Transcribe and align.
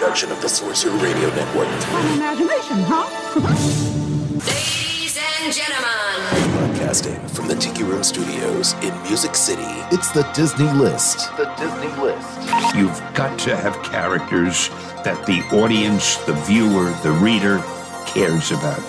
production 0.00 0.32
of 0.32 0.40
the 0.40 0.48
Sorcerer 0.48 0.96
Radio 0.96 1.28
Network. 1.34 1.68
Fun 1.68 2.14
imagination, 2.14 2.78
huh? 2.88 3.04
Ladies 4.46 5.18
and 5.18 5.52
gentlemen, 5.52 6.56
Broadcasting 6.56 7.28
from 7.28 7.48
the 7.48 7.54
Tiki 7.54 7.82
Room 7.82 8.02
Studios 8.02 8.72
in 8.82 8.94
Music 9.02 9.34
City. 9.34 9.62
It's 9.92 10.10
the 10.12 10.22
Disney 10.34 10.72
List. 10.72 11.28
The 11.36 11.44
Disney 11.58 12.02
List. 12.02 12.26
You've 12.74 12.98
got 13.12 13.38
to 13.40 13.54
have 13.54 13.74
characters 13.82 14.70
that 15.04 15.22
the 15.26 15.42
audience, 15.54 16.16
the 16.24 16.32
viewer, 16.32 16.90
the 17.02 17.12
reader 17.20 17.58
cares 18.06 18.52
about. 18.52 18.80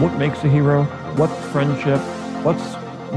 What 0.00 0.16
makes 0.16 0.42
a 0.42 0.48
hero? 0.48 0.84
What's 1.16 1.38
friendship? 1.52 2.00
What's 2.42 2.64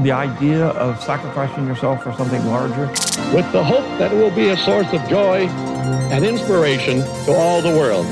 the 0.02 0.12
idea 0.12 0.66
of 0.66 1.02
sacrificing 1.02 1.66
yourself 1.66 2.02
for 2.02 2.12
something 2.12 2.44
larger? 2.44 2.86
with 3.32 3.50
the 3.52 3.64
hope 3.64 3.86
that 3.98 4.12
it 4.12 4.16
will 4.16 4.34
be 4.34 4.50
a 4.50 4.56
source 4.56 4.92
of 4.92 5.08
joy 5.08 5.48
and 5.84 6.24
inspiration 6.24 7.00
to 7.24 7.34
all 7.34 7.60
the 7.60 7.68
world. 7.68 8.06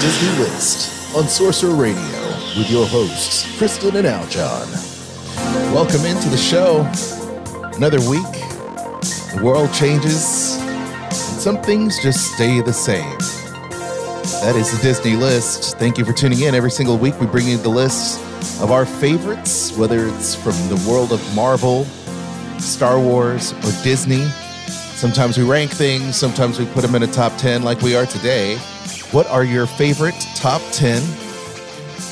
Disney 0.00 0.38
List 0.38 1.14
on 1.14 1.28
Sorcerer 1.28 1.74
Radio 1.74 2.28
with 2.56 2.70
your 2.70 2.86
hosts, 2.86 3.46
Kristen 3.58 3.96
and 3.96 4.06
Aljon. 4.06 4.66
Welcome 5.74 6.04
into 6.06 6.28
the 6.28 6.36
show. 6.36 6.80
Another 7.76 8.00
week. 8.08 8.24
The 9.34 9.40
world 9.44 9.72
changes, 9.72 10.58
and 10.60 11.40
some 11.40 11.62
things 11.62 12.02
just 12.02 12.34
stay 12.34 12.60
the 12.60 12.72
same. 12.72 13.18
That 14.42 14.56
is 14.56 14.76
the 14.76 14.82
Disney 14.82 15.16
List. 15.16 15.78
Thank 15.78 15.98
you 15.98 16.04
for 16.04 16.12
tuning 16.12 16.40
in. 16.40 16.54
Every 16.54 16.70
single 16.70 16.98
week, 16.98 17.18
we 17.20 17.26
bring 17.26 17.46
you 17.46 17.56
the 17.56 17.68
list 17.68 18.20
of 18.60 18.70
our 18.70 18.84
favorites, 18.84 19.76
whether 19.76 20.08
it's 20.08 20.34
from 20.34 20.52
the 20.68 20.84
world 20.88 21.12
of 21.12 21.34
Marvel, 21.34 21.84
Star 22.58 22.98
Wars, 22.98 23.52
or 23.52 23.84
Disney. 23.84 24.26
Sometimes 25.00 25.38
we 25.38 25.44
rank 25.44 25.70
things, 25.70 26.14
sometimes 26.14 26.58
we 26.58 26.66
put 26.66 26.82
them 26.82 26.94
in 26.94 27.02
a 27.02 27.06
top 27.06 27.34
10 27.38 27.62
like 27.62 27.80
we 27.80 27.96
are 27.96 28.04
today. 28.04 28.58
What 29.12 29.26
are 29.28 29.44
your 29.44 29.64
favorite 29.64 30.14
top 30.34 30.60
10 30.72 31.00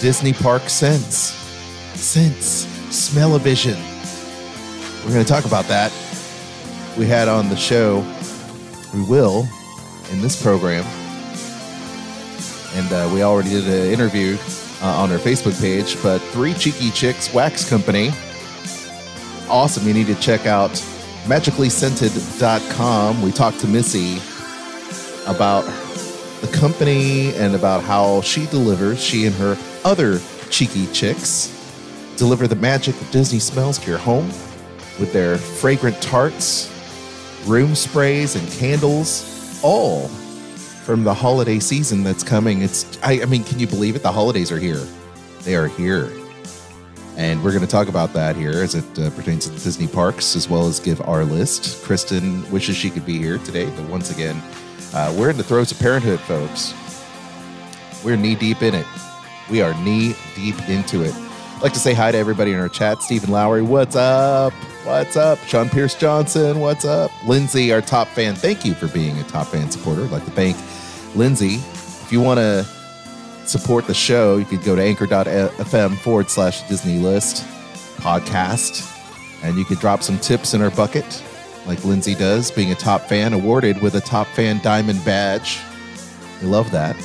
Disney 0.01 0.33
park 0.33 0.71
scents? 0.71 1.35
Scents, 2.01 2.67
smell-o-vision. 2.91 3.77
We're 5.05 5.12
going 5.12 5.23
to 5.23 5.31
talk 5.31 5.45
about 5.45 5.67
that. 5.67 5.93
We 6.97 7.05
had 7.05 7.29
on 7.29 7.51
the 7.51 7.57
show, 7.57 7.99
we 8.95 9.03
will 9.03 9.47
in 10.11 10.23
this 10.23 10.43
program, 10.43 10.87
and 12.73 12.91
uh, 12.91 13.11
we 13.12 13.23
already 13.23 13.51
did 13.51 13.65
an 13.65 13.93
interview 13.93 14.39
uh, 14.81 14.87
on 14.97 15.12
our 15.12 15.19
Facebook 15.19 15.61
page. 15.61 16.03
But 16.03 16.21
Three 16.33 16.55
Cheeky 16.55 16.91
Chicks 16.93 17.34
Wax 17.34 17.69
Company, 17.69 18.12
awesome. 19.51 19.87
You 19.87 19.93
need 19.93 20.07
to 20.07 20.15
check 20.15 20.47
out 20.47 20.83
magicallyscented.com. 21.29 23.23
We 23.23 23.33
talked 23.33 23.61
to 23.61 23.69
Missy 23.69 24.17
about 25.27 25.62
the 26.41 26.48
company 26.53 27.34
and 27.34 27.55
about 27.55 27.83
how 27.83 28.23
she 28.23 28.47
delivers, 28.47 29.03
she 29.03 29.27
and 29.27 29.34
her 29.37 29.56
other 29.84 30.21
cheeky 30.49 30.87
chicks 30.93 31.55
deliver 32.17 32.47
the 32.49 32.56
magic 32.56 33.01
of 33.01 33.11
Disney 33.11 33.39
smells 33.39 33.79
to 33.79 33.91
your 33.91 33.99
home 33.99 34.27
with 34.99 35.12
their 35.12 35.37
fragrant 35.37 36.01
tarts, 36.01 36.69
room 37.47 37.75
sprays, 37.75 38.34
and 38.34 38.49
candles, 38.53 39.61
all 39.62 40.09
from 40.09 41.05
the 41.05 41.12
holiday 41.12 41.59
season 41.59 42.03
that's 42.03 42.25
coming. 42.25 42.62
It's 42.62 42.99
I, 43.03 43.21
I 43.23 43.27
mean, 43.27 43.45
can 43.45 43.59
you 43.59 43.67
believe 43.67 43.97
it? 43.97 44.03
The 44.03 44.12
holidays 44.12 44.51
are 44.51 44.59
here. 44.59 44.84
They 45.43 45.55
are 45.55 45.69
here. 45.69 46.11
And 47.19 47.43
we're 47.43 47.51
going 47.51 47.65
to 47.65 47.67
talk 47.67 47.89
about 47.89 48.13
that 48.13 48.37
here 48.37 48.63
as 48.63 48.77
it 48.77 48.99
uh, 48.99 49.11
pertains 49.11 49.47
to 49.47 49.51
the 49.51 49.59
Disney 49.59 49.89
parks, 49.89 50.37
as 50.37 50.49
well 50.49 50.69
as 50.69 50.79
give 50.79 51.01
our 51.01 51.25
list. 51.25 51.85
Kristen 51.85 52.49
wishes 52.53 52.77
she 52.77 52.91
could 52.91 53.05
be 53.05 53.19
here 53.19 53.39
today, 53.39 53.69
but 53.71 53.89
once 53.89 54.13
again, 54.13 54.41
uh, 54.95 55.13
we're 55.19 55.29
in 55.29 55.37
the 55.37 55.43
throes 55.43 55.73
of 55.73 55.81
parenthood, 55.81 56.21
folks. 56.21 56.75
We're 58.05 58.17
knee 58.17 58.37
deep 58.37 58.63
in 58.63 58.73
it. 58.73 58.87
We 59.51 59.63
are 59.63 59.75
knee 59.83 60.15
deep 60.37 60.57
into 60.69 61.03
it. 61.03 61.12
I'd 61.12 61.62
like 61.62 61.73
to 61.73 61.81
say 61.81 61.93
hi 61.93 62.12
to 62.12 62.17
everybody 62.17 62.53
in 62.53 62.61
our 62.61 62.69
chat. 62.69 63.03
Stephen 63.03 63.33
Lowry, 63.33 63.62
what's 63.62 63.97
up? 63.97 64.53
What's 64.84 65.17
up? 65.17 65.41
Sean 65.41 65.69
Pierce 65.69 65.97
Johnson, 65.97 66.61
what's 66.61 66.84
up? 66.84 67.11
Lindsay, 67.27 67.73
our 67.73 67.81
top 67.81 68.07
fan, 68.07 68.37
thank 68.37 68.65
you 68.65 68.75
for 68.75 68.87
being 68.87 69.19
a 69.19 69.25
top 69.25 69.49
fan 69.49 69.69
supporter. 69.73 70.05
I'd 70.05 70.12
like 70.12 70.25
to 70.27 70.31
thank 70.31 70.57
Lindsay. 71.17 71.57
If 71.57 72.12
you 72.12 72.21
want 72.21 72.39
to 72.39 72.65
support 73.48 73.86
the 73.86 73.94
show, 73.94 74.36
you 74.36 74.44
could 74.44 74.62
go 74.62 74.76
to 74.76 74.82
anchor.fm 74.82 75.97
forward 75.97 76.31
slash 76.31 76.62
Disney 76.69 76.98
list 76.98 77.44
podcast 77.97 78.94
and 79.42 79.56
you 79.56 79.64
could 79.64 79.78
drop 79.78 80.03
some 80.03 80.19
tips 80.19 80.54
in 80.54 80.62
our 80.62 80.70
bucket 80.70 81.22
like 81.69 81.84
Lindsay 81.84 82.14
does, 82.14 82.50
being 82.50 82.72
a 82.72 82.75
top 82.75 83.03
fan, 83.03 83.34
awarded 83.34 83.81
with 83.82 83.94
a 83.94 84.00
top 84.00 84.26
fan 84.28 84.59
diamond 84.62 85.04
badge. 85.04 85.59
We 86.41 86.48
love 86.48 86.70
that. 86.70 86.97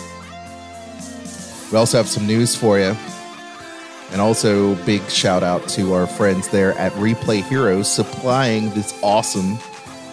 We 1.69 1.77
also 1.77 1.97
have 1.97 2.07
some 2.07 2.25
news 2.25 2.55
for 2.55 2.79
you. 2.79 2.95
And 4.11 4.21
also, 4.21 4.75
big 4.85 5.01
shout 5.09 5.43
out 5.43 5.67
to 5.69 5.93
our 5.93 6.07
friends 6.07 6.47
there 6.47 6.73
at 6.73 6.91
Replay 6.93 7.43
Heroes 7.43 7.91
supplying 7.91 8.69
this 8.69 8.97
awesome 9.01 9.57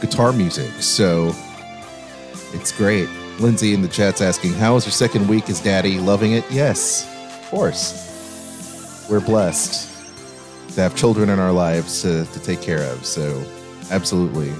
guitar 0.00 0.32
music. 0.32 0.70
So 0.82 1.32
it's 2.52 2.72
great. 2.72 3.08
Lindsay 3.40 3.72
in 3.72 3.80
the 3.80 3.88
chat's 3.88 4.20
asking, 4.20 4.52
How 4.52 4.76
is 4.76 4.84
your 4.84 4.92
second 4.92 5.26
week 5.26 5.48
Is 5.48 5.60
daddy? 5.60 5.98
Loving 5.98 6.32
it? 6.32 6.44
Yes, 6.50 7.08
of 7.40 7.50
course. 7.50 9.06
We're 9.10 9.20
blessed 9.20 9.88
to 10.74 10.80
have 10.82 10.94
children 10.94 11.30
in 11.30 11.38
our 11.38 11.52
lives 11.52 12.02
to, 12.02 12.26
to 12.26 12.40
take 12.40 12.60
care 12.60 12.82
of. 12.92 13.04
So, 13.04 13.42
absolutely. 13.90 14.52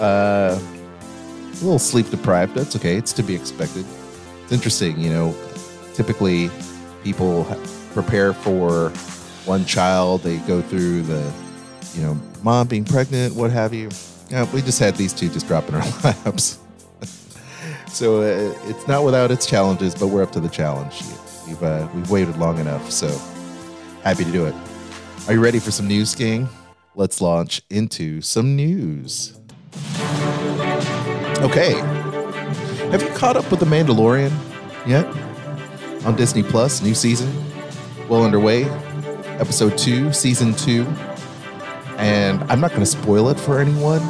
Uh, 0.00 0.58
a 0.58 1.64
little 1.64 1.78
sleep 1.78 2.08
deprived. 2.08 2.54
That's 2.54 2.76
okay. 2.76 2.96
It's 2.96 3.12
to 3.14 3.22
be 3.22 3.34
expected. 3.34 3.84
It's 4.44 4.52
interesting, 4.52 4.98
you 4.98 5.10
know. 5.10 5.34
Typically, 5.94 6.50
people 7.02 7.44
prepare 7.92 8.32
for 8.32 8.90
one 9.44 9.64
child. 9.64 10.22
They 10.22 10.38
go 10.38 10.62
through 10.62 11.02
the, 11.02 11.32
you 11.94 12.02
know, 12.02 12.18
mom 12.42 12.68
being 12.68 12.84
pregnant, 12.84 13.34
what 13.34 13.50
have 13.50 13.74
you. 13.74 13.90
Yeah, 14.30 14.50
we 14.52 14.62
just 14.62 14.78
had 14.78 14.94
these 14.94 15.12
two 15.12 15.28
just 15.28 15.48
drop 15.48 15.68
in 15.68 15.74
our 15.74 15.82
laps. 16.04 16.58
So 17.98 18.22
uh, 18.22 18.54
it's 18.68 18.86
not 18.86 19.02
without 19.02 19.32
its 19.32 19.44
challenges, 19.44 19.92
but 19.92 20.06
we're 20.06 20.22
up 20.22 20.30
to 20.30 20.38
the 20.38 20.48
challenge. 20.48 21.02
We've 21.48 21.60
uh, 21.60 21.88
we've 21.92 22.08
waited 22.08 22.36
long 22.36 22.58
enough, 22.58 22.92
so 22.92 23.08
happy 24.04 24.24
to 24.24 24.30
do 24.30 24.46
it. 24.46 24.54
Are 25.26 25.34
you 25.34 25.40
ready 25.40 25.58
for 25.58 25.72
some 25.72 25.88
news, 25.88 26.14
gang? 26.14 26.48
Let's 26.94 27.20
launch 27.20 27.60
into 27.70 28.20
some 28.20 28.54
news. 28.54 29.36
Okay. 31.40 31.72
Have 32.92 33.02
you 33.02 33.08
caught 33.16 33.36
up 33.36 33.50
with 33.50 33.58
The 33.58 33.66
Mandalorian 33.66 34.30
yet? 34.86 35.04
On 36.06 36.14
Disney 36.14 36.44
Plus, 36.44 36.80
new 36.80 36.94
season, 36.94 37.28
well 38.08 38.24
underway. 38.24 38.64
Episode 39.40 39.76
two, 39.76 40.12
season 40.12 40.54
two. 40.54 40.84
And 41.96 42.40
I'm 42.44 42.60
not 42.60 42.70
going 42.70 42.82
to 42.82 42.86
spoil 42.86 43.28
it 43.28 43.40
for 43.40 43.58
anyone, 43.58 44.00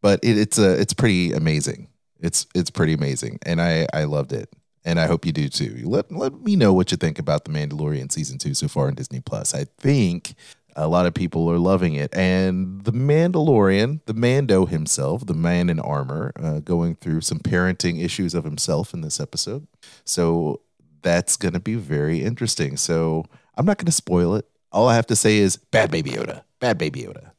but 0.00 0.18
it, 0.22 0.38
it's 0.38 0.58
a 0.58 0.80
it's 0.80 0.94
pretty 0.94 1.32
amazing. 1.32 1.88
It's 2.20 2.46
it's 2.54 2.70
pretty 2.70 2.92
amazing, 2.92 3.38
and 3.44 3.60
I 3.60 3.86
I 3.92 4.04
loved 4.04 4.32
it, 4.32 4.52
and 4.84 4.98
I 4.98 5.06
hope 5.06 5.24
you 5.24 5.32
do 5.32 5.48
too. 5.48 5.82
Let 5.84 6.10
let 6.10 6.40
me 6.40 6.56
know 6.56 6.72
what 6.72 6.90
you 6.90 6.96
think 6.96 7.18
about 7.18 7.44
The 7.44 7.50
Mandalorian 7.50 8.10
season 8.10 8.38
two 8.38 8.54
so 8.54 8.68
far 8.68 8.88
on 8.88 8.94
Disney 8.94 9.20
Plus. 9.20 9.54
I 9.54 9.64
think 9.78 10.34
a 10.78 10.86
lot 10.86 11.06
of 11.06 11.12
people 11.14 11.50
are 11.50 11.58
loving 11.58 11.94
it. 11.94 12.14
And 12.14 12.84
the 12.84 12.92
Mandalorian, 12.92 14.00
the 14.06 14.14
Mando 14.14 14.64
himself, 14.64 15.26
the 15.26 15.34
man 15.34 15.68
in 15.68 15.80
armor, 15.80 16.32
uh, 16.40 16.60
going 16.60 16.94
through 16.94 17.22
some 17.22 17.40
parenting 17.40 18.02
issues 18.02 18.32
of 18.32 18.44
himself 18.44 18.94
in 18.94 19.00
this 19.00 19.18
episode. 19.18 19.66
So 20.04 20.60
that's 21.02 21.36
going 21.36 21.54
to 21.54 21.60
be 21.60 21.74
very 21.74 22.22
interesting. 22.22 22.76
So 22.76 23.24
I'm 23.56 23.66
not 23.66 23.78
going 23.78 23.86
to 23.86 23.92
spoil 23.92 24.36
it. 24.36 24.46
All 24.70 24.88
I 24.88 24.94
have 24.94 25.06
to 25.08 25.16
say 25.16 25.38
is 25.38 25.56
bad 25.56 25.90
baby 25.90 26.10
Yoda, 26.10 26.42
bad 26.60 26.78
baby 26.78 27.02
Yoda. 27.02 27.32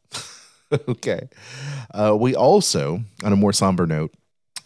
okay. 0.89 1.29
Uh, 1.93 2.17
we 2.19 2.35
also, 2.35 3.01
on 3.23 3.31
a 3.31 3.37
more 3.37 3.53
somber 3.53 3.87
note, 3.87 4.13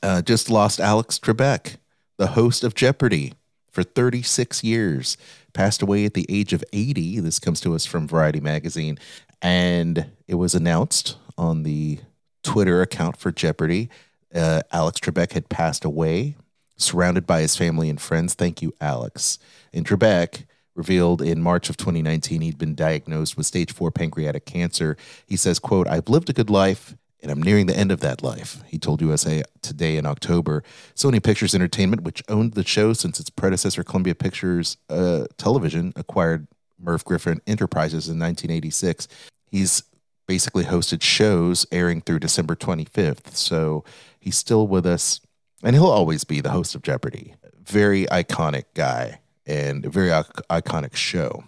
uh, 0.04 0.22
just 0.22 0.50
lost 0.50 0.80
Alex 0.80 1.18
Trebek, 1.18 1.78
the 2.18 2.28
host 2.28 2.64
of 2.64 2.76
Jeopardy 2.76 3.34
for 3.72 3.84
36 3.84 4.64
years 4.64 5.18
passed 5.54 5.82
away 5.82 6.06
at 6.06 6.14
the 6.14 6.26
age 6.30 6.54
of 6.54 6.64
80. 6.74 7.22
This 7.22 7.40
comes 7.40 7.62
to 7.62 7.74
us 7.74 7.86
from 7.86 8.08
Variety 8.08 8.40
Magazine. 8.40 9.00
And 9.42 10.12
it 10.28 10.36
was 10.36 10.54
announced 10.54 11.18
on 11.38 11.64
the 11.64 12.00
Twitter 12.44 12.82
account 12.82 13.18
for 13.18 13.32
Jeopardy. 13.32 13.90
Uh, 14.34 14.62
Alex 14.72 15.00
Trebek 15.00 15.32
had 15.32 15.50
passed 15.50 15.86
away, 15.86 16.36
surrounded 16.76 17.26
by 17.26 17.42
his 17.42 17.56
family 17.56 17.90
and 17.90 18.00
friends. 18.00 18.34
Thank 18.34 18.62
you, 18.62 18.74
Alex. 18.82 19.40
And 19.74 19.86
Trebek 19.86 20.46
revealed 20.76 21.22
in 21.22 21.42
March 21.42 21.70
of 21.70 21.78
2019 21.78 22.42
he'd 22.42 22.58
been 22.58 22.76
diagnosed 22.76 23.38
with 23.38 23.46
stage 23.46 23.72
four 23.72 23.92
pancreatic 23.92 24.46
cancer. 24.46 24.98
He 25.26 25.38
says, 25.38 25.60
quote, 25.60 25.88
I've 25.88 26.10
lived 26.10 26.30
a 26.30 26.34
good 26.34 26.50
life 26.50 26.96
and 27.24 27.32
I'm 27.32 27.42
nearing 27.42 27.68
the 27.68 27.78
end 27.78 27.92
of 27.92 28.02
that 28.02 28.22
life, 28.22 28.62
he 28.68 28.78
told 28.78 29.02
USA 29.02 29.44
Today 29.62 29.96
in 29.96 30.06
October. 30.06 30.62
Sony 30.94 31.24
Pictures 31.24 31.56
Entertainment, 31.56 32.04
which 32.04 32.22
owned 32.28 32.54
the 32.54 32.66
show 32.66 32.92
since 32.92 33.18
its 33.18 33.30
predecessor, 33.30 33.82
Columbia 33.82 34.14
Pictures 34.14 34.76
uh, 34.90 35.26
Television, 35.38 35.94
acquired 35.96 36.48
Merv 36.78 37.06
Griffin 37.06 37.40
Enterprises 37.48 38.10
in 38.10 38.20
1986. 38.20 39.08
He's 39.46 39.84
basically 40.28 40.66
hosted 40.66 41.02
shows 41.02 41.66
airing 41.72 42.02
through 42.02 42.20
December 42.20 42.56
25th. 42.56 43.36
So 43.36 43.86
he's 44.20 44.38
still 44.38 44.68
with 44.68 44.86
us. 44.86 45.22
and 45.64 45.76
he'll 45.76 45.86
always 45.86 46.26
be 46.26 46.42
the 46.42 46.52
host 46.52 46.76
of 46.76 46.82
Jeopardy. 46.82 47.36
Very 47.66 48.06
iconic 48.08 48.66
guy 48.74 49.22
and 49.46 49.86
a 49.86 49.90
very 49.90 50.10
ic- 50.10 50.48
iconic 50.50 50.94
show. 50.96 51.46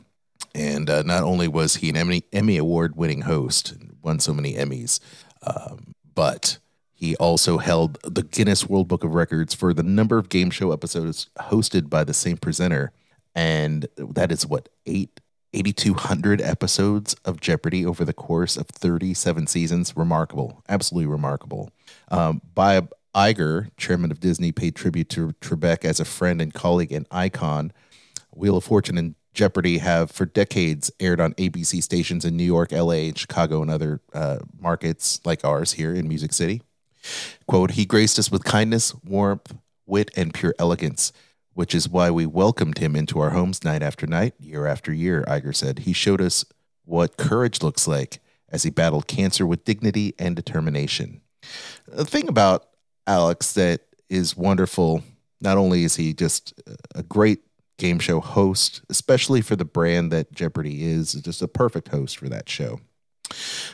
And 0.53 0.89
uh, 0.89 1.03
not 1.03 1.23
only 1.23 1.49
was 1.49 1.75
he 1.75 1.89
an 1.89 1.97
Emmy, 1.97 2.23
Emmy 2.31 2.55
award 2.55 2.95
winning 2.95 3.21
host, 3.21 3.73
and 3.73 3.97
won 4.01 4.19
so 4.19 4.33
many 4.33 4.53
Emmys, 4.53 4.99
um, 5.45 5.93
but 6.13 6.57
he 6.93 7.15
also 7.17 7.57
held 7.57 7.97
the 8.03 8.23
Guinness 8.23 8.67
World 8.67 8.87
Book 8.87 9.03
of 9.03 9.13
Records 9.13 9.53
for 9.53 9.73
the 9.73 9.83
number 9.83 10.17
of 10.17 10.29
game 10.29 10.49
show 10.49 10.71
episodes 10.71 11.29
hosted 11.37 11.89
by 11.89 12.03
the 12.03 12.13
same 12.13 12.37
presenter. 12.37 12.91
And 13.35 13.87
that 13.97 14.31
is 14.31 14.47
what, 14.47 14.69
eight, 14.85 15.19
8,200 15.53 16.41
episodes 16.41 17.15
of 17.25 17.41
Jeopardy 17.41 17.85
over 17.85 18.05
the 18.05 18.13
course 18.13 18.55
of 18.55 18.67
37 18.67 19.47
seasons. 19.47 19.95
Remarkable. 19.95 20.63
Absolutely 20.69 21.07
remarkable. 21.07 21.69
Um, 22.09 22.41
Bob 22.53 22.91
Iger, 23.13 23.69
chairman 23.77 24.11
of 24.11 24.19
Disney, 24.19 24.51
paid 24.51 24.75
tribute 24.75 25.09
to 25.09 25.33
Trebek 25.41 25.85
as 25.85 25.99
a 25.99 26.05
friend 26.05 26.41
and 26.41 26.53
colleague 26.53 26.91
and 26.91 27.07
icon. 27.11 27.71
Wheel 28.33 28.57
of 28.57 28.63
Fortune 28.63 28.97
and 28.97 29.15
Jeopardy 29.35 29.79
have 29.79 30.09
for 30.09 30.25
decades 30.25 30.91
aired 30.99 31.19
on 31.21 31.33
ABC 31.33 31.83
stations 31.83 32.25
in 32.25 32.35
New 32.35 32.43
York, 32.43 32.71
LA, 32.71 33.11
Chicago, 33.15 33.61
and 33.61 33.69
other 33.69 34.01
uh, 34.13 34.39
markets 34.59 35.19
like 35.25 35.45
ours 35.45 35.73
here 35.73 35.93
in 35.93 36.07
Music 36.07 36.33
City. 36.33 36.61
Quote, 37.47 37.71
he 37.71 37.85
graced 37.85 38.17
us 38.17 38.31
with 38.31 38.43
kindness, 38.43 38.95
warmth, 39.03 39.55
wit, 39.85 40.09
and 40.15 40.33
pure 40.33 40.55
elegance, 40.57 41.13
which 41.53 41.75
is 41.75 41.87
why 41.87 42.09
we 42.09 42.25
welcomed 42.25 42.79
him 42.79 42.95
into 42.95 43.19
our 43.19 43.29
homes 43.31 43.63
night 43.63 43.83
after 43.83 44.07
night, 44.07 44.33
year 44.39 44.65
after 44.65 44.91
year, 44.91 45.23
Iger 45.27 45.55
said. 45.55 45.79
He 45.79 45.93
showed 45.93 46.21
us 46.21 46.45
what 46.83 47.17
courage 47.17 47.61
looks 47.61 47.87
like 47.87 48.19
as 48.49 48.63
he 48.63 48.69
battled 48.69 49.07
cancer 49.07 49.45
with 49.45 49.65
dignity 49.65 50.13
and 50.17 50.35
determination. 50.35 51.21
The 51.87 52.05
thing 52.05 52.27
about 52.27 52.67
Alex 53.05 53.53
that 53.53 53.81
is 54.09 54.35
wonderful, 54.35 55.03
not 55.41 55.57
only 55.57 55.83
is 55.83 55.95
he 55.95 56.13
just 56.13 56.59
a 56.95 57.03
great 57.03 57.41
game 57.77 57.99
show 57.99 58.19
host, 58.19 58.81
especially 58.89 59.41
for 59.41 59.55
the 59.55 59.65
brand 59.65 60.11
that 60.11 60.31
Jeopardy 60.31 60.83
is, 60.83 61.13
just 61.13 61.41
a 61.41 61.47
perfect 61.47 61.89
host 61.89 62.17
for 62.17 62.29
that 62.29 62.49
show. 62.49 62.79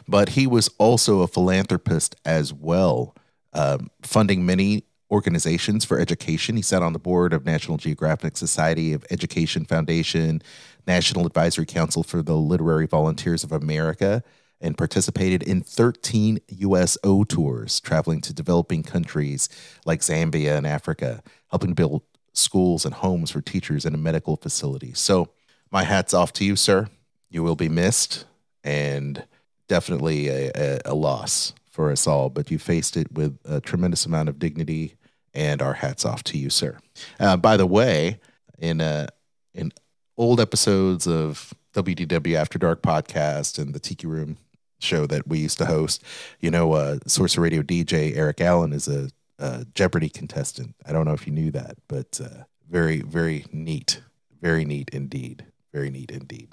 But 0.07 0.29
he 0.29 0.47
was 0.47 0.69
also 0.77 1.21
a 1.21 1.27
philanthropist 1.27 2.15
as 2.25 2.53
well, 2.53 3.15
um, 3.53 3.89
funding 4.01 4.45
many 4.45 4.85
organizations 5.11 5.83
for 5.83 5.99
education. 5.99 6.55
He 6.55 6.61
sat 6.61 6.81
on 6.81 6.93
the 6.93 6.99
board 6.99 7.33
of 7.33 7.45
National 7.45 7.77
Geographic 7.77 8.37
Society 8.37 8.93
of 8.93 9.05
Education 9.11 9.65
Foundation, 9.65 10.41
National 10.87 11.25
Advisory 11.25 11.65
Council 11.65 12.01
for 12.01 12.21
the 12.21 12.35
Literacy 12.35 12.87
Volunteers 12.87 13.43
of 13.43 13.51
America, 13.51 14.23
and 14.61 14.77
participated 14.77 15.43
in 15.43 15.61
13 15.61 16.39
USO 16.47 17.23
tours, 17.23 17.79
traveling 17.81 18.21
to 18.21 18.33
developing 18.33 18.83
countries 18.83 19.49
like 19.85 20.01
Zambia 20.01 20.55
and 20.55 20.67
Africa, 20.67 21.21
helping 21.49 21.73
build 21.73 22.03
schools 22.33 22.85
and 22.85 22.93
homes 22.93 23.31
for 23.31 23.41
teachers 23.41 23.85
and 23.85 23.95
a 23.95 23.99
medical 23.99 24.37
facilities. 24.37 24.99
So, 24.99 25.29
my 25.71 25.83
hat's 25.83 26.13
off 26.13 26.33
to 26.33 26.45
you, 26.45 26.55
sir. 26.55 26.89
You 27.29 27.43
will 27.43 27.55
be 27.55 27.69
missed 27.69 28.25
and 28.63 29.25
definitely 29.67 30.27
a, 30.27 30.51
a, 30.53 30.79
a 30.85 30.93
loss 30.93 31.53
for 31.69 31.91
us 31.91 32.05
all, 32.05 32.29
but 32.29 32.51
you 32.51 32.59
faced 32.59 32.97
it 32.97 33.11
with 33.11 33.37
a 33.45 33.61
tremendous 33.61 34.05
amount 34.05 34.29
of 34.29 34.37
dignity, 34.37 34.95
and 35.33 35.61
our 35.61 35.73
hats 35.73 36.03
off 36.03 36.23
to 36.25 36.37
you, 36.37 36.49
sir. 36.49 36.77
Uh, 37.19 37.37
by 37.37 37.55
the 37.55 37.65
way, 37.65 38.19
in 38.59 38.81
uh, 38.81 39.07
in 39.53 39.71
old 40.17 40.39
episodes 40.39 41.07
of 41.07 41.53
WDW 41.73 42.35
After 42.35 42.59
Dark 42.59 42.81
podcast 42.81 43.57
and 43.57 43.73
the 43.73 43.79
Tiki 43.79 44.07
Room 44.07 44.37
show 44.79 45.05
that 45.07 45.27
we 45.27 45.39
used 45.39 45.57
to 45.59 45.65
host, 45.65 46.03
you 46.41 46.51
know, 46.51 46.73
uh, 46.73 46.97
Sorcerer 47.07 47.43
Radio 47.43 47.61
DJ 47.61 48.15
Eric 48.15 48.41
Allen 48.41 48.73
is 48.73 48.87
a, 48.87 49.09
a 49.41 49.65
Jeopardy 49.73 50.09
contestant. 50.09 50.75
I 50.85 50.93
don't 50.93 51.05
know 51.05 51.13
if 51.13 51.27
you 51.27 51.33
knew 51.33 51.51
that, 51.51 51.77
but 51.87 52.21
uh, 52.23 52.43
very, 52.69 53.01
very 53.01 53.45
neat. 53.51 54.01
Very 54.41 54.63
neat 54.63 54.89
indeed. 54.93 55.45
Very 55.73 55.89
neat 55.89 56.11
indeed. 56.11 56.49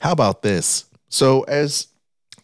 How 0.00 0.12
about 0.12 0.42
this? 0.42 0.84
So, 1.08 1.42
as 1.44 1.88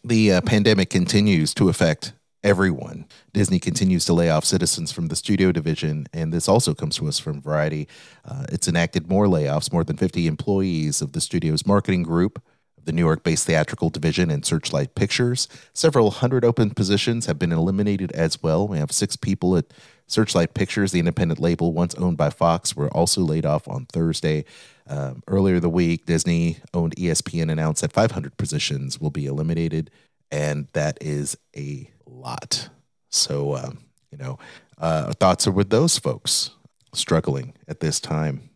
the 0.03 0.33
uh, 0.33 0.41
pandemic 0.41 0.89
continues 0.89 1.53
to 1.55 1.69
affect 1.69 2.13
everyone. 2.43 3.05
Disney 3.33 3.59
continues 3.59 4.05
to 4.05 4.13
lay 4.13 4.29
off 4.29 4.43
citizens 4.43 4.91
from 4.91 5.07
the 5.07 5.15
studio 5.15 5.51
division, 5.51 6.07
and 6.13 6.33
this 6.33 6.49
also 6.49 6.73
comes 6.73 6.97
to 6.97 7.07
us 7.07 7.17
from 7.17 7.41
Variety. 7.41 7.87
Uh, 8.25 8.45
it's 8.49 8.67
enacted 8.67 9.07
more 9.07 9.27
layoffs. 9.27 9.71
More 9.71 9.83
than 9.83 9.97
50 9.97 10.27
employees 10.27 11.01
of 11.01 11.13
the 11.13 11.21
studio's 11.21 11.65
marketing 11.65 12.03
group, 12.03 12.43
the 12.85 12.91
New 12.91 13.03
York 13.03 13.23
based 13.23 13.45
theatrical 13.45 13.89
division, 13.89 14.29
and 14.29 14.45
Searchlight 14.45 14.95
Pictures. 14.95 15.47
Several 15.73 16.11
hundred 16.11 16.45
open 16.45 16.71
positions 16.71 17.25
have 17.25 17.39
been 17.39 17.51
eliminated 17.51 18.11
as 18.13 18.41
well. 18.41 18.67
We 18.67 18.77
have 18.77 18.91
six 18.91 19.15
people 19.15 19.55
at 19.55 19.65
Searchlight 20.07 20.53
Pictures, 20.53 20.91
the 20.91 20.99
independent 20.99 21.39
label 21.39 21.73
once 21.73 21.95
owned 21.95 22.17
by 22.17 22.29
Fox, 22.29 22.75
were 22.75 22.89
also 22.89 23.21
laid 23.21 23.45
off 23.45 23.67
on 23.67 23.85
Thursday. 23.85 24.45
Um, 24.87 25.23
earlier 25.27 25.59
the 25.59 25.69
week, 25.69 26.05
Disney 26.05 26.57
owned 26.73 26.95
ESPN 26.97 27.51
announced 27.51 27.81
that 27.81 27.93
500 27.93 28.37
positions 28.37 28.99
will 28.99 29.09
be 29.09 29.25
eliminated, 29.25 29.89
and 30.31 30.67
that 30.73 30.97
is 31.01 31.37
a 31.55 31.89
lot. 32.05 32.69
So, 33.09 33.55
um, 33.55 33.79
you 34.11 34.17
know, 34.17 34.37
uh, 34.77 35.05
our 35.07 35.13
thoughts 35.13 35.47
are 35.47 35.51
with 35.51 35.69
those 35.69 35.97
folks 35.97 36.51
struggling 36.93 37.53
at 37.67 37.79
this 37.79 37.99
time. 37.99 38.49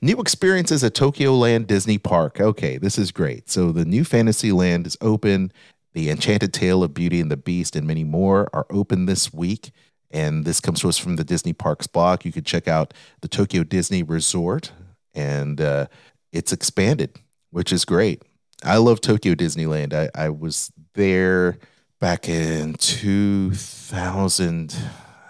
New 0.00 0.20
experiences 0.20 0.84
at 0.84 0.94
Tokyo 0.94 1.34
Land 1.34 1.66
Disney 1.66 1.98
Park. 1.98 2.40
Okay, 2.40 2.78
this 2.78 2.98
is 2.98 3.10
great. 3.10 3.50
So, 3.50 3.72
the 3.72 3.84
new 3.84 4.04
Fantasy 4.04 4.52
Land 4.52 4.86
is 4.86 4.96
open. 5.00 5.52
The 5.92 6.10
Enchanted 6.10 6.52
Tale 6.52 6.82
of 6.82 6.92
Beauty 6.92 7.20
and 7.20 7.30
the 7.30 7.36
Beast 7.36 7.76
and 7.76 7.86
many 7.86 8.04
more 8.04 8.48
are 8.52 8.66
open 8.70 9.06
this 9.06 9.32
week. 9.32 9.70
And 10.10 10.44
this 10.44 10.60
comes 10.60 10.80
to 10.80 10.88
us 10.88 10.98
from 10.98 11.16
the 11.16 11.24
Disney 11.24 11.52
Parks 11.52 11.86
blog. 11.86 12.24
You 12.24 12.32
can 12.32 12.44
check 12.44 12.68
out 12.68 12.94
the 13.20 13.28
Tokyo 13.28 13.64
Disney 13.64 14.02
Resort, 14.02 14.72
and 15.12 15.60
uh, 15.60 15.86
it's 16.32 16.52
expanded, 16.52 17.18
which 17.50 17.72
is 17.72 17.84
great. 17.84 18.22
I 18.62 18.76
love 18.76 19.00
Tokyo 19.00 19.34
Disneyland. 19.34 19.92
I, 19.92 20.10
I 20.14 20.30
was 20.30 20.72
there 20.94 21.58
back 22.00 22.28
in 22.28 22.74
2000, 22.74 24.76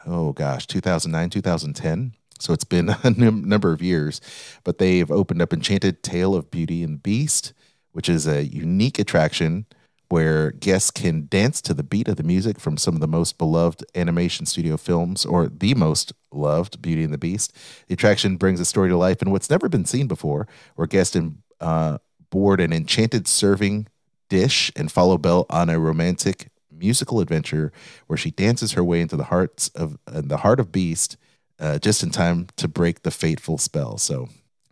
oh 0.07 0.33
gosh, 0.33 0.67
2009, 0.67 1.31
2010. 1.31 2.13
So 2.45 2.53
it's 2.53 2.65
been 2.65 2.91
a 3.03 3.11
number 3.11 3.73
of 3.73 3.83
years, 3.83 4.21
but 4.65 4.79
they've 4.79 5.11
opened 5.11 5.41
up 5.41 5.53
Enchanted 5.53 6.03
Tale 6.03 6.35
of 6.35 6.51
Beauty 6.51 6.83
and 6.83 6.97
the 6.97 7.01
Beast, 7.01 7.55
which 7.93 8.09
is 8.09 8.27
a 8.27 8.45
unique 8.45 8.99
attraction 8.99 9.67
where 10.11 10.51
guests 10.51 10.91
can 10.91 11.27
dance 11.31 11.63
to 11.63 11.73
the 11.73 11.83
beat 11.83 12.07
of 12.07 12.17
the 12.17 12.23
music 12.23 12.61
from 12.61 12.77
some 12.77 12.95
of 12.95 13.01
the 13.01 13.09
most 13.09 13.39
beloved 13.39 13.85
animation 13.95 14.45
studio 14.45 14.77
films, 14.77 15.25
or 15.25 15.49
the 15.49 15.75
most 15.75 16.13
loved 16.31 16.83
Beauty 16.83 17.03
and 17.03 17.15
the 17.15 17.19
Beast. 17.19 17.57
The 17.89 17.95
attraction 17.95 18.37
brings 18.37 18.61
a 18.61 18.67
story 18.67 18.91
to 18.91 18.97
life 18.97 19.23
in 19.23 19.31
what's 19.31 19.49
never 19.49 19.69
been 19.71 19.87
seen 19.87 20.07
before, 20.07 20.47
where 20.77 20.87
guests 20.87 21.17
in, 21.17 21.39
uh, 21.61 21.99
board 22.29 22.61
an 22.61 22.73
enchanted 22.73 23.27
serving 23.27 23.87
dish 24.29 24.71
and 24.77 24.93
follow 24.93 25.17
Belle 25.17 25.47
on 25.49 25.71
a 25.71 25.81
romantic 25.81 26.51
musical 26.71 27.21
adventure 27.21 27.73
where 28.07 28.17
she 28.17 28.31
dances 28.31 28.73
her 28.73 28.85
way 28.85 29.01
into 29.01 29.17
the 29.17 29.25
hearts 29.25 29.69
of 29.69 29.97
uh, 30.07 30.21
the 30.23 30.39
heart 30.39 30.61
of 30.61 30.71
Beast 30.71 31.17
uh, 31.59 31.79
just 31.79 32.03
in 32.03 32.11
time 32.11 32.49
to 32.57 32.69
break 32.69 33.03
the 33.03 33.11
fateful 33.11 33.59
spell. 33.59 33.99
So 33.99 34.29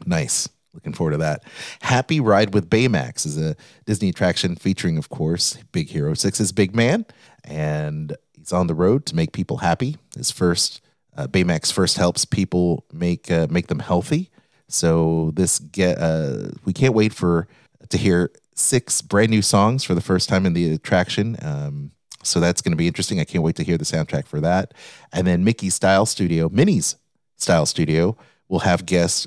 nice. 0.07 0.49
Looking 0.75 0.95
forward 0.95 1.12
to 1.12 1.17
that. 1.19 1.45
Happy 1.83 2.19
Ride 2.19 2.55
with 2.55 2.71
Baymax 2.71 3.27
is 3.27 3.37
a 3.37 3.55
Disney 3.85 4.09
attraction 4.09 4.57
featuring, 4.57 4.97
of 4.97 5.11
course, 5.11 5.59
Big 5.71 5.91
Hero 5.91 6.12
6's 6.12 6.51
Baymax. 6.53 7.05
And 7.45 8.17
he's 8.33 8.53
on 8.53 8.69
the 8.69 8.75
road 8.75 9.05
to 9.07 9.17
make 9.17 9.33
people 9.33 9.59
happy. 9.59 9.99
His 10.17 10.31
first, 10.31 10.81
uh, 11.15 11.27
Baymax 11.27 11.71
first 11.71 11.99
helps 11.99 12.25
people 12.25 12.87
make 12.91 13.31
uh, 13.31 13.49
make 13.51 13.67
them 13.67 13.81
healthy. 13.81 14.31
So 14.69 15.33
this 15.35 15.59
get 15.59 15.99
uh, 15.99 16.53
we 16.65 16.73
can't 16.73 16.95
wait 16.95 17.12
for 17.12 17.49
to 17.91 17.99
hear 17.99 18.31
six 18.55 19.03
brand 19.03 19.31
new 19.31 19.43
songs 19.43 19.85
for 19.85 19.95
the 19.95 20.01
first 20.01 20.29
time 20.29 20.47
in 20.47 20.55
the 20.55 20.73
attraction. 20.73 21.37
Um, 21.43 21.91
so 22.23 22.41
that's 22.41 22.62
going 22.62 22.73
to 22.73 22.76
be 22.76 22.87
interesting. 22.87 23.21
I 23.21 23.25
can't 23.25 23.45
wait 23.45 23.57
to 23.57 23.64
hear 23.64 23.79
the 23.79 23.85
soundtrack 23.85 24.26
for 24.26 24.41
that. 24.41 24.75
And 25.12 25.26
then 25.26 25.45
Mickey's 25.45 25.75
Style 25.75 26.07
Studio, 26.07 26.49
Minnie's 26.49 26.97
Style 27.37 27.67
Studio, 27.67 28.17
will 28.49 28.61
have 28.61 28.87
guests 28.87 29.26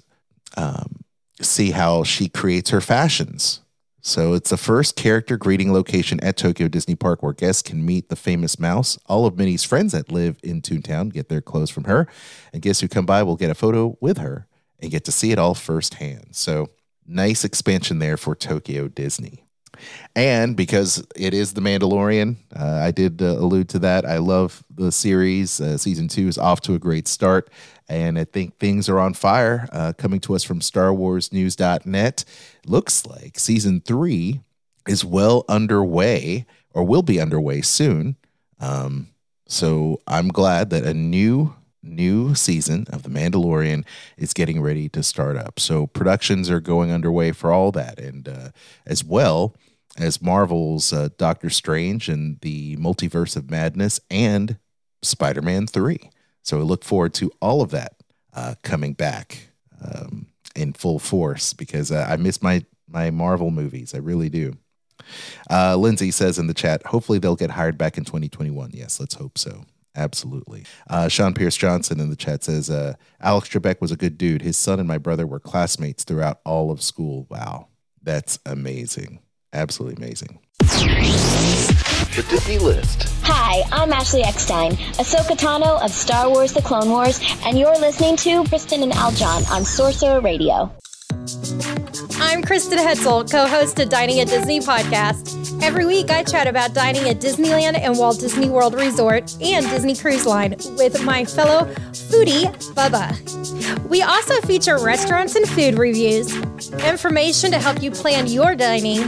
um, 0.58 1.02
see 1.42 1.72
how 1.72 2.04
she 2.04 2.30
creates 2.30 2.70
her 2.70 2.82
fashions. 2.82 3.62
So 4.02 4.34
it's 4.34 4.52
the 4.52 4.58
first 4.58 4.96
character 4.96 5.36
greeting 5.36 5.74
location 5.74 6.20
at 6.24 6.38
Tokyo 6.38 6.68
Disney 6.68 6.96
Park 6.96 7.24
where 7.24 7.34
guests 7.34 7.64
can 7.64 7.84
meet 7.84 8.10
the 8.10 8.16
famous 8.16 8.60
mouse. 8.60 9.00
All 9.08 9.26
of 9.26 9.36
Minnie's 9.36 9.64
friends 9.64 9.94
that 9.94 10.12
live 10.12 10.38
in 10.44 10.62
Toontown 10.62 11.12
get 11.12 11.28
their 11.28 11.42
clothes 11.42 11.72
from 11.72 11.86
her, 11.86 12.08
and 12.54 12.62
guests 12.62 12.82
who 12.82 12.88
come 12.88 13.08
by 13.08 13.24
will 13.24 13.36
get 13.36 13.50
a 13.50 13.56
photo 13.56 13.98
with 14.00 14.20
her 14.20 14.48
and 14.80 14.92
get 14.92 15.06
to 15.06 15.12
see 15.12 15.32
it 15.32 15.40
all 15.40 15.56
firsthand. 15.56 16.28
So 16.36 16.70
nice 17.08 17.44
expansion 17.44 17.98
there 17.98 18.16
for 18.16 18.36
Tokyo 18.36 18.88
Disney. 18.88 19.45
And 20.16 20.56
because 20.56 21.06
it 21.16 21.34
is 21.34 21.54
The 21.54 21.62
Mandalorian, 21.62 22.38
uh, 22.56 22.80
I 22.84 22.92
did 22.92 23.22
uh, 23.22 23.26
allude 23.26 23.70
to 23.70 23.80
that. 23.80 24.06
I 24.06 24.18
love 24.18 24.64
the 24.74 24.92
series. 24.92 25.60
Uh, 25.60 25.78
season 25.78 26.08
two 26.08 26.28
is 26.28 26.38
off 26.38 26.62
to 26.62 26.74
a 26.74 26.80
great 26.80 27.08
start. 27.08 27.50
And 27.88 28.18
I 28.18 28.24
think 28.24 28.58
things 28.58 28.90
are 28.90 29.00
on 29.00 29.14
fire. 29.14 29.68
Uh, 29.72 29.94
coming 29.98 30.20
to 30.22 30.36
us 30.36 30.44
from 30.44 30.60
StarWarsNews.net. 30.60 32.26
Looks 32.66 33.06
like 33.06 33.40
season 33.40 33.82
three 33.82 34.42
is 34.88 35.06
well 35.06 35.46
underway 35.48 36.46
or 36.74 36.84
will 36.84 37.04
be 37.04 37.20
underway 37.20 37.62
soon. 37.62 38.16
Um, 38.60 39.10
so 39.48 40.02
I'm 40.08 40.30
glad 40.30 40.70
that 40.72 40.86
a 40.86 40.94
new 40.94 41.56
new 41.86 42.36
season 42.36 42.86
of 42.90 43.04
The 43.04 43.10
Mandalorian 43.10 43.86
is 44.18 44.34
getting 44.34 44.62
ready 44.62 44.90
to 44.90 45.04
start 45.04 45.38
up. 45.38 45.60
So 45.60 45.88
productions 45.88 46.50
are 46.50 46.60
going 46.60 46.92
underway 46.92 47.32
for 47.32 47.52
all 47.52 47.72
that, 47.72 48.00
and 48.00 48.28
uh, 48.28 48.50
as 48.86 49.04
well 49.04 49.56
as 49.98 50.22
Marvel's 50.22 50.92
uh, 50.92 51.10
Doctor 51.18 51.50
Strange 51.50 52.10
and 52.10 52.40
the 52.42 52.76
Multiverse 52.78 53.36
of 53.36 53.50
Madness 53.50 54.00
and 54.10 54.58
Spider 55.02 55.42
Man 55.42 55.68
3. 55.68 56.10
So 56.44 56.58
we 56.58 56.64
look 56.64 56.84
forward 56.84 57.14
to 57.16 57.32
all 57.42 57.62
of 57.62 57.72
that 57.72 57.96
uh, 58.34 58.56
coming 58.62 58.94
back 58.94 59.50
um, 59.84 60.28
in 60.56 60.74
full 60.74 61.00
force 61.00 61.54
because 61.54 61.92
uh, 61.92 62.06
I 62.10 62.18
miss 62.18 62.42
my, 62.42 62.66
my 62.88 63.10
Marvel 63.10 63.52
movies. 63.52 63.94
I 63.94 64.00
really 64.00 64.30
do. 64.30 64.58
Uh, 65.50 65.76
Lindsay 65.76 66.12
says 66.12 66.40
in 66.40 66.48
the 66.48 66.54
chat, 66.54 66.86
hopefully 66.88 67.20
they'll 67.20 67.36
get 67.36 67.52
hired 67.52 67.78
back 67.78 67.98
in 67.98 68.06
2021. 68.06 68.72
Yes, 68.74 69.00
let's 69.00 69.16
hope 69.16 69.38
so. 69.38 69.66
Absolutely. 69.96 70.66
Uh, 70.90 71.08
Sean 71.08 71.34
Pierce 71.34 71.56
Johnson 71.56 72.00
in 72.00 72.10
the 72.10 72.16
chat 72.16 72.44
says, 72.44 72.70
uh, 72.70 72.96
Alex 73.22 73.50
Trebek 73.50 73.80
was 73.82 73.92
a 73.92 73.96
good 73.96 74.18
dude. 74.18 74.42
His 74.42 74.58
son 74.58 74.80
and 74.80 74.88
my 74.88 74.98
brother 74.98 75.26
were 75.26 75.40
classmates 75.40 76.04
throughout 76.04 76.42
all 76.46 76.72
of 76.72 76.82
school. 76.82 77.28
Wow. 77.30 77.68
That's 78.04 78.40
amazing. 78.46 79.20
Absolutely 79.54 80.04
amazing. 80.04 80.40
The 80.60 82.26
Disney 82.30 82.60
List. 82.60 83.08
Hi, 83.24 83.64
I'm 83.72 83.92
Ashley 83.92 84.24
Eckstein, 84.24 84.74
Ahsoka 84.94 85.38
Tano 85.38 85.84
of 85.84 85.92
Star 85.92 86.30
Wars 86.30 86.54
The 86.54 86.62
Clone 86.62 86.90
Wars, 86.90 87.20
and 87.46 87.58
you're 87.58 87.78
listening 87.78 88.16
to 88.18 88.44
Kristen 88.46 88.84
and 88.84 88.92
Aljon 88.92 89.50
on 89.52 89.66
Sorcerer 89.66 90.22
Radio. 90.22 90.72
I'm 92.20 92.42
Kristen 92.44 92.78
Hetzel, 92.80 93.30
co 93.30 93.48
host 93.48 93.80
of 93.80 93.90
Dining 93.90 94.20
at 94.20 94.28
Disney 94.28 94.60
podcast. 94.60 95.45
Every 95.62 95.86
week, 95.86 96.12
I 96.12 96.24
chat 96.24 96.48
about 96.48 96.74
dining 96.74 97.10
at 97.10 97.20
Disneyland 97.20 97.80
and 97.80 97.98
Walt 97.98 98.20
Disney 98.20 98.50
World 98.50 98.74
Resort 98.74 99.36
and 99.42 99.68
Disney 99.70 99.96
Cruise 99.96 100.26
Line 100.26 100.56
with 100.78 101.04
my 101.04 101.26
fellow 101.26 101.66
foodie, 101.92 102.46
Bubba. 102.74 103.90
We 103.90 104.02
also 104.02 104.40
feature 104.42 104.78
restaurants 104.78 105.36
and 105.36 105.48
food 105.48 105.78
reviews, 105.78 106.36
information 106.84 107.52
to 107.52 107.60
help 107.60 107.82
you 107.82 107.92
plan 107.92 108.28
your 108.28 108.56
dining, 108.56 109.08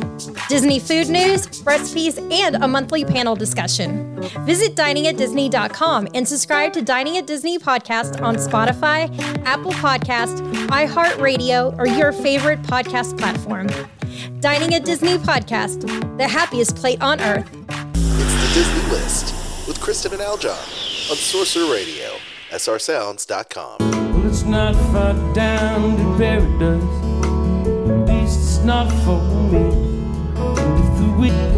Disney 0.50 0.80
food 0.80 1.10
news, 1.10 1.62
recipes, 1.63 2.18
and 2.18 2.56
a 2.56 2.68
monthly 2.68 3.04
panel 3.06 3.36
discussion. 3.36 4.20
Visit 4.46 4.75
diningatdisney.com 4.75 6.08
and 6.13 6.27
subscribe 6.27 6.74
to 6.74 6.82
Dining 6.82 7.18
at 7.18 7.27
Disney 7.27 7.60
podcast 7.60 8.22
on 8.22 8.36
Spotify, 8.36 9.08
Apple 9.46 9.74
Podcast, 9.74 10.39
iHeartRadio, 10.68 11.77
or 11.77 11.88
your 11.88 12.12
favorite 12.12 12.62
podcast 12.63 13.18
platform. 13.18 13.68
Dining 14.39 14.74
at 14.74 14.86
Disney 14.86 15.17
podcast, 15.17 15.81
the 16.17 16.27
happiest 16.27 16.75
plate 16.75 17.01
on 17.01 17.19
earth. 17.21 17.50
It's 17.93 18.33
the 18.33 18.51
Disney 18.53 18.91
List 18.91 19.67
with 19.67 19.79
Kristen 19.81 20.13
and 20.13 20.21
Aljon 20.21 21.09
on 21.09 21.17
Sorcerer 21.17 21.71
Radio, 21.71 22.09
srsounds.com. 22.51 23.77
Well, 23.79 24.27
it's 24.27 24.43
not 24.43 24.75
far 24.91 25.13
down 25.33 25.97
to 25.97 26.17
paradise. 26.17 26.83
At 27.89 28.09
least 28.09 28.39
it's 28.39 28.57
not 28.63 28.89
for 29.03 29.21
me. 29.51 29.57
And 30.38 30.79
if 30.79 31.00
the 31.00 31.15
wind 31.19 31.57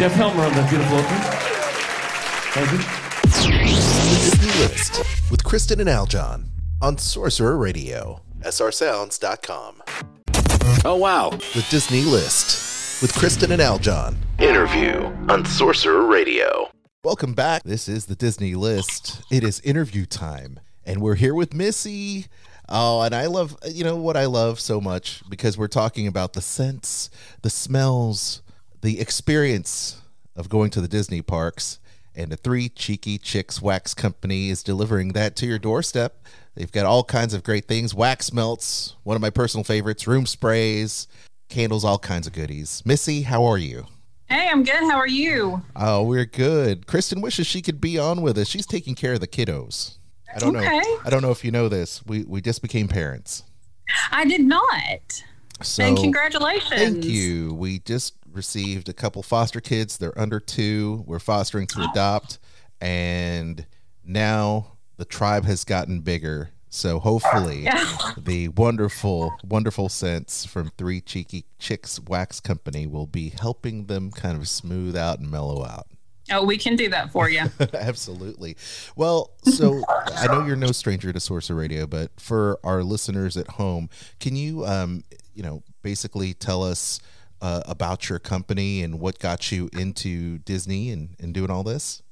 Jeff 0.00 0.12
Helmer 0.12 0.44
on 0.44 0.52
that 0.54 0.70
beautiful 0.70 0.96
opening. 0.96 1.20
Thank 2.54 2.72
you. 2.72 2.78
The 4.08 4.30
Disney 4.30 4.62
List 4.62 5.30
with 5.30 5.44
Kristen 5.44 5.78
and 5.78 5.90
Aljon 5.90 6.46
on 6.80 6.96
Sorcerer 6.96 7.58
Radio, 7.58 8.22
srsounds.com. 8.40 9.82
Oh, 10.86 10.96
wow. 10.96 11.28
The 11.28 11.66
Disney 11.68 12.00
List 12.00 13.02
with 13.02 13.14
Kristen 13.14 13.52
and 13.52 13.60
Aljon. 13.60 14.16
Interview 14.38 15.14
on 15.28 15.44
Sorcerer 15.44 16.06
Radio. 16.06 16.70
Welcome 17.04 17.34
back. 17.34 17.62
This 17.64 17.86
is 17.86 18.06
the 18.06 18.16
Disney 18.16 18.54
List. 18.54 19.20
It 19.30 19.44
is 19.44 19.60
interview 19.60 20.06
time, 20.06 20.60
and 20.86 21.02
we're 21.02 21.16
here 21.16 21.34
with 21.34 21.52
Missy. 21.52 22.24
Oh, 22.70 23.02
and 23.02 23.14
I 23.14 23.26
love, 23.26 23.54
you 23.66 23.84
know 23.84 23.96
what 23.96 24.16
I 24.16 24.24
love 24.24 24.60
so 24.60 24.80
much 24.80 25.22
because 25.28 25.58
we're 25.58 25.68
talking 25.68 26.06
about 26.06 26.32
the 26.32 26.40
scents, 26.40 27.10
the 27.42 27.50
smells, 27.50 28.40
the 28.80 29.00
experience 29.00 30.00
of 30.36 30.48
going 30.48 30.70
to 30.70 30.80
the 30.80 30.88
Disney 30.88 31.22
parks. 31.22 31.78
And 32.14 32.32
the 32.32 32.36
Three 32.36 32.68
Cheeky 32.68 33.18
Chicks 33.18 33.62
Wax 33.62 33.94
Company 33.94 34.50
is 34.50 34.64
delivering 34.64 35.12
that 35.12 35.36
to 35.36 35.46
your 35.46 35.60
doorstep. 35.60 36.26
They've 36.56 36.70
got 36.70 36.84
all 36.84 37.04
kinds 37.04 37.34
of 37.34 37.44
great 37.44 37.66
things 37.68 37.94
wax 37.94 38.32
melts, 38.32 38.96
one 39.04 39.14
of 39.14 39.22
my 39.22 39.30
personal 39.30 39.62
favorites, 39.62 40.08
room 40.08 40.26
sprays, 40.26 41.06
candles, 41.48 41.84
all 41.84 41.98
kinds 42.00 42.26
of 42.26 42.32
goodies. 42.32 42.82
Missy, 42.84 43.22
how 43.22 43.44
are 43.44 43.56
you? 43.58 43.86
Hey, 44.28 44.48
I'm 44.50 44.64
good. 44.64 44.74
How 44.82 44.96
are 44.96 45.08
you? 45.08 45.62
Oh, 45.76 46.02
we're 46.02 46.24
good. 46.26 46.86
Kristen 46.88 47.20
wishes 47.20 47.46
she 47.46 47.62
could 47.62 47.80
be 47.80 47.96
on 47.96 48.22
with 48.22 48.36
us. 48.38 48.48
She's 48.48 48.66
taking 48.66 48.96
care 48.96 49.12
of 49.14 49.20
the 49.20 49.28
kiddos. 49.28 49.96
I 50.34 50.38
don't 50.40 50.56
Okay. 50.56 50.66
know. 50.78 50.98
I 51.04 51.10
don't 51.10 51.22
know 51.22 51.30
if 51.30 51.44
you 51.44 51.50
know 51.52 51.68
this. 51.68 52.04
We 52.06 52.24
we 52.24 52.40
just 52.40 52.60
became 52.60 52.86
parents. 52.88 53.44
I 54.10 54.24
did 54.24 54.42
not. 54.42 55.22
So 55.62 55.84
and 55.84 55.96
congratulations. 55.96 56.70
Thank 56.70 57.04
you. 57.04 57.54
We 57.54 57.80
just 57.80 58.14
received 58.32 58.88
a 58.88 58.92
couple 58.92 59.22
foster 59.22 59.60
kids. 59.60 59.98
They're 59.98 60.18
under 60.18 60.40
two. 60.40 61.04
We're 61.06 61.18
fostering 61.18 61.66
to 61.68 61.88
adopt, 61.90 62.38
and 62.80 63.66
now 64.04 64.72
the 64.96 65.04
tribe 65.04 65.44
has 65.44 65.64
gotten 65.64 66.00
bigger. 66.00 66.50
So 66.68 67.00
hopefully, 67.00 67.68
the 68.16 68.48
wonderful, 68.48 69.34
wonderful 69.44 69.88
scents 69.88 70.44
from 70.44 70.70
Three 70.78 71.00
Cheeky 71.00 71.44
Chicks 71.58 71.98
Wax 72.00 72.38
Company 72.38 72.86
will 72.86 73.06
be 73.06 73.30
helping 73.30 73.86
them 73.86 74.12
kind 74.12 74.36
of 74.36 74.48
smooth 74.48 74.96
out 74.96 75.18
and 75.18 75.30
mellow 75.30 75.64
out. 75.64 75.88
Oh, 76.30 76.44
we 76.44 76.56
can 76.56 76.76
do 76.76 76.88
that 76.90 77.10
for 77.10 77.28
you. 77.28 77.44
Absolutely. 77.74 78.56
Well, 78.94 79.32
so 79.42 79.82
I 79.88 80.26
know 80.28 80.46
you're 80.46 80.54
no 80.54 80.70
stranger 80.70 81.12
to 81.12 81.18
Sorcerer 81.18 81.56
Radio, 81.56 81.86
but 81.86 82.12
for 82.20 82.60
our 82.62 82.84
listeners 82.84 83.36
at 83.36 83.48
home, 83.48 83.90
can 84.20 84.36
you, 84.36 84.64
um, 84.64 85.02
you 85.34 85.42
know, 85.42 85.64
basically 85.82 86.34
tell 86.34 86.62
us 86.62 87.00
uh, 87.40 87.62
about 87.66 88.08
your 88.08 88.18
company 88.18 88.82
and 88.82 89.00
what 89.00 89.18
got 89.18 89.50
you 89.50 89.68
into 89.72 90.38
Disney 90.38 90.90
and, 90.90 91.16
and 91.18 91.34
doing 91.34 91.50
all 91.50 91.62
this? 91.62 92.02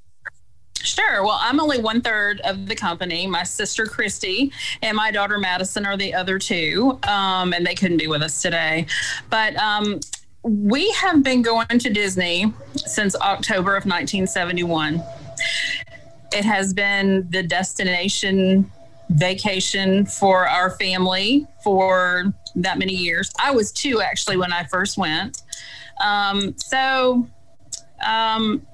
Sure. 0.82 1.25
Well, 1.25 1.38
I'm 1.40 1.61
only 1.61 1.80
one 1.80 2.00
third 2.00 2.40
of 2.42 2.66
the 2.66 2.75
company. 2.75 3.26
My 3.26 3.42
sister 3.42 3.85
Christy 3.85 4.52
and 4.80 4.97
my 4.97 5.11
daughter 5.11 5.38
Madison 5.38 5.85
are 5.85 5.97
the 5.97 6.14
other 6.14 6.38
two, 6.38 6.99
um, 7.08 7.52
and 7.52 7.66
they 7.66 7.75
couldn't 7.75 7.99
be 7.99 8.06
with 8.06 8.23
us 8.23 8.40
today. 8.40 8.87
But 9.28 9.56
um, 9.56 10.00
we 10.42 10.90
have 10.92 11.23
been 11.23 11.42
going 11.42 11.66
to 11.66 11.90
Disney 11.90 12.52
since 12.76 13.16
October 13.16 13.73
of 13.73 13.85
1971. 13.85 15.02
It 16.32 16.44
has 16.44 16.73
been 16.73 17.26
the 17.30 17.42
destination 17.42 18.70
vacation 19.10 20.04
for 20.04 20.46
our 20.46 20.70
family 20.70 21.46
for 21.62 22.32
that 22.56 22.78
many 22.78 22.94
years. 22.94 23.32
I 23.42 23.50
was 23.50 23.72
two 23.72 24.00
actually 24.00 24.36
when 24.36 24.52
I 24.52 24.64
first 24.64 24.98
went. 24.98 25.42
Um, 26.00 26.54
so 26.56 27.26
um, 28.06 28.66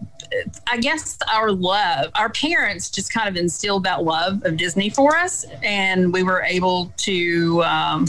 I 0.66 0.78
guess 0.78 1.18
our 1.32 1.50
love, 1.50 2.10
our 2.14 2.28
parents 2.30 2.90
just 2.90 3.12
kind 3.12 3.28
of 3.28 3.36
instilled 3.36 3.84
that 3.84 4.02
love 4.02 4.44
of 4.44 4.56
Disney 4.56 4.90
for 4.90 5.16
us, 5.16 5.44
and 5.62 6.12
we 6.12 6.22
were 6.22 6.42
able 6.42 6.92
to 6.98 7.62
um, 7.64 8.06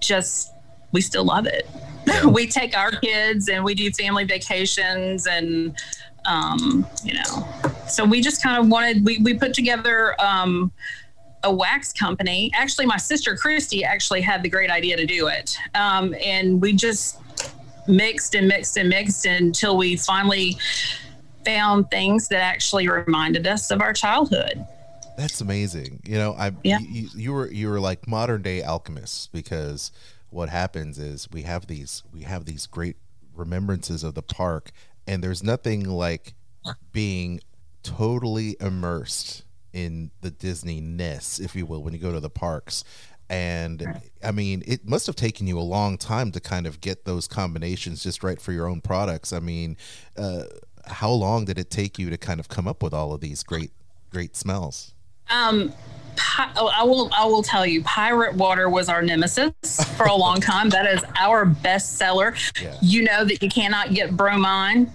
just, 0.00 0.52
we 0.92 1.00
still 1.00 1.24
love 1.24 1.46
it. 1.46 1.68
we 2.32 2.46
take 2.46 2.76
our 2.76 2.92
kids 2.92 3.48
and 3.48 3.64
we 3.64 3.74
do 3.74 3.90
family 3.90 4.24
vacations 4.24 5.26
and, 5.26 5.76
um, 6.24 6.86
you 7.04 7.14
know, 7.14 7.69
so 7.90 8.04
we 8.04 8.20
just 8.20 8.42
kind 8.42 8.58
of 8.58 8.68
wanted, 8.68 9.04
we, 9.04 9.18
we 9.18 9.34
put 9.34 9.54
together 9.54 10.14
um, 10.20 10.72
a 11.42 11.52
wax 11.52 11.92
company. 11.92 12.50
Actually, 12.54 12.86
my 12.86 12.96
sister 12.96 13.36
Christy 13.36 13.84
actually 13.84 14.20
had 14.20 14.42
the 14.42 14.48
great 14.48 14.70
idea 14.70 14.96
to 14.96 15.06
do 15.06 15.28
it. 15.28 15.56
Um, 15.74 16.14
and 16.22 16.60
we 16.60 16.72
just, 16.72 17.18
mixed 17.86 18.34
and 18.34 18.48
mixed 18.48 18.76
and 18.76 18.88
mixed 18.88 19.26
until 19.26 19.76
we 19.76 19.96
finally 19.96 20.56
found 21.44 21.90
things 21.90 22.28
that 22.28 22.40
actually 22.40 22.88
reminded 22.88 23.46
us 23.46 23.70
of 23.70 23.80
our 23.80 23.92
childhood. 23.92 24.64
That's 25.16 25.40
amazing. 25.40 26.00
You 26.04 26.16
know, 26.16 26.34
I 26.38 26.52
Yeah. 26.62 26.78
you, 26.78 27.08
you 27.14 27.32
were 27.32 27.50
you 27.50 27.68
were 27.68 27.80
like 27.80 28.06
modern 28.06 28.42
day 28.42 28.62
alchemists 28.62 29.26
because 29.26 29.90
what 30.30 30.48
happens 30.48 30.98
is 30.98 31.28
we 31.30 31.42
have 31.42 31.66
these 31.66 32.02
we 32.12 32.22
have 32.22 32.44
these 32.44 32.66
great 32.66 32.96
remembrances 33.34 34.04
of 34.04 34.14
the 34.14 34.22
park 34.22 34.70
and 35.06 35.22
there's 35.22 35.42
nothing 35.42 35.88
like 35.88 36.34
being 36.92 37.40
totally 37.82 38.56
immersed 38.60 39.44
in 39.72 40.10
the 40.20 40.30
Disney-ness, 40.30 41.38
if 41.38 41.54
you 41.54 41.66
will, 41.66 41.82
when 41.82 41.92
you 41.92 42.00
go 42.00 42.12
to 42.12 42.20
the 42.20 42.30
parks. 42.30 42.84
And 43.28 44.00
I 44.24 44.32
mean, 44.32 44.64
it 44.66 44.84
must 44.84 45.06
have 45.06 45.14
taken 45.14 45.46
you 45.46 45.58
a 45.58 45.62
long 45.62 45.96
time 45.96 46.32
to 46.32 46.40
kind 46.40 46.66
of 46.66 46.80
get 46.80 47.04
those 47.04 47.28
combinations 47.28 48.02
just 48.02 48.24
right 48.24 48.40
for 48.40 48.50
your 48.52 48.66
own 48.66 48.80
products. 48.80 49.32
I 49.32 49.38
mean, 49.38 49.76
uh, 50.16 50.44
how 50.86 51.10
long 51.10 51.44
did 51.44 51.56
it 51.56 51.70
take 51.70 51.98
you 51.98 52.10
to 52.10 52.18
kind 52.18 52.40
of 52.40 52.48
come 52.48 52.66
up 52.66 52.82
with 52.82 52.92
all 52.92 53.12
of 53.12 53.20
these 53.20 53.44
great, 53.44 53.70
great 54.10 54.34
smells? 54.34 54.94
Um, 55.30 55.72
pi- 56.16 56.50
oh, 56.56 56.70
I 56.76 56.82
will. 56.84 57.10
I 57.16 57.24
will 57.24 57.42
tell 57.42 57.66
you, 57.66 57.82
pirate 57.82 58.34
water 58.34 58.68
was 58.68 58.88
our 58.88 59.02
nemesis 59.02 59.52
for 59.96 60.06
a 60.06 60.14
long 60.14 60.40
time. 60.40 60.68
That 60.70 60.86
is 60.86 61.02
our 61.18 61.44
best 61.44 61.96
seller. 61.98 62.34
Yeah. 62.60 62.76
You 62.82 63.02
know 63.04 63.24
that 63.24 63.42
you 63.42 63.48
cannot 63.48 63.94
get 63.94 64.16
bromine 64.16 64.90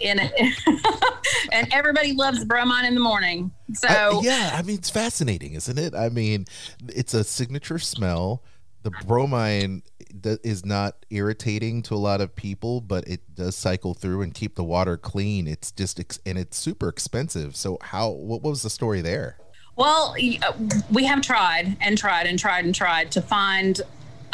in 0.00 0.18
it, 0.20 0.32
and 1.52 1.72
everybody 1.72 2.12
loves 2.12 2.44
bromine 2.44 2.84
in 2.84 2.94
the 2.94 3.00
morning. 3.00 3.50
So 3.74 3.88
I- 3.88 4.20
yeah, 4.22 4.50
I 4.54 4.62
mean 4.62 4.76
it's 4.76 4.90
fascinating, 4.90 5.54
isn't 5.54 5.78
it? 5.78 5.94
I 5.94 6.08
mean, 6.08 6.46
it's 6.88 7.14
a 7.14 7.24
signature 7.24 7.78
smell. 7.78 8.42
The 8.82 8.90
bromine 9.06 9.82
is 10.24 10.64
not 10.66 11.06
irritating 11.10 11.82
to 11.82 11.94
a 11.94 11.96
lot 11.96 12.20
of 12.20 12.34
people, 12.34 12.80
but 12.80 13.06
it 13.06 13.20
does 13.36 13.54
cycle 13.54 13.94
through 13.94 14.22
and 14.22 14.34
keep 14.34 14.56
the 14.56 14.64
water 14.64 14.96
clean. 14.96 15.46
It's 15.46 15.70
just 15.70 16.00
and 16.26 16.36
it's 16.36 16.56
super 16.58 16.88
expensive. 16.88 17.54
So 17.54 17.78
how? 17.80 18.10
What 18.10 18.42
was 18.42 18.62
the 18.62 18.70
story 18.70 19.00
there? 19.00 19.38
Well, 19.76 20.14
uh, 20.14 20.52
we 20.90 21.04
have 21.04 21.22
tried 21.22 21.76
and 21.80 21.96
tried 21.96 22.26
and 22.26 22.38
tried 22.38 22.64
and 22.64 22.74
tried 22.74 23.10
to 23.12 23.22
find 23.22 23.80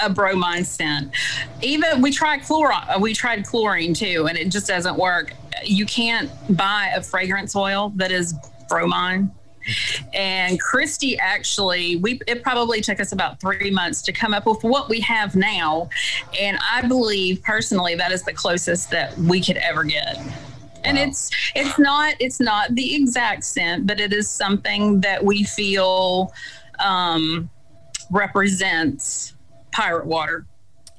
a 0.00 0.10
bromine 0.10 0.64
scent. 0.64 1.12
Even 1.62 2.02
we 2.02 2.10
tried 2.10 2.42
chlorine, 2.42 3.00
we 3.00 3.14
tried 3.14 3.44
chlorine 3.44 3.94
too, 3.94 4.26
and 4.28 4.36
it 4.36 4.48
just 4.48 4.66
doesn't 4.66 4.96
work. 4.96 5.32
You 5.64 5.86
can't 5.86 6.30
buy 6.56 6.92
a 6.94 7.02
fragrance 7.02 7.54
oil 7.54 7.92
that 7.96 8.10
is 8.10 8.34
bromine. 8.68 9.32
And 10.14 10.58
Christy 10.60 11.18
actually, 11.18 11.96
we 11.96 12.20
it 12.26 12.42
probably 12.42 12.80
took 12.80 13.00
us 13.00 13.12
about 13.12 13.38
three 13.38 13.70
months 13.70 14.00
to 14.02 14.12
come 14.12 14.32
up 14.32 14.46
with 14.46 14.62
what 14.62 14.88
we 14.88 15.00
have 15.00 15.36
now, 15.36 15.90
and 16.40 16.58
I 16.72 16.86
believe 16.86 17.42
personally 17.42 17.94
that 17.96 18.10
is 18.10 18.22
the 18.22 18.32
closest 18.32 18.90
that 18.90 19.16
we 19.18 19.42
could 19.42 19.58
ever 19.58 19.84
get 19.84 20.18
and 20.84 20.98
it's 20.98 21.30
it's 21.54 21.78
not 21.78 22.14
it's 22.20 22.40
not 22.40 22.74
the 22.74 22.94
exact 22.94 23.44
scent 23.44 23.86
but 23.86 24.00
it 24.00 24.12
is 24.12 24.28
something 24.28 25.00
that 25.00 25.24
we 25.24 25.44
feel 25.44 26.32
um 26.78 27.48
represents 28.10 29.34
pirate 29.72 30.06
water 30.06 30.46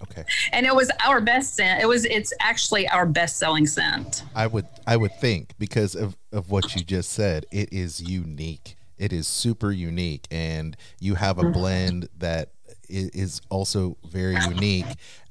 Okay. 0.01 0.23
and 0.53 0.65
it 0.65 0.73
was 0.73 0.89
our 1.05 1.19
best 1.19 1.55
scent 1.55 1.81
it 1.81 1.85
was 1.85 2.05
it's 2.05 2.31
actually 2.39 2.87
our 2.87 3.05
best 3.05 3.37
selling 3.37 3.67
scent 3.67 4.23
I 4.33 4.47
would 4.47 4.65
I 4.87 4.95
would 4.95 5.13
think 5.19 5.53
because 5.59 5.93
of 5.93 6.15
of 6.31 6.51
what 6.51 6.75
you 6.75 6.83
just 6.83 7.11
said, 7.11 7.45
it 7.51 7.73
is 7.73 7.99
unique. 8.01 8.75
It 8.97 9.11
is 9.11 9.27
super 9.27 9.71
unique, 9.71 10.27
and 10.29 10.77
you 10.99 11.15
have 11.15 11.39
a 11.39 11.49
blend 11.49 12.07
that 12.19 12.51
is 12.87 13.41
also 13.49 13.97
very 14.07 14.35
unique. 14.47 14.85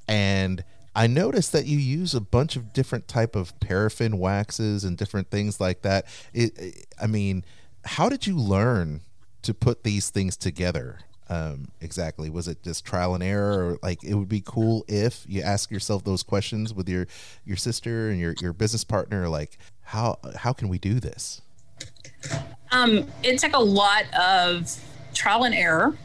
And 0.07 0.63
I 0.95 1.07
noticed 1.07 1.51
that 1.53 1.65
you 1.65 1.77
use 1.77 2.13
a 2.13 2.21
bunch 2.21 2.55
of 2.55 2.73
different 2.73 3.07
type 3.07 3.35
of 3.35 3.57
paraffin 3.59 4.17
waxes 4.17 4.83
and 4.83 4.97
different 4.97 5.29
things 5.29 5.59
like 5.59 5.81
that. 5.83 6.05
It, 6.33 6.87
I 7.01 7.07
mean, 7.07 7.45
how 7.85 8.09
did 8.09 8.27
you 8.27 8.35
learn 8.35 9.01
to 9.43 9.53
put 9.53 9.83
these 9.83 10.09
things 10.09 10.35
together? 10.35 10.99
Um, 11.29 11.69
exactly. 11.79 12.29
Was 12.29 12.47
it 12.47 12.63
just 12.63 12.85
trial 12.85 13.13
and 13.13 13.23
error, 13.23 13.65
or 13.65 13.79
like 13.83 14.03
it 14.03 14.15
would 14.15 14.29
be 14.29 14.41
cool 14.43 14.83
if 14.87 15.25
you 15.27 15.41
ask 15.41 15.69
yourself 15.69 16.03
those 16.03 16.23
questions 16.23 16.73
with 16.73 16.89
your 16.89 17.05
your 17.45 17.57
sister 17.57 18.09
and 18.09 18.19
your 18.19 18.33
your 18.41 18.51
business 18.51 18.83
partner, 18.83 19.29
like 19.29 19.59
how 19.83 20.17
how 20.35 20.53
can 20.53 20.69
we 20.69 20.79
do 20.79 20.99
this? 20.99 21.41
Um, 22.71 23.07
it 23.21 23.37
took 23.37 23.53
a 23.53 23.59
lot 23.59 24.05
of 24.13 24.75
trial 25.13 25.43
and 25.43 25.53
error. 25.53 25.95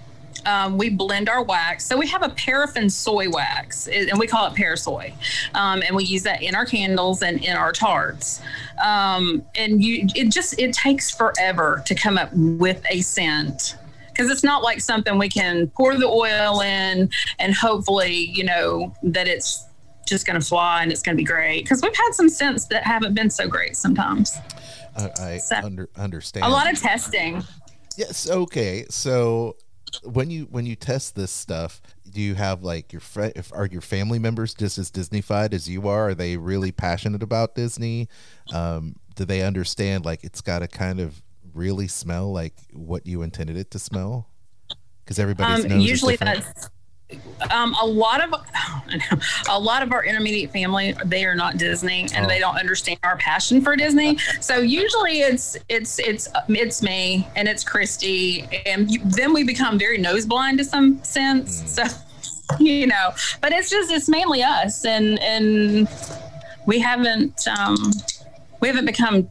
Um, 0.47 0.77
we 0.79 0.91
blend 0.91 1.29
our 1.29 1.43
wax. 1.43 1.85
So 1.85 1.97
we 1.97 2.07
have 2.09 2.23
a 2.23 2.29
paraffin 2.31 2.91
soy 2.91 3.29
wax, 3.31 3.89
and 3.89 4.19
we 4.19 4.27
call 4.27 4.47
it 4.47 4.55
parasoy. 4.55 5.13
Um, 5.55 5.83
and 5.87 5.95
we 5.97 6.05
use 6.05 6.23
that 6.25 6.43
in 6.43 6.55
our 6.55 6.67
candles 6.67 7.23
and 7.23 7.43
in 7.45 7.57
our 7.57 7.73
tarts. 7.73 8.41
Um, 8.85 9.45
and 9.55 9.83
you, 9.83 10.07
it 10.15 10.31
just 10.33 10.59
it 10.59 10.73
takes 10.75 11.11
forever 11.11 11.83
to 11.87 11.95
come 11.95 12.19
up 12.19 12.31
with 12.35 12.83
a 12.91 13.01
scent 13.01 13.77
because 14.09 14.31
it's 14.31 14.45
not 14.45 14.63
like 14.63 14.81
something 14.81 15.19
we 15.19 15.29
can 15.29 15.67
pour 15.69 15.97
the 15.97 16.07
oil 16.07 16.61
in 16.61 17.11
and 17.41 17.53
hopefully 17.55 18.15
you 18.15 18.45
know 18.45 18.95
that 19.03 19.27
it's 19.27 19.67
just 20.07 20.25
going 20.27 20.39
to 20.39 20.47
fly 20.47 20.83
and 20.83 20.93
it's 20.93 21.03
going 21.03 21.17
to 21.17 21.21
be 21.21 21.25
great. 21.25 21.65
Because 21.65 21.81
we've 21.83 21.97
had 21.97 22.13
some 22.13 22.29
scents 22.29 22.67
that 22.67 22.85
haven't 22.85 23.15
been 23.15 23.31
so 23.31 23.49
great 23.49 23.75
sometimes. 23.77 24.37
I, 24.97 25.11
I 25.21 25.39
So- 25.39 25.57
under, 25.57 25.89
understand 25.97 26.45
A 26.47 26.49
lot 26.49 26.71
of 26.73 26.79
testing. 26.79 27.43
Yes. 27.97 28.29
Okay. 28.29 28.85
So 28.91 29.57
when 30.03 30.31
you 30.31 30.47
when 30.51 30.67
you 30.67 30.77
test 30.77 31.15
this 31.15 31.31
stuff, 31.31 31.81
do 32.11 32.21
you 32.21 32.35
have 32.35 32.63
like 32.63 32.93
your 32.93 33.01
fri 33.01 33.33
if 33.37 33.53
are 33.53 33.67
your 33.67 33.81
family 33.81 34.19
members 34.19 34.55
just 34.55 34.79
as 34.79 34.91
Disneyfied 34.91 35.53
as 35.53 35.69
you 35.69 35.89
are? 35.89 36.09
Are 36.11 36.15
they 36.15 36.37
really 36.37 36.73
passionate 36.73 37.23
about 37.23 37.55
Disney? 37.55 38.09
Um, 38.53 38.97
do 39.15 39.25
they 39.25 39.43
understand 39.43 40.05
like 40.05 40.25
it's 40.25 40.41
got 40.41 40.61
to 40.61 40.69
kind 40.69 41.01
of 41.01 41.23
really 41.53 41.89
smell 41.89 42.33
like 42.33 42.55
what 42.73 43.07
you 43.07 43.23
intended 43.23 43.57
it 43.57 43.71
to 43.73 43.79
smell? 43.79 44.29
Because 45.05 45.19
everybody's 45.19 45.65
Um, 45.71 45.81
usually 45.81 46.17
that's 46.17 46.71
um, 47.51 47.75
a 47.81 47.87
lot 47.87 48.23
of 48.23 48.33
a 49.49 49.59
lot 49.59 49.83
of 49.83 49.93
our 49.93 50.05
intermediate 50.05 50.51
family 50.53 50.95
they 51.05 51.25
are 51.25 51.35
not 51.35 51.57
Disney 51.57 52.07
and 52.15 52.27
Oh. 52.27 52.29
they 52.29 52.39
don't 52.39 52.57
understand 52.57 52.99
our 53.03 53.17
passion 53.17 53.61
for 53.61 53.77
Disney. 53.77 54.19
so 54.41 54.59
usually 54.59 55.21
it's 55.21 55.57
it's 55.69 55.99
it's 55.99 56.29
it's 56.49 56.83
me 56.83 57.27
and 57.37 57.49
it's 57.49 57.65
Christy 57.65 58.43
and 58.67 58.91
you, 58.91 59.01
then 59.05 59.33
we 59.33 59.45
become 59.45 59.79
very 59.79 59.99
nose 59.99 60.27
blind 60.27 60.59
to 60.59 60.65
some 60.65 61.03
sense. 61.05 61.61
Hmm. 61.61 61.67
So 61.67 61.85
you 62.61 62.87
know, 62.87 63.11
but 63.41 63.53
it's 63.53 63.71
just 63.71 63.91
it's 63.91 64.09
mainly 64.09 64.43
us 64.43 64.85
and 64.85 65.19
and 65.21 65.89
we 66.67 66.79
haven't 66.79 67.47
um 67.49 67.77
we 68.61 68.69
haven't 68.69 68.85
become 68.87 69.29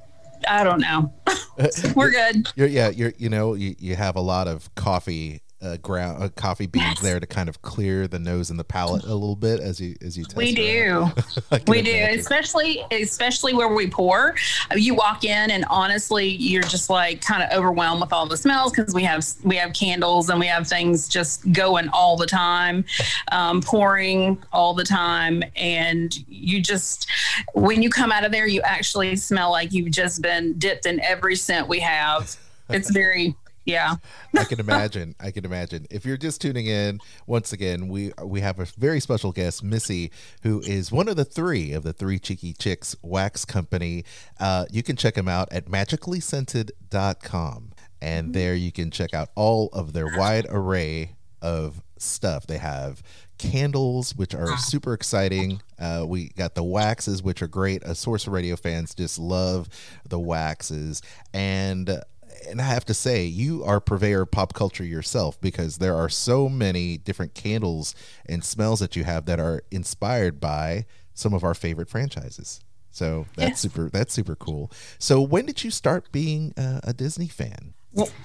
I 0.47 0.63
don't 0.65 0.81
know. 0.81 1.13
We're 1.95 2.11
good. 2.11 2.47
You're, 2.55 2.67
yeah, 2.67 2.89
you're 2.89 3.13
you 3.17 3.29
know 3.29 3.53
you, 3.53 3.75
you 3.79 3.95
have 3.95 4.15
a 4.15 4.21
lot 4.21 4.47
of 4.47 4.73
coffee 4.75 5.41
uh, 5.63 5.77
ground 5.77 6.21
uh, 6.21 6.29
coffee 6.35 6.65
beans 6.67 6.99
there 7.01 7.19
to 7.19 7.25
kind 7.25 7.47
of 7.47 7.61
clear 7.61 8.07
the 8.07 8.19
nose 8.19 8.49
and 8.49 8.59
the 8.59 8.63
palate 8.63 9.03
a 9.05 9.13
little 9.13 9.35
bit 9.35 9.59
as 9.59 9.79
you 9.79 9.95
as 10.01 10.17
you 10.17 10.25
test 10.25 10.35
We 10.35 10.53
do. 10.53 11.03
out. 11.05 11.17
I 11.51 11.59
can 11.59 11.71
we 11.71 11.81
do, 11.81 11.91
imagine. 11.91 12.19
especially 12.19 12.83
especially 12.91 13.53
where 13.53 13.69
we 13.73 13.87
pour. 13.87 14.35
You 14.75 14.95
walk 14.95 15.23
in 15.23 15.51
and 15.51 15.65
honestly, 15.69 16.27
you're 16.27 16.63
just 16.63 16.89
like 16.89 17.21
kind 17.21 17.43
of 17.43 17.51
overwhelmed 17.57 18.01
with 18.01 18.11
all 18.11 18.25
the 18.27 18.37
smells 18.37 18.71
because 18.73 18.93
we 18.93 19.03
have 19.03 19.25
we 19.43 19.55
have 19.55 19.73
candles 19.73 20.29
and 20.29 20.39
we 20.39 20.47
have 20.47 20.67
things 20.67 21.07
just 21.07 21.49
going 21.53 21.87
all 21.89 22.17
the 22.17 22.27
time, 22.27 22.83
um, 23.31 23.61
pouring 23.61 24.41
all 24.51 24.73
the 24.73 24.83
time, 24.83 25.43
and 25.55 26.17
you 26.27 26.61
just 26.61 27.07
when 27.53 27.81
you 27.81 27.89
come 27.89 28.11
out 28.11 28.25
of 28.25 28.31
there, 28.31 28.47
you 28.47 28.61
actually 28.63 29.15
smell 29.15 29.51
like 29.51 29.71
you've 29.71 29.91
just 29.91 30.21
been 30.21 30.53
dipped 30.59 30.85
in 30.85 30.99
every 31.01 31.35
scent 31.35 31.67
we 31.67 31.79
have. 31.79 32.35
It's 32.69 32.89
very 32.91 33.35
yeah. 33.65 33.95
I 34.37 34.43
can 34.43 34.59
imagine. 34.59 35.15
I 35.19 35.31
can 35.31 35.45
imagine. 35.45 35.87
If 35.89 36.05
you're 36.05 36.17
just 36.17 36.41
tuning 36.41 36.65
in, 36.65 36.99
once 37.27 37.53
again, 37.53 37.87
we 37.87 38.11
we 38.23 38.41
have 38.41 38.59
a 38.59 38.65
very 38.77 38.99
special 38.99 39.31
guest, 39.31 39.63
Missy, 39.63 40.11
who 40.41 40.61
is 40.61 40.91
one 40.91 41.07
of 41.07 41.15
the 41.15 41.25
three 41.25 41.71
of 41.71 41.83
the 41.83 41.93
Three 41.93 42.19
Cheeky 42.19 42.53
Chicks 42.53 42.95
Wax 43.01 43.45
Company. 43.45 44.03
Uh, 44.39 44.65
you 44.71 44.83
can 44.83 44.95
check 44.95 45.15
them 45.15 45.27
out 45.27 45.51
at 45.51 45.65
magicallyscented.com. 45.65 47.71
And 48.01 48.33
there 48.33 48.53
you 48.53 48.73
can 48.73 48.91
check 48.91 49.13
out 49.13 49.29
all 49.33 49.69
of 49.71 49.93
their 49.93 50.17
wide 50.17 50.45
array 50.49 51.15
of 51.41 51.81
stuff. 51.97 52.45
They 52.45 52.57
have 52.57 53.01
candles, 53.37 54.15
which 54.15 54.35
are 54.35 54.57
super 54.57 54.93
exciting. 54.93 55.61
Uh, 55.79 56.05
we 56.07 56.29
got 56.29 56.55
the 56.55 56.63
waxes, 56.63 57.23
which 57.23 57.41
are 57.41 57.47
great. 57.47 57.83
Uh, 57.83 57.93
Sorcerer 57.93 58.33
Radio 58.33 58.55
fans 58.55 58.93
just 58.93 59.19
love 59.19 59.69
the 60.07 60.19
waxes. 60.19 61.01
And 61.33 62.01
and 62.47 62.61
I 62.61 62.65
have 62.65 62.85
to 62.85 62.93
say, 62.93 63.25
you 63.25 63.63
are 63.63 63.79
purveyor 63.79 64.21
of 64.23 64.31
pop 64.31 64.53
culture 64.53 64.83
yourself 64.83 65.39
because 65.41 65.77
there 65.77 65.95
are 65.95 66.09
so 66.09 66.49
many 66.49 66.97
different 66.97 67.33
candles 67.33 67.95
and 68.25 68.43
smells 68.43 68.79
that 68.79 68.95
you 68.95 69.03
have 69.03 69.25
that 69.25 69.39
are 69.39 69.63
inspired 69.71 70.39
by 70.39 70.85
some 71.13 71.33
of 71.33 71.43
our 71.43 71.53
favorite 71.53 71.89
franchises. 71.89 72.61
So 72.91 73.25
that's 73.35 73.59
super. 73.59 73.89
That's 73.89 74.13
super 74.13 74.35
cool. 74.35 74.71
So 74.99 75.19
when 75.19 75.47
did 75.47 75.63
you 75.63 75.71
start 75.71 76.11
being 76.11 76.53
uh, 76.57 76.81
a 76.83 76.93
Disney 76.93 77.27
fan? 77.27 77.73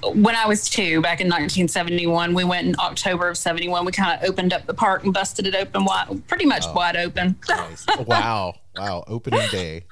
when 0.02 0.34
I 0.34 0.46
was 0.46 0.68
two, 0.68 1.02
back 1.02 1.20
in 1.20 1.26
1971, 1.26 2.32
we 2.32 2.44
went 2.44 2.66
in 2.66 2.74
October 2.78 3.28
of 3.28 3.36
71. 3.36 3.84
We 3.84 3.92
kind 3.92 4.18
of 4.18 4.28
opened 4.28 4.54
up 4.54 4.64
the 4.66 4.72
park 4.72 5.04
and 5.04 5.12
busted 5.12 5.46
it 5.46 5.54
open 5.54 5.84
wide, 5.84 6.26
pretty 6.26 6.46
much 6.46 6.64
wide 6.74 6.96
open. 6.96 7.36
wow, 8.06 8.54
wow! 8.76 9.04
Opening 9.06 9.46
day. 9.50 9.84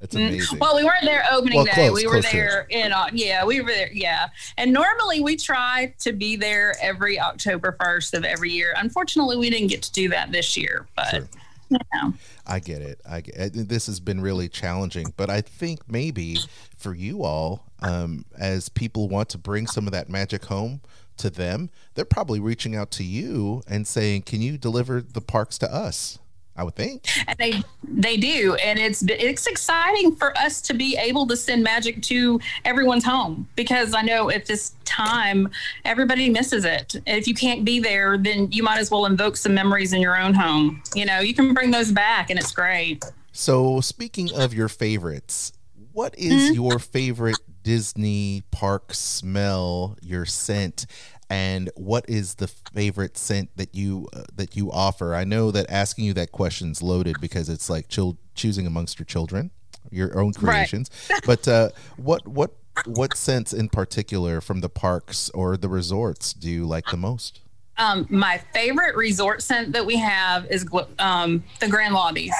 Amazing. 0.00 0.56
Mm, 0.56 0.60
Well, 0.60 0.76
we 0.76 0.84
weren't 0.84 1.04
there 1.04 1.24
opening 1.30 1.56
Well, 1.56 1.64
day. 1.66 1.72
close, 1.72 1.92
we 1.94 2.06
were 2.06 2.22
there 2.22 2.66
in, 2.70 2.92
yeah, 3.12 3.44
we 3.44 3.60
were 3.60 3.70
there. 3.70 3.90
Yeah. 3.92 4.28
And 4.56 4.72
normally 4.72 5.20
we 5.20 5.36
try 5.36 5.92
to 6.00 6.12
be 6.12 6.36
there 6.36 6.74
every 6.80 7.18
October 7.18 7.76
1st 7.80 8.14
of 8.14 8.24
every 8.24 8.50
year. 8.50 8.74
Unfortunately, 8.76 9.36
we 9.36 9.50
didn't 9.50 9.68
get 9.68 9.82
to 9.82 9.92
do 9.92 10.08
that 10.10 10.30
this 10.30 10.56
year, 10.56 10.86
but 10.94 11.24
you 11.70 11.78
know. 11.94 12.14
I 12.46 12.60
get 12.60 12.80
it. 12.80 13.00
I 13.08 13.20
get 13.20 13.34
it. 13.36 13.68
This 13.68 13.86
has 13.86 14.00
been 14.00 14.20
really 14.20 14.48
challenging, 14.48 15.12
but 15.16 15.28
I 15.30 15.40
think 15.40 15.80
maybe 15.90 16.38
for 16.76 16.94
you 16.94 17.24
all, 17.24 17.64
um, 17.80 18.24
as 18.38 18.68
people 18.68 19.08
want 19.08 19.28
to 19.30 19.38
bring 19.38 19.66
some 19.66 19.86
of 19.86 19.92
that 19.92 20.08
magic 20.08 20.44
home 20.46 20.80
to 21.18 21.28
them, 21.28 21.68
they're 21.94 22.04
probably 22.04 22.38
reaching 22.40 22.74
out 22.76 22.90
to 22.92 23.04
you 23.04 23.62
and 23.68 23.86
saying, 23.86 24.22
"Can 24.22 24.40
you 24.40 24.56
deliver 24.56 25.02
the 25.02 25.20
parks 25.20 25.58
to 25.58 25.72
us?" 25.74 26.18
I 26.58 26.64
would 26.64 26.74
think. 26.74 27.06
And 27.28 27.38
they 27.38 27.62
they 27.84 28.16
do, 28.16 28.54
and 28.56 28.78
it's 28.78 29.02
it's 29.08 29.46
exciting 29.46 30.14
for 30.16 30.36
us 30.36 30.60
to 30.62 30.74
be 30.74 30.96
able 30.96 31.26
to 31.28 31.36
send 31.36 31.62
magic 31.62 32.02
to 32.02 32.40
everyone's 32.64 33.04
home 33.04 33.48
because 33.54 33.94
I 33.94 34.02
know 34.02 34.28
at 34.28 34.44
this 34.46 34.72
time 34.84 35.48
everybody 35.84 36.28
misses 36.28 36.64
it. 36.64 36.96
If 37.06 37.26
you 37.28 37.34
can't 37.34 37.64
be 37.64 37.78
there, 37.80 38.18
then 38.18 38.50
you 38.50 38.62
might 38.62 38.78
as 38.78 38.90
well 38.90 39.06
invoke 39.06 39.36
some 39.36 39.54
memories 39.54 39.92
in 39.92 40.00
your 40.00 40.18
own 40.18 40.34
home. 40.34 40.82
You 40.94 41.06
know, 41.06 41.20
you 41.20 41.32
can 41.32 41.54
bring 41.54 41.70
those 41.70 41.92
back, 41.92 42.28
and 42.28 42.38
it's 42.38 42.52
great. 42.52 43.04
So, 43.32 43.80
speaking 43.80 44.34
of 44.34 44.52
your 44.52 44.68
favorites, 44.68 45.52
what 45.92 46.18
is 46.18 46.32
Mm-hmm. 46.50 46.54
your 46.54 46.78
favorite 46.80 47.38
Disney 47.62 48.42
park 48.50 48.94
smell, 48.94 49.96
your 50.02 50.24
scent? 50.26 50.86
And 51.30 51.70
what 51.74 52.08
is 52.08 52.36
the 52.36 52.48
favorite 52.48 53.18
scent 53.18 53.50
that 53.56 53.74
you 53.74 54.08
uh, 54.14 54.22
that 54.34 54.56
you 54.56 54.72
offer? 54.72 55.14
I 55.14 55.24
know 55.24 55.50
that 55.50 55.66
asking 55.68 56.04
you 56.06 56.14
that 56.14 56.32
question's 56.32 56.82
loaded 56.82 57.16
because 57.20 57.48
it's 57.50 57.68
like 57.68 57.88
chil- 57.88 58.16
choosing 58.34 58.66
amongst 58.66 58.98
your 58.98 59.04
children, 59.06 59.50
your 59.90 60.18
own 60.18 60.32
Right. 60.40 60.54
creations. 60.54 60.90
but 61.26 61.46
uh, 61.46 61.68
what 61.96 62.26
what 62.26 62.52
what 62.86 63.14
scents 63.16 63.52
in 63.52 63.68
particular 63.68 64.40
from 64.40 64.60
the 64.60 64.68
parks 64.70 65.28
or 65.30 65.56
the 65.56 65.68
resorts 65.68 66.32
do 66.32 66.48
you 66.48 66.64
like 66.64 66.86
the 66.86 66.96
most? 66.96 67.40
Um, 67.76 68.06
my 68.08 68.38
favorite 68.54 68.96
resort 68.96 69.42
scent 69.42 69.72
that 69.72 69.84
we 69.84 69.96
have 69.96 70.46
is 70.50 70.66
um, 70.98 71.44
the 71.60 71.68
Grand 71.68 71.94
Lobbies 71.94 72.34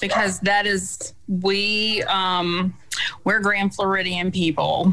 because 0.00 0.40
that 0.40 0.66
is 0.66 1.12
we 1.28 2.02
um, 2.04 2.74
we're 3.24 3.40
Grand 3.40 3.74
Floridian 3.74 4.30
people, 4.32 4.92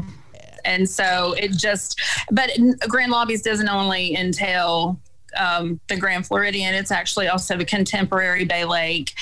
and 0.64 0.88
so 0.88 1.34
it 1.34 1.52
just. 1.52 2.00
But 2.30 2.50
Grand 2.88 3.12
Lobbies 3.12 3.42
doesn't 3.42 3.68
only 3.68 4.16
entail 4.16 5.00
um, 5.38 5.80
the 5.88 5.96
Grand 5.96 6.26
Floridian; 6.26 6.74
it's 6.74 6.90
actually 6.90 7.28
also 7.28 7.56
the 7.56 7.64
Contemporary 7.64 8.44
Bay 8.44 8.64
Lake 8.64 9.12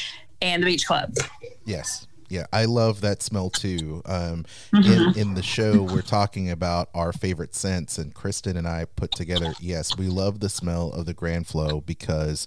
and 0.40 0.62
the 0.62 0.66
Beach 0.66 0.86
Club. 0.86 1.14
Yes. 1.64 2.06
Yeah, 2.28 2.46
I 2.50 2.64
love 2.64 3.02
that 3.02 3.22
smell 3.22 3.50
too. 3.50 4.00
Um, 4.06 4.46
Mhm. 4.72 5.14
in, 5.14 5.18
in 5.18 5.34
the 5.34 5.42
show, 5.42 5.82
we're 5.82 6.00
talking 6.00 6.48
about 6.50 6.88
our 6.94 7.12
favorite 7.12 7.54
scents, 7.54 7.98
and 7.98 8.14
Kristen 8.14 8.56
and 8.56 8.66
I 8.66 8.86
put 8.86 9.12
together. 9.12 9.52
Yes, 9.60 9.98
we 9.98 10.06
love 10.06 10.40
the 10.40 10.48
smell 10.48 10.90
of 10.92 11.04
the 11.04 11.12
Grand 11.12 11.46
Flow 11.46 11.82
because 11.82 12.46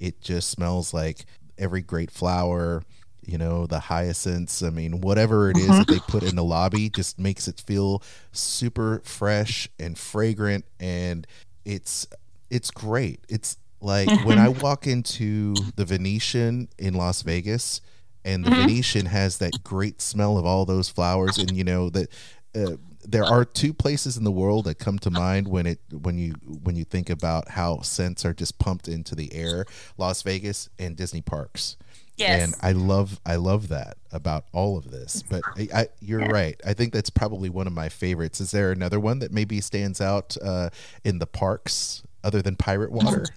it 0.00 0.20
just 0.20 0.50
smells 0.50 0.92
like 0.92 1.24
every 1.56 1.82
great 1.82 2.10
flower. 2.10 2.82
You 3.24 3.38
know, 3.38 3.66
the 3.66 3.78
hyacinths. 3.78 4.62
I 4.62 4.70
mean, 4.70 5.00
whatever 5.00 5.50
it 5.50 5.56
is 5.56 5.68
that 5.68 5.86
they 5.88 6.00
put 6.00 6.22
in 6.22 6.34
the 6.36 6.44
lobby 6.44 6.88
just 6.88 7.18
makes 7.18 7.46
it 7.48 7.60
feel 7.60 8.02
super 8.32 9.00
fresh 9.04 9.68
and 9.78 9.96
fragrant, 9.96 10.64
and 10.80 11.26
it's 11.64 12.06
it's 12.50 12.70
great. 12.70 13.20
It's 13.28 13.56
like 13.80 14.08
when 14.24 14.38
I 14.38 14.48
walk 14.48 14.86
into 14.86 15.54
the 15.76 15.84
Venetian 15.84 16.68
in 16.78 16.94
Las 16.94 17.22
Vegas 17.22 17.80
and 18.24 18.44
the 18.44 18.50
Mhm. 18.50 18.56
Venetian 18.66 19.06
has 19.06 19.38
that 19.38 19.64
great 19.64 20.00
smell 20.00 20.38
of 20.38 20.44
all 20.46 20.64
those 20.64 20.88
flowers 20.88 21.38
and 21.38 21.56
you 21.56 21.64
know 21.64 21.90
that 21.90 22.08
uh, 22.54 22.76
there 23.04 23.24
are 23.24 23.44
two 23.44 23.72
places 23.74 24.16
in 24.16 24.22
the 24.22 24.30
world 24.30 24.66
that 24.66 24.78
come 24.78 24.98
to 25.00 25.10
mind 25.10 25.48
when 25.48 25.66
it 25.66 25.80
when 25.90 26.18
you 26.18 26.34
when 26.62 26.76
you 26.76 26.84
think 26.84 27.10
about 27.10 27.48
how 27.50 27.80
scents 27.80 28.24
are 28.24 28.32
just 28.34 28.58
pumped 28.60 28.86
into 28.86 29.16
the 29.16 29.32
air 29.34 29.64
Las 29.98 30.22
Vegas 30.22 30.68
and 30.78 30.94
Disney 30.96 31.20
parks 31.22 31.76
Yes. 32.22 32.42
and 32.42 32.54
I 32.62 32.72
love 32.72 33.20
I 33.26 33.36
love 33.36 33.68
that 33.68 33.96
about 34.10 34.44
all 34.52 34.78
of 34.78 34.90
this 34.90 35.22
but 35.22 35.42
I, 35.56 35.68
I 35.74 35.86
you're 36.00 36.26
right 36.26 36.60
I 36.66 36.72
think 36.74 36.92
that's 36.92 37.10
probably 37.10 37.50
one 37.50 37.66
of 37.66 37.72
my 37.72 37.88
favorites 37.88 38.40
is 38.40 38.50
there 38.50 38.72
another 38.72 39.00
one 39.00 39.18
that 39.20 39.32
maybe 39.32 39.60
stands 39.60 40.00
out 40.00 40.36
uh, 40.42 40.70
in 41.04 41.18
the 41.18 41.26
parks 41.26 42.02
other 42.24 42.42
than 42.42 42.56
pirate 42.56 42.92
water 42.92 43.26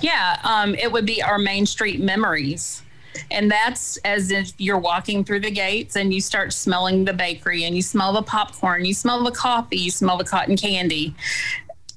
Yeah, 0.00 0.38
um, 0.44 0.74
it 0.74 0.90
would 0.90 1.06
be 1.06 1.22
our 1.22 1.38
Main 1.38 1.66
Street 1.66 2.00
memories. 2.00 2.82
And 3.30 3.50
that's 3.50 3.96
as 3.98 4.30
if 4.30 4.52
you're 4.58 4.78
walking 4.78 5.24
through 5.24 5.40
the 5.40 5.50
gates 5.50 5.96
and 5.96 6.14
you 6.14 6.20
start 6.20 6.52
smelling 6.52 7.04
the 7.04 7.12
bakery 7.12 7.64
and 7.64 7.74
you 7.74 7.82
smell 7.82 8.12
the 8.12 8.22
popcorn, 8.22 8.84
you 8.84 8.94
smell 8.94 9.22
the 9.24 9.32
coffee, 9.32 9.78
you 9.78 9.90
smell 9.90 10.16
the 10.16 10.24
cotton 10.24 10.56
candy. 10.56 11.14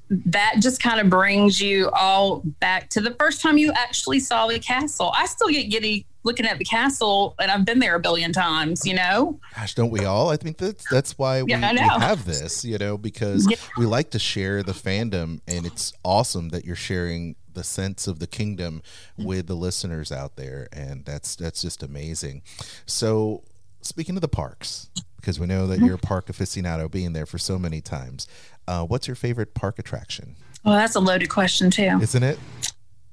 That 0.09 0.55
just 0.59 0.81
kind 0.81 0.99
of 0.99 1.09
brings 1.09 1.61
you 1.61 1.89
all 1.91 2.41
back 2.59 2.89
to 2.91 3.01
the 3.01 3.15
first 3.19 3.41
time 3.41 3.57
you 3.57 3.71
actually 3.73 4.19
saw 4.19 4.47
the 4.47 4.59
castle. 4.59 5.11
I 5.15 5.25
still 5.25 5.49
get 5.49 5.69
giddy 5.69 6.05
looking 6.23 6.45
at 6.45 6.57
the 6.57 6.65
castle, 6.65 7.35
and 7.39 7.51
I've 7.51 7.65
been 7.65 7.79
there 7.79 7.95
a 7.95 7.99
billion 7.99 8.31
times, 8.31 8.85
you 8.85 8.95
know? 8.95 9.39
Gosh, 9.55 9.75
don't 9.75 9.91
we 9.91 10.05
all? 10.05 10.29
I 10.29 10.37
think 10.37 10.57
that's 10.57 10.85
that's 10.89 11.17
why 11.17 11.43
we, 11.43 11.51
Yeah, 11.51 11.71
we 11.71 11.79
have 11.79 12.25
this, 12.25 12.63
you 12.63 12.77
know, 12.77 12.97
because 12.97 13.47
Yeah. 13.49 13.57
we 13.77 13.85
like 13.85 14.11
to 14.11 14.19
share 14.19 14.63
the 14.63 14.71
fandom, 14.71 15.41
and 15.47 15.65
it's 15.65 15.93
awesome 16.03 16.49
that 16.49 16.65
you're 16.65 16.75
sharing 16.75 17.35
the 17.53 17.63
sense 17.63 18.07
of 18.07 18.19
the 18.19 18.27
kingdom 18.27 18.81
mm. 19.19 19.25
with 19.25 19.47
the 19.47 19.55
listeners 19.55 20.11
out 20.11 20.35
there, 20.35 20.67
and 20.71 21.05
that's 21.05 21.35
that's 21.35 21.61
just 21.61 21.83
amazing. 21.83 22.41
So, 22.85 23.43
speaking 23.81 24.15
of 24.15 24.21
the 24.21 24.27
parks, 24.27 24.89
because 25.17 25.39
we 25.39 25.47
know 25.47 25.67
that 25.67 25.77
mm-hmm. 25.77 25.85
you're 25.85 25.95
a 25.95 25.99
park 25.99 26.27
aficionado, 26.27 26.89
being 26.89 27.13
there 27.13 27.25
for 27.25 27.37
so 27.37 27.57
many 27.57 27.79
times, 27.79 28.27
uh, 28.67 28.84
what's 28.86 29.08
your 29.08 29.15
favorite 29.15 29.54
park 29.54 29.80
attraction? 29.80 30.36
Well, 30.63 30.76
that's 30.76 30.95
a 30.95 30.99
loaded 30.99 31.30
question, 31.30 31.69
too. 31.69 31.99
Isn't 32.02 32.23
it? 32.23 32.39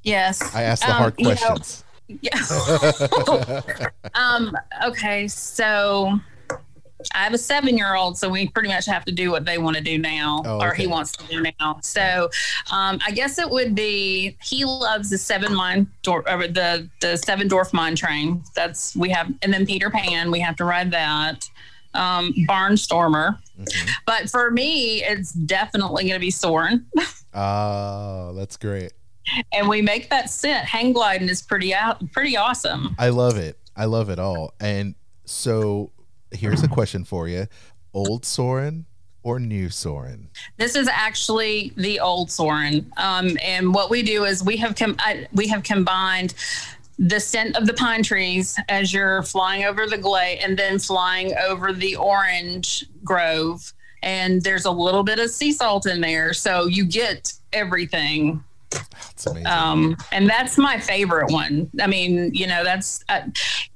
Yes. 0.03 0.55
I 0.55 0.63
asked 0.63 0.83
the 0.83 0.91
Um, 0.91 0.97
hard 0.97 1.15
you 1.19 1.25
know, 1.29 1.35
questions. 1.37 1.85
Yeah. 2.23 2.41
um, 4.15 4.57
okay, 4.85 5.29
so 5.29 6.19
I 7.15 7.19
have 7.23 7.33
a 7.33 7.39
seven 7.39 7.79
year 7.79 7.95
old, 7.95 8.19
so 8.19 8.29
we 8.29 8.49
pretty 8.49 8.69
much 8.69 8.85
have 8.87 9.05
to 9.05 9.13
do 9.13 9.31
what 9.31 9.45
they 9.45 9.59
want 9.59 9.77
to 9.77 9.83
do 9.83 9.97
now, 9.97 10.43
Oh, 10.45 10.61
or 10.61 10.75
he 10.75 10.89
wants 10.89 11.13
to 11.13 11.27
do 11.29 11.45
now. 11.61 11.79
So 11.83 12.29
um, 12.73 12.99
I 13.07 13.13
guess 13.13 13.39
it 13.39 13.49
would 13.49 13.77
be 13.77 14.37
he 14.43 14.65
loves 14.65 15.11
the 15.11 15.19
seven 15.19 15.55
mine 15.55 15.87
door, 16.03 16.25
or 16.29 16.49
the 16.49 16.91
the 17.01 17.17
seven 17.17 17.49
dwarf 17.49 17.73
mine 17.73 17.95
train. 17.95 18.43
That's 18.57 18.97
we 18.97 19.09
have, 19.11 19.33
and 19.43 19.53
then 19.55 19.65
Peter 19.65 19.89
Pan, 19.89 20.33
we 20.33 20.41
have 20.41 20.57
to 20.57 20.65
ride 20.65 20.91
that. 20.91 21.49
Um, 21.95 22.33
Barnstormer, 22.49 23.39
Mm-hmm. 23.59 23.89
but 24.07 24.31
for 24.31 24.51
me, 24.51 25.03
it's 25.05 25.33
definitely 25.33 26.05
going 26.05 26.15
to 26.15 26.21
be 26.21 26.31
Soarin'. 26.31 26.87
Oh, 27.35 28.33
that's 28.37 28.57
great. 28.57 28.93
and 29.53 29.69
we 29.69 29.83
make 29.83 30.11
that 30.11 30.31
scent. 30.31 30.65
Hang 30.67 30.93
gliding 30.93 31.29
is 31.29 31.43
pretty 31.43 31.73
out, 31.75 32.03
pretty 32.13 32.37
awesome. 32.37 32.97
I 32.99 33.11
love 33.11 33.37
it. 33.37 33.57
I 33.77 33.85
love 33.85 34.11
it 34.11 34.19
all. 34.19 34.53
And 34.61 34.95
so 35.27 35.93
here's 36.33 36.63
a 36.65 36.69
question 36.69 37.05
for 37.05 37.29
you. 37.29 37.47
Old 37.95 38.25
Soarin' 38.25 38.87
or 39.23 39.39
new 39.39 39.69
Soarin'? 39.69 40.29
This 40.57 40.75
is 40.75 40.89
actually 40.89 41.73
the 41.77 42.01
old 42.01 42.31
Soarin', 42.33 42.91
um, 42.97 43.37
and 43.45 43.73
what 43.75 43.91
we 43.91 44.03
do 44.03 44.25
is 44.25 44.43
we 44.43 44.57
have 44.57 44.75
com- 44.75 44.97
I, 44.99 45.29
we 45.33 45.47
have 45.49 45.63
combined 45.63 46.35
the 47.03 47.19
scent 47.19 47.57
of 47.57 47.67
the 47.67 47.73
pine 47.73 48.03
trees 48.03 48.59
as 48.69 48.93
you're 48.93 49.23
flying 49.23 49.65
over 49.65 49.87
the 49.87 49.97
glade, 49.97 50.39
and 50.43 50.57
then 50.57 50.79
flying 50.79 51.35
over 51.49 51.73
the 51.73 51.97
orange 51.97 52.85
grove. 53.03 53.73
And 54.03 54.43
there's 54.43 54.67
a 54.67 54.71
little 54.71 55.03
bit 55.03 55.19
of 55.19 55.31
sea 55.31 55.53
salt 55.53 55.87
in 55.87 56.01
there, 56.01 56.33
so 56.35 56.67
you 56.67 56.85
get 56.85 57.33
everything. 57.55 58.45
It's 59.11 59.27
amazing. 59.27 59.47
Um, 59.47 59.97
and 60.13 60.29
that's 60.29 60.57
my 60.57 60.79
favorite 60.79 61.33
one. 61.33 61.71
I 61.81 61.87
mean, 61.87 62.33
you 62.35 62.47
know, 62.47 62.63
that's 62.65 63.03
uh, 63.09 63.23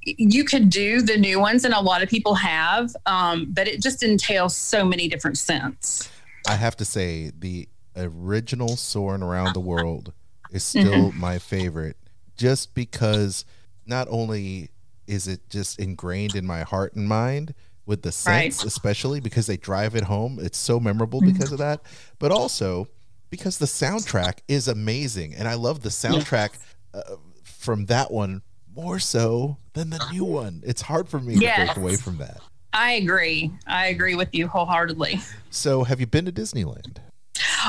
you 0.03 0.45
could 0.45 0.69
do 0.71 1.03
the 1.03 1.17
new 1.17 1.41
ones, 1.41 1.65
and 1.65 1.75
a 1.75 1.81
lot 1.81 2.03
of 2.03 2.09
people 2.11 2.35
have, 2.35 2.95
um, 3.07 3.47
but 3.51 3.67
it 3.69 3.83
just 3.83 4.03
entails 4.03 4.55
so 4.55 4.85
many 4.85 5.09
different 5.09 5.39
scents. 5.39 6.11
I 6.47 6.57
have 6.57 6.77
to 6.77 6.85
say 6.85 7.33
the 7.39 7.69
original 7.97 8.77
Soarin' 8.77 9.23
around 9.23 9.55
the 9.55 9.61
world 9.61 10.13
is 10.53 10.63
still 10.63 11.11
Mm-hmm. 11.11 11.21
my 11.21 11.39
favorite 11.39 11.97
just 12.37 12.75
because 12.75 13.45
not 13.87 14.07
only 14.11 14.71
is 15.07 15.29
it 15.29 15.49
just 15.51 15.79
ingrained 15.79 16.35
in 16.35 16.47
my 16.47 16.63
heart 16.63 16.95
and 16.95 17.07
mind 17.09 17.55
with 17.87 18.03
the 18.03 18.17
Right. 18.27 18.65
especially 18.65 19.21
because 19.21 19.47
they 19.47 19.57
drive 19.59 19.95
it 19.95 20.05
home 20.05 20.39
it's 20.41 20.59
so 20.59 20.81
memorable 20.81 21.21
Mm-hmm. 21.21 21.33
because 21.33 21.53
of 21.53 21.59
that 21.59 21.81
but 22.19 22.33
also 22.33 22.89
because 23.31 23.59
the 23.59 23.67
soundtrack 23.67 24.39
is 24.49 24.69
amazing 24.69 25.35
and 25.35 25.47
I 25.47 25.55
love 25.55 25.83
the 25.83 25.89
soundtrack 25.91 26.51
uh, 26.95 27.03
from 27.43 27.87
that 27.87 28.11
one 28.11 28.43
more 28.75 28.99
so 28.99 29.59
than 29.75 29.91
the 29.91 30.01
new 30.11 30.25
one 30.25 30.63
it's 30.65 30.81
hard 30.83 31.09
for 31.09 31.21
me 31.21 31.35
to 31.35 31.41
break 31.41 31.77
away 31.77 31.97
from 31.97 32.17
that 32.19 32.39
I 32.77 32.93
agree. 32.95 33.53
I 33.69 33.87
agree 33.87 34.17
with 34.17 34.35
you 34.35 34.49
wholeheartedly. 34.49 35.21
so 35.51 35.85
have 35.85 36.01
you 36.01 36.07
been 36.07 36.25
to 36.25 36.33
Disneyland 36.33 36.97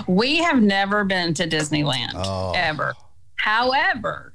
We 0.08 0.38
have 0.38 0.62
never 0.62 1.04
been 1.04 1.34
to 1.36 1.48
Disneyland 1.48 2.14
Oh. 2.16 2.54
ever. 2.56 2.94
However, 3.46 4.34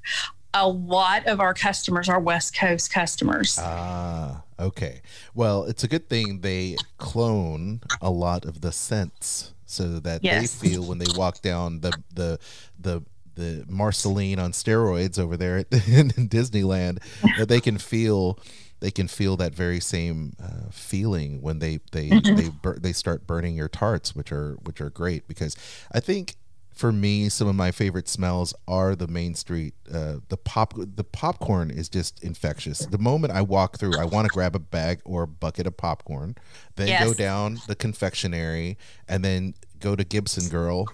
a 0.55 0.69
lot 0.69 1.27
of 1.27 1.41
our 1.41 1.53
customers 1.53 2.09
are 2.09 2.21
West 2.21 2.55
Coast 2.57 2.93
customers. 2.93 3.59
Ah, 3.61 4.45
okay. 4.59 5.03
Well, 5.35 5.65
it's 5.65 5.83
a 5.83 5.89
good 5.89 6.09
thing 6.09 6.43
they 6.43 6.77
clone 6.99 7.81
a 8.01 8.11
lot 8.11 8.45
of 8.45 8.61
the 8.61 8.71
scents 8.71 9.53
so 9.67 9.99
that 9.99 10.23
Yes. 10.23 10.55
they 10.55 10.69
feel 10.69 10.85
when 10.85 10.99
they 10.99 11.13
walk 11.17 11.43
down 11.43 11.81
the 11.81 11.93
the 12.15 12.39
the 12.79 13.03
the 13.35 13.65
Marceline 13.69 14.39
on 14.39 14.53
steroids 14.53 15.19
over 15.19 15.37
there 15.37 15.59
at, 15.59 15.73
in 15.89 16.11
Disneyland 16.29 16.99
that 17.37 17.49
they 17.49 17.61
can 17.61 17.79
feel 17.79 18.39
they 18.79 18.93
can 18.93 19.09
feel 19.09 19.37
that 19.39 19.55
very 19.55 19.81
same 19.81 20.35
uh, 20.41 20.71
feeling 20.71 21.43
when 21.43 21.59
they 21.59 21.81
they 21.91 22.11
Mm-hmm. 22.11 22.37
they 22.37 22.49
bur- 22.49 22.79
they 22.79 22.93
start 22.93 23.27
burning 23.27 23.57
your 23.57 23.69
tarts, 23.69 24.15
which 24.15 24.31
are 24.31 24.53
which 24.63 24.81
are 24.81 24.91
great 24.91 25.27
because 25.27 25.57
I 25.91 25.99
think 25.99 26.37
for 26.81 26.93
me, 26.93 27.29
some 27.29 27.47
of 27.47 27.55
my 27.55 27.71
favorite 27.71 28.09
smells 28.09 28.55
are 28.67 28.97
the 28.97 29.07
Main 29.07 29.35
Street. 29.35 29.75
Uh, 29.93 30.15
the 30.31 30.39
pop, 30.39 30.73
the 30.79 31.05
popcorn 31.05 31.71
is 31.71 31.91
just 31.91 32.25
infectious. 32.25 32.79
The 32.87 32.97
moment 32.97 33.35
I 33.35 33.43
walk 33.43 33.79
through, 33.79 33.99
I 33.99 34.07
want 34.07 34.27
to 34.27 34.33
grab 34.33 34.57
a 34.57 34.59
bag 34.59 35.03
or 35.05 35.25
a 35.25 35.29
bucket 35.29 35.67
of 35.67 35.77
popcorn, 35.77 36.37
then 36.77 36.99
go 37.05 37.13
down 37.13 37.59
the 37.69 37.77
confectionery, 37.77 38.79
and 39.07 39.23
then 39.23 39.53
go 39.79 39.95
to 39.95 40.05
Gibson 40.05 40.49
Girl 40.49 40.87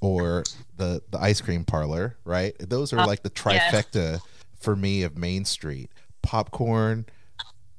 or 0.00 0.44
the 0.78 1.02
the 1.10 1.20
ice 1.20 1.42
cream 1.42 1.66
parlor. 1.66 2.16
Right, 2.24 2.54
those 2.58 2.94
are 2.94 3.00
Oh, 3.00 3.04
like 3.04 3.22
the 3.22 3.30
yes. 3.44 3.70
trifecta 3.74 4.20
for 4.58 4.74
me 4.74 5.02
of 5.02 5.18
Main 5.18 5.44
Street. 5.44 5.90
Popcorn, 6.22 7.04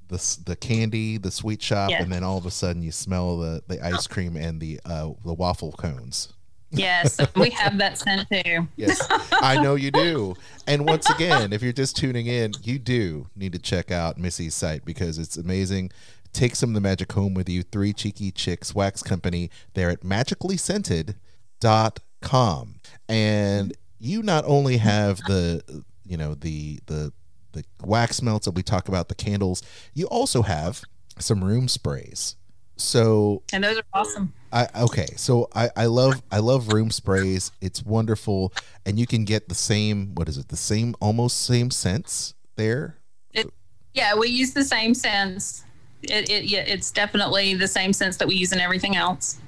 the 0.08 0.38
the 0.46 0.56
candy, 0.56 1.18
the 1.18 1.32
sweet 1.32 1.64
shop, 1.64 1.90
Yes. 1.90 2.04
and 2.04 2.12
then 2.14 2.24
all 2.24 2.38
of 2.38 2.46
a 2.46 2.52
sudden 2.52 2.84
you 2.84 2.92
smell 2.92 3.38
the 3.38 3.64
the 3.68 3.84
ice 3.84 4.06
cream 4.06 4.38
and 4.38 4.62
the 4.62 4.80
uh, 4.86 5.10
the 5.26 5.34
waffle 5.34 5.72
cones. 5.72 6.32
Yes, 6.76 7.20
we 7.36 7.50
have 7.52 7.78
that 7.78 7.98
scent 7.98 8.28
too. 8.30 8.68
Yes, 8.76 9.06
I 9.42 9.62
know 9.62 9.76
you 9.76 9.92
do. 9.92 10.36
And 10.68 10.86
once 10.86 11.10
again, 11.10 11.54
if 11.54 11.62
you're 11.62 11.72
just 11.74 11.96
tuning 11.96 12.28
in, 12.28 12.54
you 12.64 12.80
do 12.80 13.28
need 13.36 13.54
to 13.54 13.60
check 13.60 13.92
out 13.92 14.18
Missy's 14.18 14.56
site 14.56 14.84
because 14.86 15.20
it's 15.20 15.38
amazing. 15.38 15.92
Take 16.34 16.56
some 16.56 16.72
of 16.72 16.74
the 16.74 16.82
magic 16.82 17.12
home 17.14 17.34
with 17.34 17.48
you. 17.48 17.64
Three 17.64 17.94
Cheeky 17.94 18.32
Chicks 18.32 18.76
Wax 18.76 19.02
Company. 19.02 19.50
They're 19.74 19.90
at 19.90 20.02
magicallyscented.com. 20.02 22.76
And 23.08 23.74
you 24.00 24.22
not 24.22 24.44
only 24.46 24.78
have 24.78 25.20
the, 25.20 25.84
you 26.06 26.18
know, 26.18 26.36
the, 26.36 26.80
the, 26.88 27.14
the 27.54 27.64
wax 27.84 28.22
melts 28.22 28.46
that 28.46 28.52
we 28.52 28.64
talk 28.64 28.90
about, 28.90 29.08
the 29.08 29.16
candles, 29.16 29.62
you 29.94 30.08
also 30.08 30.42
have 30.42 30.82
some 31.20 31.44
room 31.44 31.68
sprays. 31.68 32.36
So 32.78 33.44
And 33.54 33.64
those 33.64 33.78
are 33.78 33.84
awesome. 33.94 34.34
I 34.56 34.70
okay, 34.84 35.08
so 35.18 35.50
I 35.54 35.70
I 35.76 35.86
love 35.88 36.24
I 36.32 36.40
love 36.40 36.72
room 36.72 36.90
sprays. 36.90 37.52
It's 37.60 37.84
wonderful, 37.84 38.54
and 38.86 38.98
you 38.98 39.06
can 39.06 39.26
get 39.26 39.50
the 39.50 39.56
same 39.56 40.16
what 40.16 40.30
is 40.30 40.38
it? 40.38 40.48
The 40.48 40.56
same 40.56 40.96
almost 41.02 41.42
same 41.42 41.70
scents 41.72 42.36
there. 42.56 42.96
It, 43.34 43.52
yeah, 43.94 44.16
we 44.16 44.30
use 44.30 44.54
the 44.54 44.64
same 44.64 44.94
scents. 44.94 45.66
It, 46.04 46.30
it, 46.30 46.46
yeah, 46.46 46.62
it's 46.62 46.90
definitely 46.90 47.56
the 47.56 47.68
same 47.68 47.92
scents 47.92 48.16
that 48.18 48.30
we 48.30 48.36
use 48.36 48.54
in 48.54 48.60
everything 48.60 48.96
else. 48.96 49.40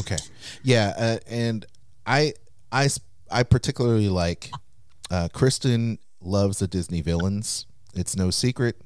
Okay, 0.00 0.18
yeah, 0.64 0.94
uh, 0.98 1.18
and 1.28 1.64
I 2.04 2.32
particularly 3.44 4.08
like 4.08 4.50
uh, 5.12 5.28
Kristen 5.32 6.00
loves 6.20 6.58
the 6.58 6.66
Disney 6.66 7.02
villains. 7.02 7.66
It's 7.94 8.16
no 8.16 8.30
secret. 8.30 8.82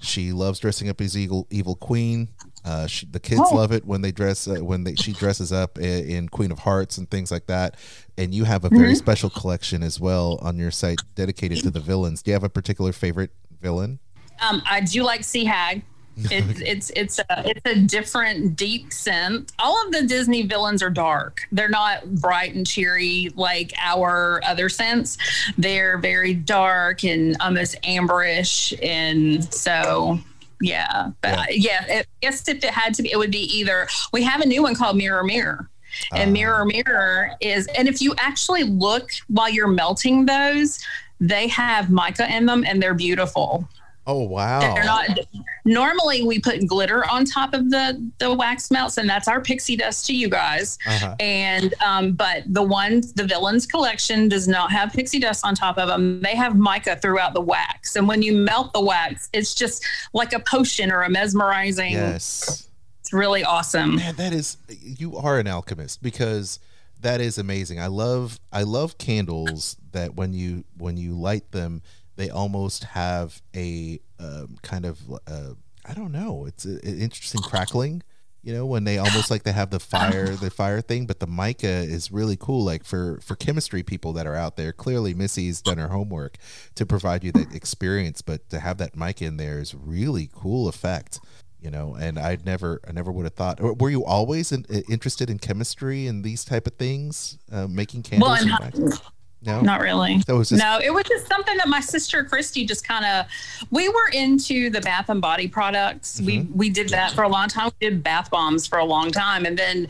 She 0.00 0.32
loves 0.32 0.60
dressing 0.60 0.88
up 0.88 1.00
as 1.00 1.16
evil 1.18 1.48
evil 1.50 1.74
queen. 1.74 2.28
Uh, 2.64 2.86
she, 2.86 3.04
the 3.06 3.20
kids 3.20 3.42
Oh. 3.44 3.54
love 3.54 3.72
it 3.72 3.84
when 3.84 4.00
they 4.00 4.10
dress 4.10 4.48
uh, 4.48 4.54
when 4.56 4.84
they 4.84 4.94
she 4.94 5.12
dresses 5.12 5.52
up 5.52 5.78
in, 5.78 6.08
in 6.08 6.28
Queen 6.28 6.50
of 6.50 6.60
Hearts 6.60 6.96
and 6.96 7.10
things 7.10 7.30
like 7.30 7.46
that. 7.46 7.76
And 8.16 8.34
you 8.34 8.44
have 8.44 8.64
a 8.64 8.68
very 8.70 8.92
Mhm. 8.94 8.96
special 8.96 9.28
collection 9.30 9.82
as 9.82 10.00
well 10.00 10.38
on 10.40 10.56
your 10.56 10.70
site 10.70 11.00
dedicated 11.14 11.58
to 11.64 11.70
the 11.70 11.80
villains. 11.80 12.22
Do 12.22 12.30
you 12.30 12.34
have 12.34 12.44
a 12.44 12.48
particular 12.48 12.92
favorite 12.92 13.32
villain? 13.60 13.98
Um, 14.40 14.62
I 14.68 14.80
do 14.80 15.02
like 15.02 15.24
Sea 15.24 15.44
Hag. 15.44 15.82
It's 16.30 16.60
it's 16.60 16.90
it's 16.94 17.18
a 17.18 17.24
it's 17.44 17.60
a 17.64 17.74
different 17.74 18.54
deep 18.54 18.92
scent. 18.92 19.50
All 19.58 19.84
of 19.84 19.90
the 19.92 20.02
Disney 20.06 20.42
villains 20.42 20.80
are 20.80 20.88
dark. 20.90 21.40
They're 21.50 21.68
not 21.68 22.08
bright 22.20 22.54
and 22.54 22.64
cheery 22.64 23.32
like 23.34 23.72
our 23.80 24.40
other 24.46 24.68
scents. 24.68 25.18
They're 25.58 25.98
very 25.98 26.32
dark 26.32 27.02
and 27.02 27.36
almost 27.40 27.82
amberish, 27.82 28.72
and 28.80 29.52
so 29.52 30.20
yeah. 30.64 31.10
But 31.20 31.58
yeah, 31.58 31.84
it, 31.88 32.06
I 32.06 32.26
guess 32.26 32.48
if 32.48 32.64
it 32.64 32.70
had 32.70 32.94
to 32.94 33.02
be, 33.02 33.12
it 33.12 33.16
would 33.16 33.30
be 33.30 33.44
either. 33.56 33.86
We 34.12 34.22
have 34.22 34.40
a 34.40 34.46
new 34.46 34.62
one 34.62 34.74
called 34.74 34.96
Mirror 34.96 35.24
Mirror. 35.24 35.68
And 36.12 36.30
ah. 36.30 36.32
Mirror 36.32 36.64
Mirror 36.64 37.30
is, 37.40 37.68
and 37.78 37.86
if 37.86 38.02
you 38.02 38.14
actually 38.18 38.64
look 38.64 39.10
while 39.28 39.48
you're 39.48 39.68
melting 39.68 40.26
those, 40.26 40.80
they 41.20 41.46
have 41.48 41.90
mica 41.90 42.34
in 42.34 42.46
them 42.46 42.64
and 42.66 42.82
they're 42.82 42.94
beautiful. 42.94 43.68
Oh 44.06 44.22
wow! 44.22 44.74
They're 44.74 44.84
not. 44.84 45.18
Normally, 45.64 46.22
we 46.22 46.38
put 46.38 46.66
glitter 46.66 47.08
on 47.10 47.24
top 47.24 47.54
of 47.54 47.70
the 47.70 48.10
the 48.18 48.32
wax 48.32 48.70
melts, 48.70 48.98
and 48.98 49.08
that's 49.08 49.28
our 49.28 49.40
pixie 49.40 49.76
dust 49.76 50.06
to 50.06 50.14
you 50.14 50.28
guys. 50.28 50.78
Uh-huh. 50.86 51.14
And 51.20 51.74
um, 51.84 52.12
but 52.12 52.42
the 52.46 52.62
ones, 52.62 53.12
the 53.14 53.24
villains 53.24 53.66
collection 53.66 54.28
does 54.28 54.46
not 54.46 54.70
have 54.72 54.92
pixie 54.92 55.18
dust 55.20 55.44
on 55.44 55.54
top 55.54 55.78
of 55.78 55.88
them. 55.88 56.20
They 56.20 56.36
have 56.36 56.56
mica 56.56 56.96
throughout 56.96 57.34
the 57.34 57.40
wax, 57.40 57.96
and 57.96 58.06
when 58.06 58.22
you 58.22 58.34
melt 58.34 58.72
the 58.72 58.82
wax, 58.82 59.28
it's 59.32 59.54
just 59.54 59.84
like 60.12 60.32
a 60.32 60.40
potion 60.40 60.92
or 60.92 61.02
a 61.02 61.10
mesmerizing. 61.10 61.92
Yes. 61.92 62.68
It's 63.00 63.12
really 63.12 63.44
awesome. 63.44 63.96
Man, 63.96 64.16
that 64.16 64.32
is 64.32 64.56
you 64.68 65.16
are 65.16 65.38
an 65.38 65.46
alchemist 65.46 66.02
because 66.02 66.58
that 67.00 67.20
is 67.20 67.38
amazing. 67.38 67.78
I 67.78 67.86
love 67.86 68.40
I 68.50 68.62
love 68.62 68.98
candles 68.98 69.76
that 69.92 70.14
when 70.14 70.32
you 70.32 70.64
when 70.76 70.96
you 70.96 71.12
light 71.12 71.52
them, 71.52 71.82
they 72.16 72.30
almost 72.30 72.84
have 72.84 73.40
a 73.54 74.00
um, 74.18 74.56
kind 74.62 74.84
of 74.86 75.00
uh, 75.26 75.50
I 75.86 75.94
don't 75.94 76.12
know. 76.12 76.46
It's 76.46 76.64
an 76.64 76.80
interesting 76.82 77.42
crackling. 77.42 78.02
You 78.42 78.52
know, 78.52 78.66
when 78.66 78.84
they 78.84 78.98
almost 78.98 79.30
like 79.30 79.44
they 79.44 79.52
have 79.52 79.70
the 79.70 79.80
fire 79.80 80.28
the 80.36 80.50
fire 80.50 80.82
thing, 80.82 81.06
but 81.06 81.18
the 81.18 81.26
mica 81.26 81.66
is 81.66 82.12
really 82.12 82.36
cool. 82.38 82.62
Like 82.62 82.84
for 82.84 83.18
for 83.22 83.36
chemistry 83.36 83.82
people 83.82 84.12
that 84.14 84.26
are 84.26 84.34
out 84.36 84.56
there, 84.56 84.70
clearly 84.72 85.14
Missy's 85.14 85.62
done 85.62 85.78
her 85.78 85.88
homework 85.88 86.36
to 86.74 86.84
provide 86.84 87.24
you 87.24 87.32
that 87.32 87.54
experience. 87.54 88.20
But 88.20 88.50
to 88.50 88.60
have 88.60 88.76
that 88.78 88.96
mica 88.96 89.24
in 89.24 89.38
there 89.38 89.60
is 89.60 89.74
really 89.74 90.28
cool 90.32 90.68
effect 90.68 91.20
you 91.62 91.70
know 91.70 91.94
and 91.98 92.18
i'd 92.18 92.44
never 92.44 92.78
i 92.86 92.92
never 92.92 93.10
would 93.10 93.24
have 93.24 93.32
thought 93.32 93.58
were 93.80 93.88
you 93.88 94.04
always 94.04 94.52
in, 94.52 94.66
interested 94.90 95.30
in 95.30 95.38
chemistry 95.38 96.06
and 96.06 96.22
these 96.22 96.44
type 96.44 96.66
of 96.66 96.74
things 96.74 97.38
uh, 97.50 97.66
making 97.66 98.02
candles 98.02 98.28
Well, 98.30 98.38
and 98.38 98.48
not- 98.50 98.60
wax? 98.60 99.00
No 99.44 99.60
Not 99.60 99.80
really. 99.80 100.18
just 100.26 100.52
no, 100.52 100.78
it 100.82 100.92
was 100.92 101.04
just 101.04 101.26
something 101.26 101.56
that 101.58 101.68
my 101.68 101.80
sister 101.80 102.24
Christy 102.24 102.64
just 102.66 102.86
kind 102.86 103.04
of. 103.04 103.26
We 103.70 103.88
were 103.88 104.08
into 104.12 104.70
the 104.70 104.80
Bath 104.80 105.08
and 105.08 105.20
Body 105.20 105.48
products. 105.48 106.20
We 106.20 106.38
Mm-hmm. 106.38 106.56
we 106.56 106.70
did 106.70 106.88
that 106.90 107.12
for 107.12 107.22
a 107.22 107.28
long 107.28 107.48
time. 107.48 107.70
We 107.80 107.90
did 107.90 108.02
bath 108.02 108.30
bombs 108.30 108.66
for 108.66 108.78
a 108.78 108.84
long 108.84 109.10
time, 109.10 109.44
and 109.46 109.56
then 109.58 109.86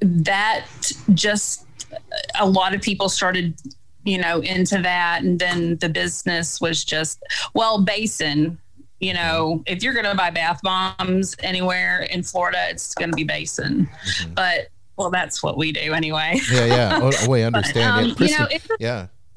that 0.00 0.66
just 1.14 1.66
a 2.40 2.46
lot 2.48 2.74
of 2.74 2.80
people 2.80 3.08
started, 3.08 3.54
you 4.04 4.18
know, 4.18 4.40
into 4.40 4.78
that, 4.82 5.22
and 5.22 5.38
then 5.38 5.76
the 5.78 5.88
business 5.88 6.60
was 6.60 6.84
just 6.84 7.22
well, 7.54 7.82
Basin. 7.82 8.58
You 9.00 9.14
know, 9.14 9.64
if 9.66 9.82
you're 9.82 9.94
going 9.94 10.04
to 10.06 10.14
buy 10.14 10.30
bath 10.30 10.60
bombs 10.62 11.34
anywhere 11.40 12.02
in 12.10 12.22
Florida, 12.22 12.66
it's 12.70 12.94
going 12.94 13.10
to 13.10 13.16
be 13.16 13.24
Basin. 13.24 13.88
Mm-hmm. 14.06 14.34
But 14.34 14.68
well, 14.96 15.10
that's 15.10 15.42
what 15.42 15.56
we 15.56 15.72
do 15.72 15.92
anyway. 15.92 16.38
yeah 16.50 16.64
yeah. 16.66 16.98
Oh, 17.02 17.10
oh, 17.28 17.34
I 17.34 17.42
understand. 17.42 17.90
um, 17.90 18.00
yeah, 18.00 18.08
you 18.08 18.14
Kristen, 18.14 18.42
know, 18.44 18.76
yeah. 18.80 19.06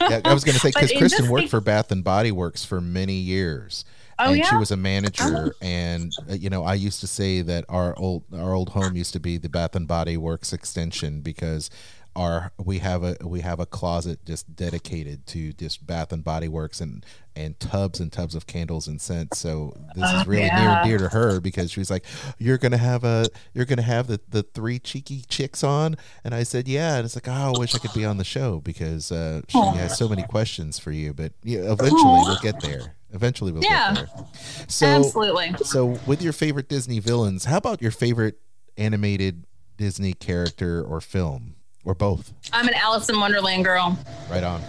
Yeah 0.00 0.20
i 0.24 0.32
was 0.32 0.44
going 0.44 0.54
to 0.54 0.60
say 0.60 0.68
because 0.68 0.92
kristen 0.92 1.28
worked 1.28 1.42
case- 1.44 1.50
for 1.50 1.60
bath 1.60 1.90
and 1.90 2.04
body 2.04 2.30
works 2.30 2.64
for 2.64 2.80
many 2.80 3.14
years 3.14 3.84
Oh, 4.18 4.32
and 4.32 4.46
she 4.46 4.54
was 4.56 4.70
a 4.70 4.76
manager 4.76 5.52
and 5.60 6.10
uh, 6.30 6.34
you 6.34 6.48
know 6.48 6.64
i 6.64 6.74
used 6.74 7.00
to 7.00 7.06
say 7.06 7.42
that 7.42 7.64
our 7.68 7.98
old 7.98 8.22
our 8.32 8.54
old 8.54 8.70
home 8.70 8.94
used 8.96 9.12
to 9.14 9.20
be 9.20 9.36
the 9.36 9.48
bath 9.48 9.74
and 9.76 9.86
body 9.88 10.16
works 10.16 10.52
extension 10.52 11.20
because 11.20 11.68
our 12.16 12.50
we 12.58 12.78
have 12.78 13.04
a 13.04 13.16
we 13.24 13.40
have 13.42 13.60
a 13.60 13.66
closet 13.66 14.24
just 14.24 14.56
dedicated 14.56 15.26
to 15.26 15.52
just 15.52 15.86
bath 15.86 16.12
and 16.12 16.24
body 16.24 16.48
works 16.48 16.80
and 16.80 17.04
and 17.36 17.60
tubs 17.60 18.00
and 18.00 18.10
tubs 18.10 18.34
of 18.34 18.46
candles 18.46 18.88
and 18.88 19.00
scents 19.00 19.38
so 19.38 19.74
this 19.94 20.04
Oh, 20.12 20.20
is 20.20 20.26
really 20.26 20.42
near 20.44 20.50
yeah. 20.52 20.80
and 20.80 20.88
dear 20.88 20.98
to 20.98 21.08
her 21.10 21.38
because 21.40 21.70
she's 21.70 21.90
like 21.90 22.04
you're 22.38 22.56
gonna 22.56 22.78
have 22.78 23.04
a 23.04 23.26
you're 23.52 23.66
gonna 23.66 23.82
have 23.82 24.06
the 24.06 24.18
the 24.30 24.42
three 24.42 24.78
cheeky 24.78 25.22
chicks 25.28 25.62
on 25.62 25.96
and 26.24 26.34
i 26.34 26.42
said 26.42 26.66
yeah 26.66 26.96
and 26.96 27.04
it's 27.04 27.14
like 27.14 27.28
oh 27.28 27.52
i 27.54 27.58
wish 27.58 27.74
i 27.74 27.78
could 27.78 27.92
be 27.92 28.06
on 28.06 28.16
the 28.16 28.24
show 28.24 28.60
because 28.62 29.12
uh, 29.12 29.42
she 29.48 29.58
Aw. 29.58 29.72
has 29.74 29.98
so 29.98 30.08
many 30.08 30.22
questions 30.22 30.78
for 30.78 30.92
you 30.92 31.12
but 31.12 31.32
yeah 31.42 31.70
eventually 31.70 32.02
we'll 32.02 32.38
get 32.40 32.60
there 32.62 32.94
eventually 33.12 33.52
we'll 33.52 33.62
Yeah. 33.62 33.92
get 33.94 34.06
there 34.06 34.26
so 34.68 34.86
Absolutely. 34.86 35.54
so 35.64 35.98
with 36.06 36.22
your 36.22 36.32
favorite 36.32 36.68
disney 36.70 36.98
villains 36.98 37.44
how 37.44 37.58
about 37.58 37.82
your 37.82 37.90
favorite 37.90 38.40
animated 38.78 39.44
disney 39.76 40.14
character 40.14 40.82
or 40.82 41.02
film 41.02 41.55
or 41.86 41.94
both 41.94 42.34
I'm 42.52 42.68
an 42.68 42.74
Alice 42.74 43.08
in 43.08 43.18
Wonderland 43.18 43.64
girl. 43.64 43.98
right 44.30 44.44
on 44.44 44.60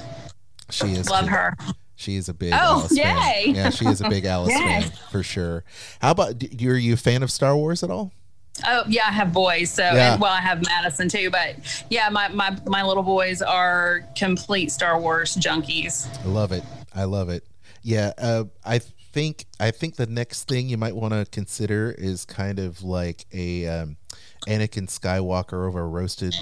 she 0.70 0.88
is 0.88 1.10
Love 1.10 1.26
too. 1.26 1.32
her. 1.32 1.56
She 1.96 2.16
is 2.18 2.30
a 2.30 2.34
big 2.34 2.52
Oh, 2.54 2.58
Alice 2.58 2.98
fan. 2.98 3.56
Yeah, 3.56 3.70
she 3.72 3.86
is 3.86 4.02
a 4.02 4.10
big 4.10 4.26
Alice 4.36 4.52
Yay. 4.54 4.60
fan 4.60 4.92
for 5.12 5.24
sure. 5.24 5.64
How 6.00 6.12
about 6.12 6.38
d- 6.38 6.68
are 6.70 6.76
you 6.76 6.94
a 6.94 6.98
fan 6.98 7.24
of 7.24 7.32
Star 7.32 7.56
Wars 7.56 7.84
at 7.84 7.90
all? 7.90 8.12
Oh 8.68 8.84
yeah, 8.88 9.06
I 9.08 9.12
have 9.12 9.32
boys. 9.34 9.72
So 9.72 9.82
Yeah. 9.84 10.14
and, 10.14 10.22
well, 10.22 10.32
I 10.34 10.42
have 10.42 10.64
Madison 10.66 11.08
too. 11.10 11.30
But 11.32 11.56
yeah, 11.90 12.10
my 12.10 12.28
my 12.28 12.56
my 12.66 12.84
little 12.84 13.02
boys 13.04 13.42
are 13.42 14.02
complete 14.18 14.72
Star 14.72 15.00
Wars 15.00 15.36
junkies. 15.38 16.08
I 16.24 16.28
love 16.28 16.52
it. 16.52 16.64
I 16.94 17.06
love 17.06 17.30
it. 17.30 17.44
Yeah, 17.82 18.12
uh, 18.18 18.44
I 18.66 18.80
think 18.80 19.46
I 19.60 19.72
think 19.72 19.96
the 19.96 20.06
next 20.08 20.48
thing 20.50 20.68
you 20.68 20.78
might 20.78 20.96
want 20.96 21.14
to 21.14 21.26
consider 21.32 21.96
is 21.98 22.26
kind 22.26 22.60
of 22.60 22.84
like 22.84 23.26
a 23.34 23.68
um, 23.68 23.98
Anakin 24.48 24.88
Skywalker 24.88 25.66
over 25.68 25.80
a 25.82 25.88
roasted 25.88 26.36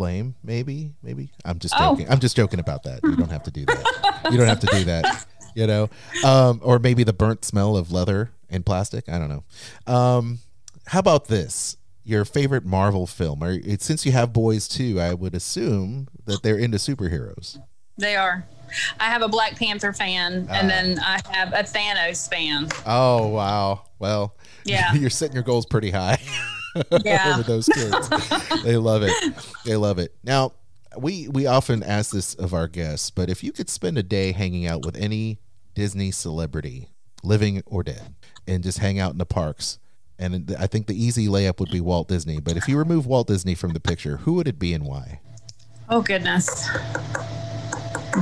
flame. 0.00 0.34
Maybe, 0.42 0.94
maybe. 1.02 1.30
I'm 1.44 1.58
just 1.58 1.74
Oh. 1.76 1.90
joking. 1.90 2.08
I'm 2.10 2.20
just 2.20 2.34
joking 2.34 2.58
about 2.58 2.84
that. 2.84 3.00
You 3.04 3.16
don't 3.16 3.30
have 3.30 3.42
to 3.42 3.50
do 3.50 3.66
that. 3.66 4.20
you 4.30 4.38
don't 4.38 4.46
have 4.48 4.60
to 4.60 4.66
do 4.68 4.84
that. 4.84 5.26
You 5.56 5.66
know, 5.66 5.90
um, 6.24 6.60
or 6.62 6.78
maybe 6.78 7.02
the 7.02 7.12
burnt 7.12 7.44
smell 7.44 7.76
of 7.76 7.90
leather 7.90 8.30
and 8.48 8.64
plastic. 8.64 9.08
I 9.08 9.18
don't 9.18 9.28
know. 9.28 9.92
Um, 9.92 10.38
how 10.86 11.00
about 11.00 11.26
this? 11.26 11.76
your 12.04 12.24
favorite 12.24 12.64
Marvel 12.64 13.04
film? 13.06 13.42
Or 13.42 13.50
it- 13.50 13.82
since 13.82 14.06
you 14.06 14.12
have 14.12 14.32
boys 14.32 14.68
too, 14.68 15.00
I 15.00 15.12
would 15.12 15.34
assume 15.34 16.06
that 16.26 16.42
they're 16.44 16.56
into 16.56 16.78
superheroes. 16.78 17.58
They 17.98 18.14
are. 18.16 18.46
I 19.00 19.06
have 19.10 19.22
a 19.22 19.28
Black 19.28 19.56
Panther 19.58 19.92
fan, 19.92 20.46
Ah. 20.48 20.54
and 20.54 20.70
then 20.70 20.98
I 21.00 21.20
have 21.32 21.52
a 21.52 21.64
Thanos 21.64 22.28
fan. 22.30 22.68
Oh 22.86 23.26
wow! 23.28 23.82
Well, 23.98 24.36
Yeah. 24.64 24.94
you're 25.00 25.10
setting 25.10 25.34
your 25.34 25.42
goals 25.44 25.66
pretty 25.66 25.90
high. 25.90 26.18
Yeah. 27.04 27.36
with 27.38 27.46
those 27.46 27.66
kids, 27.68 28.08
they 28.64 28.76
love 28.76 29.02
it. 29.02 29.12
They 29.64 29.76
love 29.76 29.98
it. 29.98 30.14
Now, 30.22 30.52
we 30.96 31.28
we 31.28 31.46
often 31.46 31.82
ask 31.82 32.10
this 32.12 32.34
of 32.34 32.52
our 32.54 32.68
guests, 32.68 33.10
but 33.10 33.28
if 33.30 33.42
you 33.44 33.52
could 33.52 33.68
spend 33.68 33.98
a 33.98 34.02
day 34.02 34.32
hanging 34.32 34.66
out 34.66 34.84
with 34.84 34.96
any 34.96 35.38
Disney 35.74 36.10
celebrity, 36.10 36.88
living 37.22 37.62
or 37.66 37.82
dead, 37.82 38.14
and 38.46 38.62
just 38.62 38.78
hang 38.78 38.98
out 38.98 39.12
in 39.12 39.18
the 39.18 39.26
parks, 39.26 39.78
and 40.18 40.54
I 40.58 40.66
think 40.66 40.86
the 40.86 41.02
easy 41.04 41.26
layup 41.28 41.60
would 41.60 41.70
be 41.70 41.80
Walt 41.80 42.08
Disney. 42.08 42.40
But 42.40 42.56
if 42.56 42.68
you 42.68 42.76
remove 42.78 43.06
Walt 43.06 43.28
Disney 43.28 43.54
from 43.54 43.72
the 43.72 43.80
picture, 43.80 44.18
who 44.18 44.34
would 44.34 44.48
it 44.48 44.58
be 44.58 44.74
and 44.74 44.84
why? 44.84 45.20
Oh 45.88 46.02
goodness. 46.02 46.66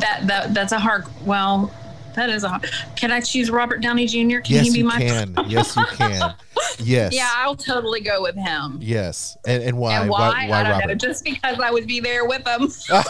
That 0.00 0.22
that 0.26 0.54
that's 0.54 0.72
a 0.72 0.78
hard. 0.78 1.06
Well, 1.24 1.72
that 2.18 2.30
is 2.30 2.44
a. 2.44 2.60
Can 2.96 3.10
I 3.10 3.20
choose 3.20 3.50
Robert 3.50 3.80
Downey 3.80 4.06
Jr.? 4.06 4.40
Can 4.40 4.56
yes, 4.56 4.66
he 4.66 4.72
be 4.72 4.78
you 4.80 4.84
my? 4.84 4.98
can. 4.98 5.34
yes, 5.46 5.76
you 5.76 5.84
can. 5.86 6.34
Yes. 6.80 7.14
Yeah, 7.14 7.30
I'll 7.36 7.56
totally 7.56 8.00
go 8.00 8.22
with 8.22 8.34
him. 8.34 8.78
Yes. 8.80 9.36
And 9.46 9.62
and 9.62 9.78
why? 9.78 10.00
and 10.00 10.10
why? 10.10 10.46
Why, 10.48 10.60
I 10.60 10.62
don't 10.62 10.72
know. 10.72 10.78
Robert? 10.80 10.98
Just 10.98 11.24
because 11.24 11.58
I 11.60 11.70
would 11.70 11.86
be 11.86 12.00
there 12.00 12.26
with 12.26 12.46
him. 12.46 12.68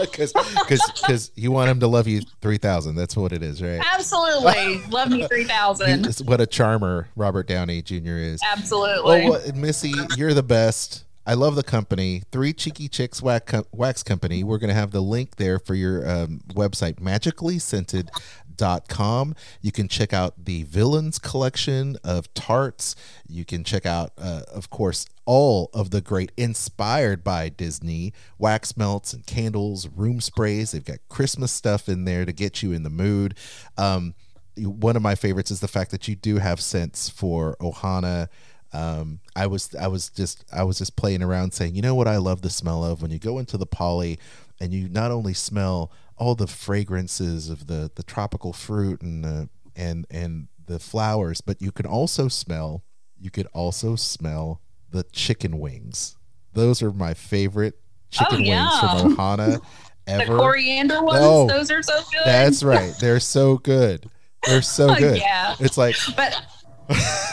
Because 0.00 0.32
because 0.32 1.32
you 1.34 1.50
want 1.50 1.68
him 1.68 1.80
to 1.80 1.88
love 1.88 2.06
you 2.06 2.20
three 2.40 2.56
thousand. 2.56 2.94
That's 2.94 3.16
what 3.16 3.32
it 3.32 3.42
is, 3.42 3.60
right? 3.60 3.80
Absolutely, 3.94 4.80
love 4.90 5.10
me 5.10 5.26
three 5.26 5.42
thousand. 5.42 6.06
What 6.24 6.40
a 6.40 6.46
charmer 6.46 7.08
Robert 7.16 7.48
Downey 7.48 7.82
Jr. 7.82 8.16
is. 8.18 8.40
Absolutely. 8.48 9.24
Oh, 9.24 9.30
what- 9.30 9.56
Missy, 9.56 9.92
you're 10.16 10.34
the 10.34 10.42
best. 10.44 11.04
I 11.24 11.34
love 11.34 11.54
the 11.54 11.62
company, 11.62 12.24
Three 12.32 12.52
Cheeky 12.52 12.88
Chicks 12.88 13.22
Wax, 13.22 14.02
Company. 14.02 14.42
We're 14.42 14.58
going 14.58 14.66
to 14.68 14.74
have 14.74 14.90
the 14.90 15.00
link 15.00 15.36
there 15.36 15.60
for 15.60 15.76
your 15.76 16.04
um, 16.08 16.40
website, 16.48 16.94
magicallyscented.com. 16.94 19.34
You 19.60 19.72
can 19.72 19.86
check 19.86 20.12
out 20.12 20.44
the 20.44 20.64
Villains 20.64 21.20
collection 21.20 21.96
of 22.02 22.34
tarts. 22.34 22.96
You 23.28 23.44
can 23.44 23.62
check 23.62 23.86
out, 23.86 24.10
uh, 24.18 24.42
of 24.52 24.68
course, 24.68 25.06
all 25.24 25.70
of 25.72 25.90
the 25.90 26.00
great 26.00 26.32
inspired 26.36 27.22
by 27.22 27.48
Disney 27.48 28.12
wax 28.36 28.76
melts 28.76 29.12
and 29.12 29.24
candles, 29.24 29.86
room 29.88 30.20
sprays. 30.20 30.72
They've 30.72 30.84
got 30.84 30.98
Christmas 31.08 31.52
stuff 31.52 31.88
in 31.88 32.04
there 32.04 32.24
to 32.24 32.32
get 32.32 32.64
you 32.64 32.72
in 32.72 32.82
the 32.82 32.90
mood. 32.90 33.36
Um, 33.78 34.16
one 34.56 34.96
of 34.96 35.02
my 35.02 35.14
favorites 35.14 35.52
is 35.52 35.60
the 35.60 35.68
fact 35.68 35.92
that 35.92 36.08
you 36.08 36.16
do 36.16 36.38
have 36.38 36.60
scents 36.60 37.08
for 37.08 37.56
Ohana. 37.60 38.26
Um, 38.74 39.20
I 39.36 39.46
was 39.46 39.74
I 39.74 39.88
was 39.88 40.08
just 40.08 40.44
I 40.52 40.64
was 40.64 40.78
just 40.78 40.96
playing 40.96 41.22
around 41.22 41.52
saying, 41.52 41.74
you 41.74 41.82
know 41.82 41.94
what 41.94 42.08
I 42.08 42.16
love 42.16 42.42
the 42.42 42.50
smell 42.50 42.82
of 42.84 43.02
when 43.02 43.10
you 43.10 43.18
go 43.18 43.38
into 43.38 43.58
the 43.58 43.66
poly 43.66 44.18
and 44.60 44.72
you 44.72 44.88
not 44.88 45.10
only 45.10 45.34
smell 45.34 45.92
all 46.16 46.34
the 46.34 46.46
fragrances 46.46 47.50
of 47.50 47.66
the 47.66 47.90
the 47.94 48.02
tropical 48.02 48.52
fruit 48.52 49.02
and 49.02 49.24
the 49.24 49.48
and 49.76 50.06
and 50.10 50.48
the 50.66 50.78
flowers, 50.78 51.40
but 51.40 51.60
you 51.60 51.70
can 51.72 51.86
also 51.86 52.28
smell 52.28 52.82
you 53.18 53.30
could 53.30 53.46
also 53.52 53.94
smell 53.96 54.60
the 54.90 55.02
chicken 55.12 55.58
wings. 55.58 56.16
Those 56.54 56.82
are 56.82 56.92
my 56.92 57.14
favorite 57.14 57.74
chicken 58.10 58.38
wings 58.38 58.48
yeah. 58.48 58.98
from 59.00 59.16
Ohana 59.16 59.60
ever. 60.06 60.32
The 60.32 60.38
coriander 60.38 61.02
ones, 61.02 61.20
No. 61.20 61.46
those 61.46 61.70
are 61.70 61.82
so 61.82 61.94
good. 62.12 62.22
That's 62.24 62.62
right. 62.62 62.92
They're 63.00 63.20
so 63.20 63.58
good. 63.58 64.08
They're 64.46 64.60
so 64.62 64.90
Oh, 64.90 64.94
good. 64.96 65.18
yeah. 65.18 65.54
It's 65.60 65.78
like 65.78 65.94
But 66.16 66.42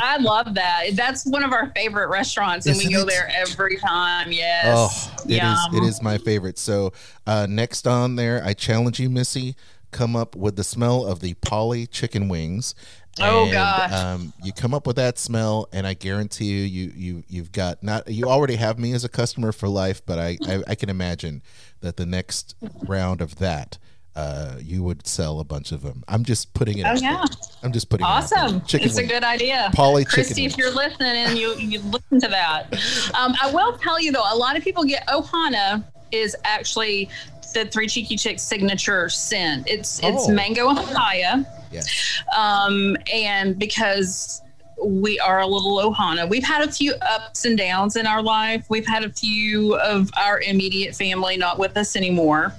I 0.00 0.16
love 0.18 0.54
that. 0.54 0.90
That's 0.94 1.24
one 1.26 1.42
of 1.42 1.52
our 1.52 1.70
favorite 1.74 2.08
restaurants, 2.08 2.66
and 2.66 2.76
we 2.76 2.84
Isn't 2.84 2.92
go 2.92 3.02
it? 3.02 3.08
there 3.08 3.30
every 3.34 3.76
time. 3.76 4.32
Yes. 4.32 5.10
Oh, 5.10 5.24
it 5.28 5.42
is, 5.42 5.82
It 5.82 5.86
is 5.86 6.02
my 6.02 6.18
favorite. 6.18 6.58
So 6.58 6.92
uh, 7.26 7.46
next 7.48 7.86
on 7.86 8.16
there, 8.16 8.42
I 8.44 8.52
challenge 8.54 8.98
you, 9.00 9.08
Missy, 9.10 9.56
come 9.90 10.14
up 10.16 10.36
with 10.36 10.56
the 10.56 10.64
smell 10.64 11.06
of 11.06 11.20
the 11.20 11.34
Poly 11.34 11.86
chicken 11.86 12.28
wings. 12.28 12.74
Oh, 13.20 13.50
gosh. 13.50 13.92
Um, 13.92 14.32
you 14.44 14.52
come 14.52 14.72
up 14.72 14.86
with 14.86 14.96
that 14.96 15.18
smell, 15.18 15.68
and 15.72 15.86
I 15.86 15.94
guarantee 15.94 16.44
you, 16.46 16.62
you 16.64 16.92
you 16.94 17.24
you've 17.28 17.50
got 17.50 17.82
not. 17.82 18.08
You 18.08 18.26
already 18.26 18.54
have 18.56 18.78
me 18.78 18.92
as 18.92 19.02
a 19.04 19.08
customer 19.08 19.50
for 19.50 19.68
life, 19.68 20.00
but 20.06 20.20
I 20.20 20.38
I, 20.46 20.62
I 20.68 20.74
can 20.76 20.88
imagine 20.88 21.42
that 21.80 21.96
the 21.96 22.06
next 22.06 22.54
round 22.86 23.20
of 23.20 23.36
that. 23.36 23.78
Uh, 24.18 24.56
you 24.60 24.82
would 24.82 25.06
sell 25.06 25.38
a 25.38 25.44
bunch 25.44 25.70
of 25.70 25.80
them. 25.82 26.02
I'm 26.08 26.24
just 26.24 26.52
putting 26.52 26.78
it. 26.78 26.82
Oh 26.84 26.88
out 26.88 27.00
there. 27.00 27.10
yeah. 27.12 27.24
I'm 27.62 27.72
just 27.72 27.88
putting. 27.88 28.04
it. 28.04 28.08
Awesome. 28.08 28.60
Chicken 28.62 28.88
it's 28.88 28.96
wing. 28.96 29.04
a 29.04 29.08
good 29.08 29.22
idea. 29.22 29.70
Poly 29.74 30.02
chicken 30.04 30.14
Christy, 30.24 30.42
wings. 30.42 30.54
if 30.54 30.58
you're 30.58 30.74
listening 30.74 31.16
and 31.16 31.38
you, 31.38 31.54
you 31.54 31.78
listen 31.80 32.20
to 32.22 32.28
that. 32.28 32.72
Um, 33.14 33.34
I 33.40 33.50
will 33.52 33.78
tell 33.78 34.00
you 34.00 34.10
though, 34.10 34.24
a 34.28 34.34
lot 34.36 34.56
of 34.56 34.64
people 34.64 34.82
get 34.84 35.06
Ohana 35.06 35.84
is 36.10 36.34
actually 36.44 37.08
the 37.54 37.64
Three 37.66 37.86
Cheeky 37.86 38.16
Chicks 38.16 38.42
signature 38.42 39.08
scent. 39.08 39.68
It's 39.68 40.00
it's 40.02 40.28
Oh. 40.28 40.32
mango 40.32 40.68
and 40.68 40.78
papaya. 40.78 41.44
Yes. 41.70 42.22
Um, 42.36 42.96
and 43.12 43.56
because 43.58 44.42
we 44.84 45.18
are 45.18 45.40
a 45.40 45.46
little 45.46 45.78
Ohana, 45.78 46.28
we've 46.28 46.44
had 46.44 46.66
a 46.66 46.70
few 46.70 46.94
ups 47.02 47.44
and 47.44 47.58
downs 47.58 47.96
in 47.96 48.06
our 48.06 48.22
life. 48.22 48.66
We've 48.68 48.86
had 48.86 49.04
a 49.04 49.10
few 49.10 49.76
of 49.76 50.10
our 50.16 50.40
immediate 50.40 50.94
family 50.94 51.36
not 51.36 51.58
with 51.58 51.76
us 51.76 51.96
anymore. 51.96 52.54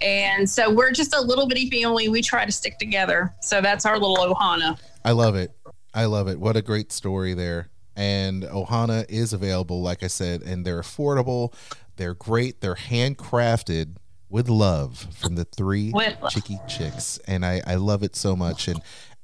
And 0.00 0.48
so 0.48 0.72
we're 0.72 0.92
just 0.92 1.14
a 1.14 1.20
little 1.20 1.46
bitty 1.46 1.70
family. 1.70 2.08
We 2.08 2.22
try 2.22 2.44
to 2.44 2.52
stick 2.52 2.78
together. 2.78 3.34
So 3.40 3.60
that's 3.60 3.84
our 3.84 3.98
little 3.98 4.16
Ohana. 4.16 4.78
I 5.04 5.12
love 5.12 5.36
it. 5.36 5.52
I 5.92 6.06
love 6.06 6.28
it. 6.28 6.38
What 6.38 6.56
a 6.56 6.62
great 6.62 6.92
story 6.92 7.34
there. 7.34 7.68
And 7.96 8.44
Ohana 8.44 9.04
is 9.08 9.32
available, 9.32 9.82
like 9.82 10.02
I 10.02 10.06
said, 10.06 10.42
and 10.42 10.64
they're 10.64 10.80
affordable. 10.80 11.52
They're 11.96 12.14
great. 12.14 12.60
They're 12.60 12.76
handcrafted 12.76 13.96
with 14.30 14.48
love 14.48 15.08
from 15.18 15.34
the 15.34 15.44
three 15.44 15.90
With 15.92 16.16
cheeky 16.30 16.60
chicks, 16.68 17.18
and 17.26 17.44
I, 17.44 17.60
I 17.66 17.74
love 17.74 18.04
it 18.04 18.14
so 18.14 18.36
much. 18.36 18.68
And 18.68 18.80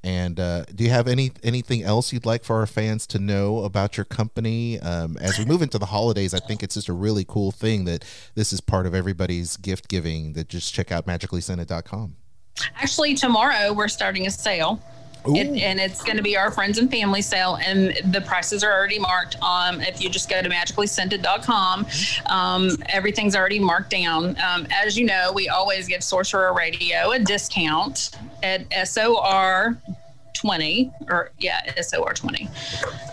and 0.06 0.38
uh, 0.38 0.64
do 0.72 0.84
you 0.84 0.90
have 0.90 1.08
any 1.08 1.32
anything 1.42 1.82
else 1.82 2.12
you'd 2.12 2.24
like 2.24 2.44
for 2.44 2.60
our 2.60 2.66
fans 2.68 3.08
to 3.08 3.18
know 3.18 3.64
about 3.64 3.96
your 3.96 4.04
company 4.04 4.78
um, 4.78 5.16
as 5.20 5.36
we 5.36 5.44
move 5.44 5.62
into 5.62 5.78
the 5.78 5.86
holidays? 5.86 6.32
I 6.32 6.38
think 6.38 6.62
it's 6.62 6.76
just 6.76 6.88
a 6.88 6.92
really 6.92 7.24
cool 7.26 7.50
thing 7.50 7.86
that 7.86 8.04
this 8.36 8.52
is 8.52 8.60
part 8.60 8.86
of 8.86 8.94
everybody's 8.94 9.56
gift 9.56 9.88
giving. 9.88 10.34
That 10.34 10.48
just 10.48 10.72
check 10.72 10.92
out 10.92 11.08
magicallyscented.com. 11.08 12.14
Actually, 12.76 13.14
tomorrow 13.14 13.72
we're 13.72 13.88
starting 13.88 14.28
a 14.28 14.30
sale. 14.30 14.80
It, 15.28 15.60
and 15.60 15.80
it's 15.80 16.04
going 16.04 16.18
to 16.18 16.22
be 16.22 16.36
our 16.36 16.52
friends 16.52 16.78
and 16.78 16.88
family 16.88 17.20
sale, 17.20 17.58
and 17.60 17.96
the 18.12 18.20
prices 18.20 18.62
are 18.62 18.72
already 18.72 19.00
marked. 19.00 19.34
Um, 19.42 19.80
if 19.80 20.00
you 20.00 20.08
just 20.08 20.30
go 20.30 20.40
to 20.40 20.48
magicallyscented.com, 20.48 21.86
um, 22.26 22.70
everything's 22.90 23.34
already 23.34 23.58
marked 23.58 23.90
down. 23.90 24.36
Um, 24.40 24.68
as 24.70 24.96
you 24.96 25.04
know, 25.04 25.32
we 25.34 25.48
always 25.48 25.88
give 25.88 26.04
Sorcerer 26.04 26.54
Radio 26.54 27.10
a 27.10 27.18
discount 27.18 28.10
at 28.42 28.88
SOR 28.88 29.76
20 30.34 30.92
or 31.08 31.30
yeah 31.38 31.62
SOR 31.80 32.12
20 32.12 32.46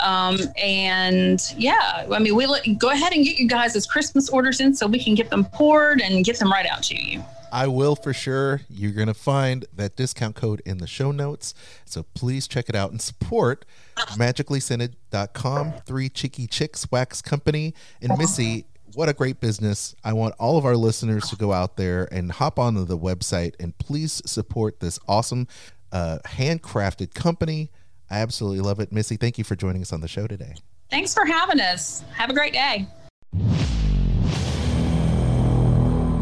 um 0.01 0.37
and 0.57 1.53
yeah 1.57 2.05
I 2.11 2.19
mean 2.19 2.35
we 2.35 2.45
let, 2.45 2.65
go 2.77 2.89
ahead 2.89 3.13
and 3.13 3.23
get 3.23 3.39
you 3.39 3.47
guys' 3.47 3.85
Christmas 3.87 4.29
orders 4.29 4.59
in 4.59 4.75
so 4.75 4.87
we 4.87 5.01
can 5.01 5.15
get 5.15 5.29
them 5.29 5.45
poured 5.45 6.01
and 6.01 6.25
get 6.25 6.37
them 6.37 6.51
right 6.51 6.65
out 6.65 6.83
to 6.83 7.01
you 7.01 7.23
I 7.53 7.67
will 7.67 7.95
for 7.95 8.13
sure. 8.13 8.61
You're 8.67 8.93
going 8.93 9.09
to 9.09 9.13
find 9.13 9.65
that 9.75 9.95
discount 9.95 10.35
code 10.35 10.63
in 10.65 10.79
the 10.79 10.87
show 10.87 11.11
notes. 11.11 11.53
So 11.85 12.01
please 12.15 12.47
check 12.47 12.67
it 12.67 12.73
out 12.73 12.89
and 12.89 12.99
support 12.99 13.63
magicallyscented.com, 13.95 15.73
Three 15.85 16.09
Cheeky 16.09 16.47
Chicks 16.47 16.89
Wax 16.89 17.21
Company. 17.21 17.75
And 18.01 18.17
Missy, 18.17 18.65
what 18.95 19.09
a 19.09 19.13
great 19.13 19.39
business. 19.39 19.95
I 20.03 20.13
want 20.13 20.35
all 20.39 20.57
of 20.57 20.65
our 20.65 20.75
listeners 20.75 21.29
to 21.29 21.35
go 21.35 21.51
out 21.53 21.77
there 21.77 22.07
and 22.11 22.31
hop 22.31 22.59
onto 22.59 22.85
the 22.85 22.97
website 22.97 23.53
and 23.59 23.77
please 23.77 24.21
support 24.25 24.79
this 24.79 24.99
awesome 25.07 25.47
uh, 25.91 26.19
handcrafted 26.25 27.13
company. 27.13 27.71
I 28.09 28.19
absolutely 28.19 28.61
love 28.61 28.79
it. 28.79 28.91
Missy, 28.91 29.15
thank 29.17 29.37
you 29.37 29.43
for 29.43 29.55
joining 29.55 29.81
us 29.81 29.91
on 29.93 30.01
the 30.01 30.07
show 30.07 30.27
today. 30.27 30.55
thanks 30.89 31.13
for 31.13 31.25
having 31.25 31.59
us 31.59 32.03
have 32.13 32.29
a 32.29 32.33
great 32.33 32.53
day 32.53 32.87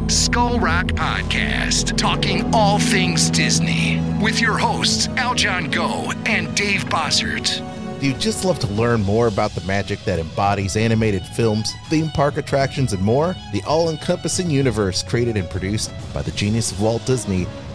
Skull 0.08 0.60
Rock 0.60 0.88
Podcast, 0.88 1.98
talking 1.98 2.54
all 2.54 2.80
things 2.80 3.30
Disney, 3.30 4.02
with 4.22 4.42
your 4.42 4.58
hosts 4.58 5.08
Aljon 5.08 5.72
Go 5.72 6.12
and 6.26 6.54
Dave 6.56 6.84
Bossert. 6.86 7.62
Do 8.02 8.08
you 8.08 8.16
just 8.16 8.44
love 8.44 8.58
to 8.58 8.68
learn 8.68 9.04
more 9.04 9.28
about 9.28 9.52
the 9.52 9.62
magic 9.62 10.04
that 10.06 10.18
embodies 10.18 10.76
animated 10.76 11.24
films, 11.24 11.72
theme 11.88 12.10
park 12.10 12.38
attractions, 12.38 12.94
and 12.94 13.04
more? 13.04 13.36
The 13.54 13.62
all 13.62 13.92
encompassing 13.92 14.50
universe 14.50 15.04
created 15.04 15.38
and 15.38 15.48
produced 15.48 15.92
by 16.12 16.24
the 16.24 16.32
genius 16.32 16.72
of 16.72 16.82
Walt 16.82 17.06
Disney 17.06 17.46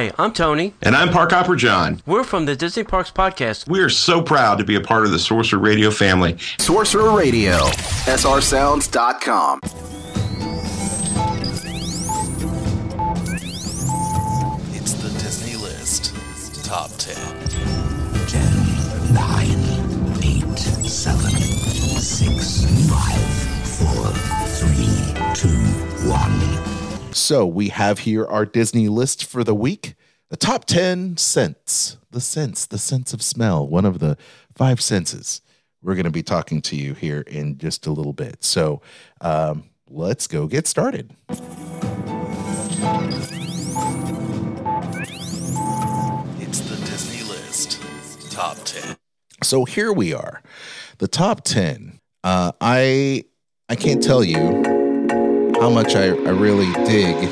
Hi, 0.00 0.10
I'm 0.18 0.32
Tony. 0.32 0.72
And 0.80 0.96
I'm 0.96 1.10
Park 1.10 1.32
Hopper 1.32 1.56
John. 1.56 2.00
We're 2.06 2.24
from 2.24 2.46
the 2.46 2.56
Disney 2.56 2.84
Parks 2.84 3.10
Podcast. 3.10 3.68
We 3.68 3.80
are 3.80 3.90
so 3.90 4.22
proud 4.22 4.56
to 4.56 4.64
be 4.64 4.74
a 4.74 4.80
part 4.80 5.04
of 5.04 5.10
the 5.10 5.18
Sorcerer 5.18 5.58
Radio 5.58 5.90
family. 5.90 6.38
Sorcerer 6.58 7.14
Radio, 7.14 7.58
srsounds.com. 8.08 9.60
It's 14.72 14.94
the 14.94 15.10
Disney 15.18 15.56
List 15.56 16.14
Top 16.64 16.90
10. 16.96 17.14
10, 18.26 19.12
9, 19.12 19.24
8, 20.22 20.58
7, 20.88 21.30
6, 21.30 22.64
5, 22.88 23.20
4, 23.68 24.12
3, 24.46 25.34
2, 25.34 25.48
1. 26.08 26.79
So 27.12 27.44
we 27.44 27.70
have 27.70 28.00
here 28.00 28.24
our 28.24 28.46
Disney 28.46 28.88
list 28.88 29.24
for 29.24 29.42
the 29.42 29.54
week. 29.54 29.94
The 30.28 30.36
top 30.36 30.64
10 30.64 31.16
scents. 31.16 31.96
The 32.12 32.20
sense, 32.20 32.66
the 32.66 32.78
sense 32.78 33.12
of 33.12 33.22
smell, 33.22 33.66
one 33.66 33.84
of 33.84 33.98
the 33.98 34.16
five 34.54 34.80
senses. 34.80 35.40
We're 35.82 35.94
going 35.94 36.04
to 36.04 36.10
be 36.10 36.22
talking 36.22 36.62
to 36.62 36.76
you 36.76 36.94
here 36.94 37.22
in 37.22 37.58
just 37.58 37.86
a 37.86 37.90
little 37.90 38.12
bit. 38.12 38.44
So 38.44 38.80
um, 39.20 39.64
let's 39.88 40.26
go 40.26 40.46
get 40.46 40.66
started. 40.66 41.10
It's 41.28 41.40
the 46.60 46.76
Disney 46.84 47.28
List 47.28 47.82
Top 48.30 48.56
10. 48.64 48.96
So 49.42 49.64
here 49.64 49.92
we 49.92 50.14
are. 50.14 50.42
The 50.98 51.08
top 51.08 51.42
10. 51.44 51.98
Uh, 52.22 52.52
I 52.60 53.24
I 53.68 53.76
can't 53.76 54.02
tell 54.02 54.22
you 54.22 54.79
how 55.60 55.68
much 55.68 55.94
I, 55.94 56.06
I 56.06 56.30
really 56.30 56.72
dig 56.86 57.28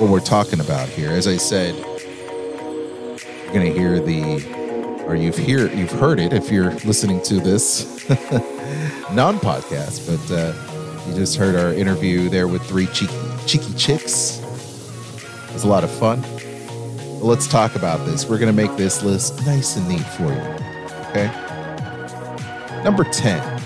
what 0.00 0.10
we're 0.10 0.18
talking 0.18 0.58
about 0.58 0.88
here. 0.88 1.10
As 1.10 1.28
I 1.28 1.36
said, 1.36 1.76
you're 1.76 3.52
gonna 3.52 3.70
hear 3.70 4.00
the 4.00 4.44
or 5.06 5.14
you've 5.14 5.36
hear 5.36 5.72
you've 5.72 5.92
heard 5.92 6.18
it 6.18 6.32
if 6.32 6.50
you're 6.50 6.72
listening 6.80 7.22
to 7.22 7.38
this 7.38 8.08
non-podcast, 9.12 10.08
but 10.08 10.34
uh, 10.34 10.52
you 11.08 11.14
just 11.14 11.36
heard 11.36 11.54
our 11.54 11.72
interview 11.72 12.28
there 12.28 12.48
with 12.48 12.60
three 12.62 12.86
cheeky 12.88 13.14
cheeky 13.46 13.72
chicks. 13.74 14.40
It 14.40 15.52
was 15.52 15.62
a 15.62 15.68
lot 15.68 15.84
of 15.84 15.92
fun. 15.92 16.22
But 16.22 17.24
let's 17.24 17.46
talk 17.46 17.76
about 17.76 18.04
this. 18.04 18.26
We're 18.28 18.38
gonna 18.38 18.52
make 18.52 18.74
this 18.76 19.04
list 19.04 19.46
nice 19.46 19.76
and 19.76 19.88
neat 19.88 20.00
for 20.00 20.24
you. 20.24 20.40
Okay. 21.10 21.30
Number 22.82 23.04
10. 23.04 23.62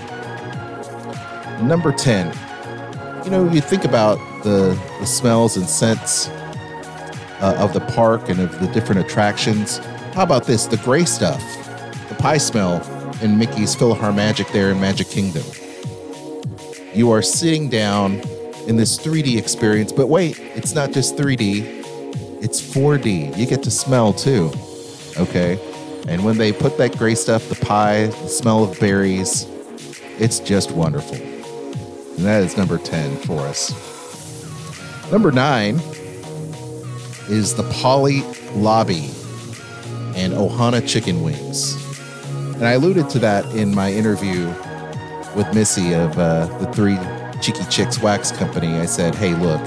Number 1.67 1.91
10 1.91 2.48
you 3.29 3.35
know, 3.35 3.51
you 3.51 3.61
think 3.61 3.85
about 3.85 4.17
the, 4.41 4.75
the 4.99 5.05
smells 5.05 5.55
and 5.55 5.69
scents 5.69 6.29
uh, 7.41 7.55
of 7.59 7.73
the 7.73 7.79
park 7.93 8.27
and 8.27 8.39
of 8.39 8.59
the 8.59 8.65
different 8.69 9.01
attractions. 9.01 9.77
How 10.15 10.23
about 10.23 10.45
this? 10.45 10.65
The 10.65 10.77
gray 10.77 11.05
stuff, 11.05 11.39
the 12.09 12.15
pie 12.15 12.39
smell 12.39 12.81
in 13.21 13.37
Mickey's 13.37 13.75
PhilharMagic 13.75 14.51
there 14.51 14.71
in 14.71 14.81
Magic 14.81 15.09
Kingdom. 15.09 15.43
You 16.95 17.11
are 17.11 17.21
sitting 17.21 17.69
down 17.69 18.13
in 18.65 18.77
this 18.77 18.97
3D 18.97 19.37
experience, 19.37 19.91
but 19.91 20.07
wait, 20.07 20.39
it's 20.55 20.73
not 20.73 20.91
just 20.91 21.15
3D, 21.15 21.61
it's 22.41 22.59
4D. 22.59 23.37
You 23.37 23.45
get 23.45 23.61
to 23.61 23.69
smell 23.69 24.11
too. 24.11 24.51
Okay. 25.17 25.59
And 26.07 26.25
when 26.25 26.39
they 26.39 26.51
put 26.51 26.79
that 26.79 26.97
gray 26.97 27.13
stuff, 27.13 27.47
the 27.47 27.63
pie, 27.63 28.07
the 28.07 28.27
smell 28.27 28.63
of 28.63 28.79
berries, 28.79 29.45
it's 30.17 30.39
just 30.39 30.71
wonderful. 30.71 31.38
And 32.19 32.27
that 32.27 32.43
is 32.43 32.57
number 32.57 32.77
10 32.77 33.15
for 33.19 33.39
us. 33.43 33.71
Number 35.09 35.31
nine 35.31 35.75
is 37.29 37.55
the 37.55 37.63
Poly 37.71 38.23
Lobby 38.55 39.09
and 40.17 40.33
Ohana 40.33 40.85
Chicken 40.85 41.23
Wings. 41.23 41.81
And 42.55 42.65
I 42.65 42.73
alluded 42.73 43.09
to 43.11 43.19
that 43.19 43.45
in 43.55 43.73
my 43.73 43.93
interview 43.93 44.47
with 45.33 45.47
Missy 45.53 45.93
of 45.93 46.19
uh, 46.19 46.47
the 46.57 46.69
Three 46.73 46.97
Cheeky 47.41 47.63
Chicks 47.69 48.01
Wax 48.01 48.33
Company. 48.33 48.73
I 48.73 48.85
said, 48.85 49.15
hey, 49.15 49.33
look, 49.35 49.61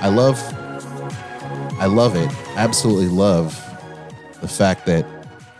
I 0.00 0.08
love, 0.08 0.42
I 1.78 1.84
love 1.84 2.16
it, 2.16 2.30
absolutely 2.56 3.08
love 3.08 3.52
the 4.40 4.48
fact 4.48 4.86
that 4.86 5.04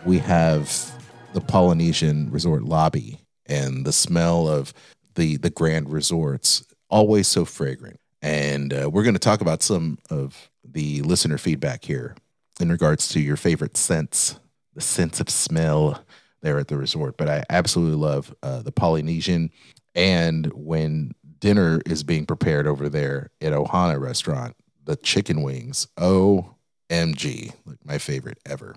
we 0.03 0.17
have 0.17 0.91
the 1.33 1.41
Polynesian 1.41 2.31
Resort 2.31 2.63
lobby 2.63 3.19
and 3.45 3.85
the 3.85 3.93
smell 3.93 4.47
of 4.47 4.73
the 5.17 5.35
the 5.35 5.49
grand 5.49 5.91
resorts 5.91 6.63
always 6.89 7.27
so 7.27 7.43
fragrant. 7.43 7.99
And 8.21 8.73
uh, 8.73 8.89
we're 8.89 9.03
going 9.03 9.15
to 9.15 9.19
talk 9.19 9.41
about 9.41 9.61
some 9.61 9.99
of 10.09 10.49
the 10.63 11.01
listener 11.01 11.37
feedback 11.37 11.83
here 11.83 12.15
in 12.59 12.69
regards 12.69 13.09
to 13.09 13.19
your 13.19 13.35
favorite 13.35 13.75
scents 13.75 14.39
the 14.73 14.81
sense 14.81 15.19
of 15.19 15.29
smell 15.29 16.03
there 16.41 16.59
at 16.59 16.67
the 16.67 16.77
resort. 16.77 17.17
But 17.17 17.29
i 17.29 17.43
absolutely 17.49 17.97
love 17.97 18.33
uh, 18.41 18.61
the 18.61 18.71
polynesian. 18.71 19.51
And 19.95 20.45
when 20.53 21.13
dinner 21.39 21.81
is 21.85 22.03
being 22.03 22.25
prepared 22.25 22.67
over 22.67 22.89
there 22.89 23.31
at 23.41 23.53
ohana 23.53 23.99
restaurant 23.99 24.55
the 24.85 24.95
chicken 24.95 25.43
wings 25.43 25.87
omg 25.97 27.53
like 27.65 27.85
my 27.85 27.97
favorite 27.97 28.39
ever. 28.45 28.75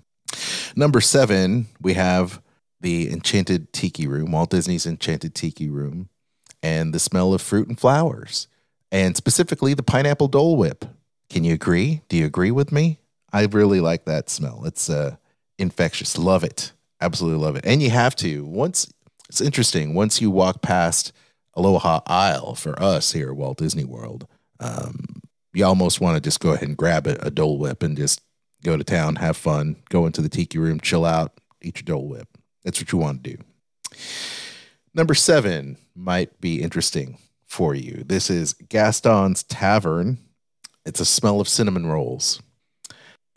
Number 0.77 1.01
seven 1.01 1.67
we 1.81 1.95
have 1.95 2.43
the 2.81 3.11
enchanted 3.11 3.73
tiki 3.73 4.07
room 4.07 4.33
walt 4.33 4.51
disney's 4.51 4.87
enchanted 4.87 5.35
tiki 5.35 5.69
room 5.71 6.09
and 6.63 6.93
the 6.93 6.99
smell 6.99 7.33
of 7.33 7.43
fruit 7.43 7.69
and 7.69 7.79
flowers, 7.79 8.49
and 8.93 9.17
specifically 9.17 9.75
the 9.75 9.83
pineapple 9.83 10.29
Dole 10.29 10.57
Whip. 10.57 10.85
Can 11.29 11.45
you 11.45 11.55
agree? 11.55 12.03
Do 12.09 12.17
you 12.17 12.27
agree 12.27 12.51
with 12.51 12.73
me? 12.73 12.99
I 13.33 13.45
really 13.45 13.81
like 13.81 14.05
that 14.05 14.29
smell. 14.29 14.65
It's 14.65 14.91
uh, 14.91 15.17
infectious. 15.59 16.19
Love 16.19 16.43
it. 16.43 16.73
Absolutely 17.01 17.43
love 17.45 17.57
it. 17.57 17.65
And 17.65 17.83
you 17.83 17.91
have 17.91 18.17
to. 18.17 18.45
Once 18.45 18.93
it's 19.29 19.41
interesting, 19.41 19.95
once 19.95 20.21
you 20.21 20.31
walk 20.31 20.61
past 20.61 21.13
Aloha 21.55 22.01
Isle 22.07 22.57
for 22.57 22.81
us 22.83 23.13
here 23.13 23.31
at 23.31 23.37
Walt 23.37 23.59
Disney 23.59 23.85
World, 23.85 24.27
um, 24.59 25.23
you 25.55 25.65
almost 25.65 26.01
want 26.01 26.17
to 26.17 26.21
just 26.21 26.41
go 26.41 26.51
ahead 26.51 26.67
and 26.69 26.77
grab 26.77 27.07
a, 27.07 27.17
a 27.27 27.31
Dole 27.31 27.59
Whip 27.59 27.83
and 27.83 27.97
just 27.97 28.21
go 28.65 28.77
to 28.77 28.85
town, 28.85 29.17
have 29.17 29.37
fun, 29.37 29.77
go 29.89 30.07
into 30.07 30.21
the 30.21 30.29
tiki 30.29 30.59
room, 30.59 30.81
chill 30.81 31.05
out, 31.05 31.33
eat 31.63 31.79
your 31.79 31.97
Dole 31.97 32.09
Whip. 32.09 32.29
That's 32.65 32.81
what 32.81 32.93
you 32.93 32.99
want 32.99 33.23
to 33.23 33.37
do. 33.37 33.43
Number 34.95 35.15
seven 35.15 35.77
might 36.01 36.41
be 36.41 36.63
interesting 36.63 37.19
for 37.47 37.75
you. 37.75 38.03
This 38.07 38.31
is 38.31 38.55
Gaston's 38.55 39.43
Tavern. 39.43 40.19
It's 40.87 41.01
a 41.01 41.05
smell 41.05 41.41
of 41.41 41.49
cinnamon 41.49 41.87
rolls. 41.87 42.41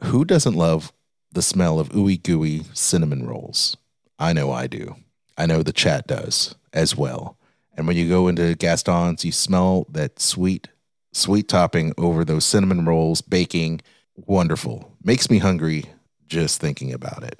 Who 0.04 0.24
doesn't 0.24 0.56
love 0.56 0.94
the 1.32 1.42
smell 1.42 1.80
of 1.80 1.90
ooey 1.90 2.22
gooey 2.22 2.64
cinnamon 2.74 3.28
rolls? 3.28 3.76
I 4.18 4.34
know 4.34 4.52
I 4.52 4.68
do. 4.68 4.96
I 5.38 5.46
know 5.46 5.62
the 5.64 5.74
chat 5.74 6.08
does 6.08 6.56
as 6.72 6.96
well. 6.96 7.38
And 7.76 7.88
when 7.88 7.98
you 7.98 8.08
go 8.08 8.28
into 8.28 8.56
Gaston's, 8.56 9.26
you 9.26 9.32
smell 9.32 9.86
that 9.90 10.20
sweet, 10.20 10.70
sweet 11.12 11.48
topping 11.48 11.94
over 11.98 12.24
those 12.24 12.46
cinnamon 12.46 12.86
rolls, 12.86 13.22
baking. 13.22 13.82
Wonderful. 14.16 14.96
Makes 15.04 15.30
me 15.30 15.40
hungry 15.40 15.86
just 16.28 16.62
thinking 16.62 16.94
about 16.94 17.24
it. 17.24 17.40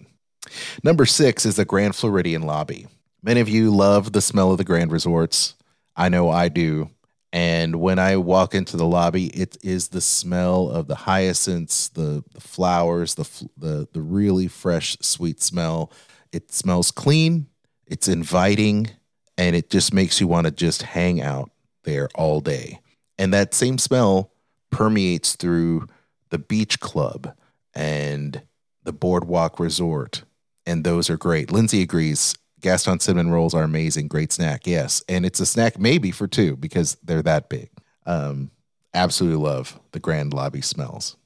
Number 0.84 1.06
six 1.06 1.46
is 1.46 1.56
the 1.56 1.66
Grand 1.66 1.96
Floridian 1.96 2.42
lobby. 2.42 2.88
Many 3.26 3.40
of 3.40 3.48
you 3.48 3.72
love 3.72 4.12
the 4.12 4.22
smell 4.22 4.52
of 4.52 4.58
the 4.58 4.66
Grand 4.66 4.92
Resorts. 4.92 5.56
I 5.96 6.10
know 6.10 6.30
I 6.30 6.50
do. 6.50 6.90
And 7.32 7.78
when 7.78 7.98
I 7.98 8.18
walk 8.18 8.54
into 8.54 8.76
the 8.76 8.86
lobby, 8.86 9.28
it 9.28 9.58
is 9.64 9.88
the 9.88 10.02
smell 10.02 10.70
of 10.70 10.88
the 10.88 10.96
hyacinths, 10.96 11.88
the, 11.88 12.24
the 12.34 12.42
flowers, 12.42 13.16
the, 13.16 13.28
the 13.58 13.88
the 13.94 14.02
really 14.02 14.48
fresh, 14.48 14.98
sweet 15.00 15.42
smell. 15.42 15.92
It 16.34 16.52
smells 16.52 16.92
clean. 16.92 17.48
It's 17.88 18.10
inviting, 18.10 18.90
and 19.38 19.56
it 19.56 19.70
just 19.70 19.94
makes 19.94 20.20
you 20.20 20.28
want 20.28 20.46
to 20.46 20.52
just 20.52 20.84
hang 20.84 21.22
out 21.22 21.50
there 21.86 22.10
all 22.14 22.42
day. 22.42 22.82
And 23.18 23.34
that 23.34 23.54
same 23.54 23.78
smell 23.78 24.32
permeates 24.70 25.36
through 25.36 25.88
the 26.30 26.40
beach 26.40 26.80
club 26.82 27.34
and 27.74 28.44
the 28.84 28.94
boardwalk 28.94 29.60
resort, 29.60 30.24
and 30.66 30.84
those 30.84 31.10
are 31.10 31.18
great. 31.18 31.52
Lindsay 31.52 31.82
agrees. 31.82 32.36
Gaston 32.64 33.00
cinnamon 33.00 33.30
rolls 33.30 33.54
are 33.54 33.64
amazing. 33.64 34.08
Great 34.08 34.32
snack, 34.32 34.66
yes, 34.66 35.04
and 35.08 35.26
it's 35.26 35.40
a 35.40 35.46
snack 35.46 35.78
maybe 35.78 36.10
for 36.12 36.28
two 36.28 36.56
because 36.56 36.98
they're 37.04 37.22
that 37.22 37.50
big. 37.50 37.70
Um, 38.06 38.50
absolutely 38.94 39.44
love 39.44 39.80
the 39.92 40.00
Grand 40.00 40.34
Lobby 40.34 40.62
smells. 40.62 41.18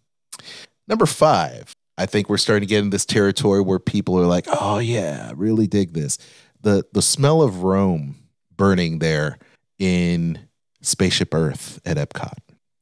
Number 0.88 1.06
five, 1.06 1.74
I 1.98 2.06
think 2.08 2.28
we're 2.28 2.38
starting 2.38 2.68
to 2.68 2.70
get 2.70 2.84
in 2.84 2.90
this 2.90 3.06
territory 3.06 3.62
where 3.62 3.80
people 3.80 4.20
are 4.20 4.26
like, 4.26 4.46
"Oh 4.48 4.80
yeah, 4.80 5.32
really 5.36 5.68
dig 5.68 5.94
this." 5.94 6.18
the 6.62 6.86
The 6.92 7.02
smell 7.02 7.42
of 7.42 7.64
Rome 7.64 8.18
burning 8.56 9.00
there 9.00 9.38
in 9.78 10.40
Spaceship 10.82 11.34
Earth 11.34 11.80
at 11.86 11.98
Epcot. 11.98 12.40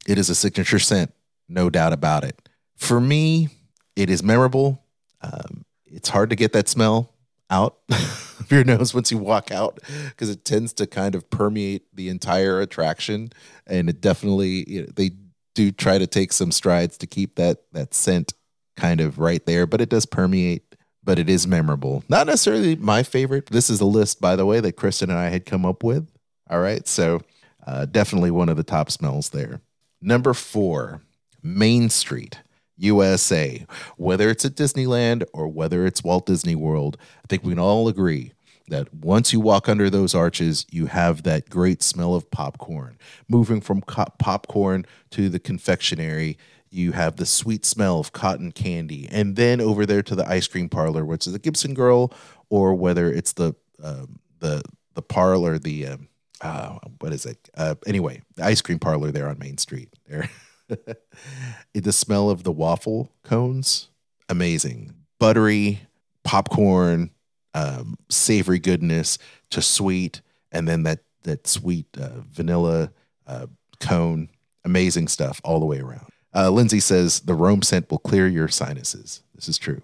It 0.07 0.17
is 0.17 0.29
a 0.29 0.35
signature 0.35 0.79
scent, 0.79 1.13
no 1.49 1.69
doubt 1.69 1.93
about 1.93 2.23
it. 2.23 2.47
For 2.77 3.01
me, 3.01 3.49
it 3.95 4.09
is 4.09 4.23
memorable. 4.23 4.81
Um, 5.21 5.65
it's 5.85 6.09
hard 6.09 6.29
to 6.29 6.35
get 6.35 6.53
that 6.53 6.69
smell 6.69 7.14
out 7.49 7.77
of 7.89 8.47
your 8.51 8.63
nose 8.63 8.93
once 8.93 9.11
you 9.11 9.17
walk 9.17 9.51
out 9.51 9.79
because 10.09 10.29
it 10.29 10.45
tends 10.45 10.73
to 10.73 10.87
kind 10.87 11.15
of 11.15 11.29
permeate 11.29 11.83
the 11.95 12.09
entire 12.09 12.61
attraction, 12.61 13.31
and 13.67 13.89
it 13.89 14.01
definitely 14.01 14.69
you 14.69 14.81
know, 14.81 14.87
they 14.95 15.11
do 15.53 15.71
try 15.71 15.97
to 15.97 16.07
take 16.07 16.33
some 16.33 16.51
strides 16.51 16.97
to 16.97 17.07
keep 17.07 17.35
that 17.35 17.63
that 17.71 17.93
scent 17.93 18.33
kind 18.75 19.01
of 19.01 19.19
right 19.19 19.45
there, 19.45 19.65
but 19.65 19.81
it 19.81 19.89
does 19.89 20.05
permeate. 20.05 20.63
But 21.03 21.19
it 21.19 21.29
is 21.29 21.45
memorable. 21.45 22.03
Not 22.09 22.25
necessarily 22.25 22.75
my 22.77 23.03
favorite. 23.03 23.45
This 23.51 23.69
is 23.69 23.79
a 23.79 23.85
list, 23.85 24.19
by 24.19 24.35
the 24.35 24.43
way, 24.43 24.59
that 24.59 24.71
Kristen 24.71 25.11
and 25.11 25.19
I 25.19 25.29
had 25.29 25.45
come 25.45 25.63
up 25.63 25.83
with. 25.83 26.09
All 26.49 26.59
right, 26.59 26.87
so 26.87 27.21
uh, 27.67 27.85
definitely 27.85 28.31
one 28.31 28.49
of 28.49 28.57
the 28.57 28.63
top 28.63 28.89
smells 28.89 29.29
there. 29.29 29.61
Number 30.01 30.33
four, 30.33 31.01
Main 31.43 31.89
Street. 31.89 32.39
USA, 32.77 33.65
whether 33.97 34.29
it's 34.29 34.45
at 34.45 34.55
Disneyland 34.55 35.23
or 35.33 35.47
whether 35.47 35.85
it's 35.85 36.03
Walt 36.03 36.25
Disney 36.25 36.55
World, 36.55 36.97
I 37.23 37.27
think 37.27 37.43
we 37.43 37.51
can 37.51 37.59
all 37.59 37.87
agree 37.87 38.33
that 38.67 38.93
once 38.93 39.31
you 39.31 39.39
walk 39.39 39.69
under 39.69 39.89
those 39.89 40.15
arches, 40.15 40.65
you 40.71 40.87
have 40.87 41.23
that 41.23 41.49
great 41.49 41.83
smell 41.83 42.15
of 42.15 42.29
popcorn. 42.31 42.97
Moving 43.27 43.61
from 43.61 43.81
co- 43.81 44.05
popcorn 44.17 44.85
to 45.11 45.29
the 45.29 45.39
confectionery, 45.39 46.37
you 46.69 46.91
have 46.93 47.15
the 47.15 47.25
sweet 47.25 47.65
smell 47.65 47.99
of 47.99 48.11
cotton 48.11 48.51
candy. 48.51 49.07
And 49.11 49.35
then 49.35 49.61
over 49.61 49.85
there 49.85 50.01
to 50.03 50.15
the 50.15 50.27
ice 50.27 50.47
cream 50.47 50.67
parlor, 50.67 51.05
which 51.05 51.27
is 51.27 51.33
the 51.33 51.39
Gibson 51.39 51.73
Girl, 51.73 52.11
or 52.49 52.73
whether 52.73 53.11
it's 53.11 53.33
the 53.33 53.53
um, 53.83 54.19
the 54.39 54.63
the 54.93 55.01
parlor, 55.01 55.59
the 55.59 55.87
um, 55.87 56.07
uh, 56.41 56.79
what 56.99 57.13
is 57.13 57.25
it? 57.25 57.49
Uh, 57.55 57.75
anyway, 57.85 58.21
the 58.35 58.43
ice 58.43 58.61
cream 58.61 58.79
parlor 58.79 59.11
there 59.11 59.27
on 59.27 59.37
Main 59.39 59.57
Street. 59.57 59.89
There, 60.07 60.29
the 61.73 61.91
smell 61.91 62.29
of 62.29 62.43
the 62.43 62.51
waffle 62.51 63.11
cones, 63.23 63.89
amazing, 64.29 64.93
buttery 65.19 65.81
popcorn, 66.23 67.11
um, 67.53 67.97
savory 68.09 68.59
goodness 68.59 69.17
to 69.51 69.61
sweet, 69.61 70.21
and 70.51 70.67
then 70.67 70.83
that 70.83 70.99
that 71.23 71.47
sweet 71.47 71.87
uh, 71.99 72.21
vanilla 72.31 72.91
uh, 73.25 73.47
cone, 73.79 74.29
amazing 74.63 75.07
stuff 75.07 75.41
all 75.43 75.59
the 75.59 75.65
way 75.65 75.79
around. 75.79 76.07
Uh, 76.35 76.49
Lindsay 76.49 76.79
says 76.79 77.21
the 77.21 77.33
Rome 77.33 77.61
scent 77.61 77.89
will 77.89 77.99
clear 77.99 78.27
your 78.27 78.47
sinuses. 78.47 79.23
This 79.33 79.47
is 79.47 79.57
true. 79.57 79.81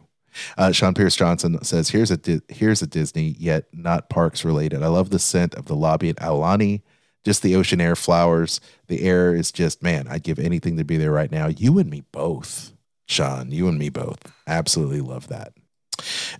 Uh, 0.57 0.71
Sean 0.71 0.93
Pierce 0.93 1.15
Johnson 1.15 1.61
says, 1.63 1.89
"Here's 1.89 2.11
a 2.11 2.17
Di- 2.17 2.41
here's 2.49 2.81
a 2.81 2.87
Disney, 2.87 3.35
yet 3.39 3.65
not 3.73 4.09
parks 4.09 4.43
related. 4.45 4.83
I 4.83 4.87
love 4.87 5.09
the 5.09 5.19
scent 5.19 5.55
of 5.55 5.65
the 5.65 5.75
lobby 5.75 6.09
at 6.09 6.17
Aulani, 6.17 6.81
just 7.23 7.43
the 7.43 7.55
ocean 7.55 7.81
air, 7.81 7.95
flowers. 7.95 8.59
The 8.87 9.03
air 9.03 9.35
is 9.35 9.51
just 9.51 9.83
man. 9.83 10.07
I'd 10.07 10.23
give 10.23 10.39
anything 10.39 10.77
to 10.77 10.83
be 10.83 10.97
there 10.97 11.11
right 11.11 11.31
now. 11.31 11.47
You 11.47 11.79
and 11.79 11.89
me 11.89 12.03
both, 12.11 12.73
Sean. 13.07 13.51
You 13.51 13.67
and 13.67 13.77
me 13.77 13.89
both. 13.89 14.19
Absolutely 14.47 15.01
love 15.01 15.27
that. 15.27 15.53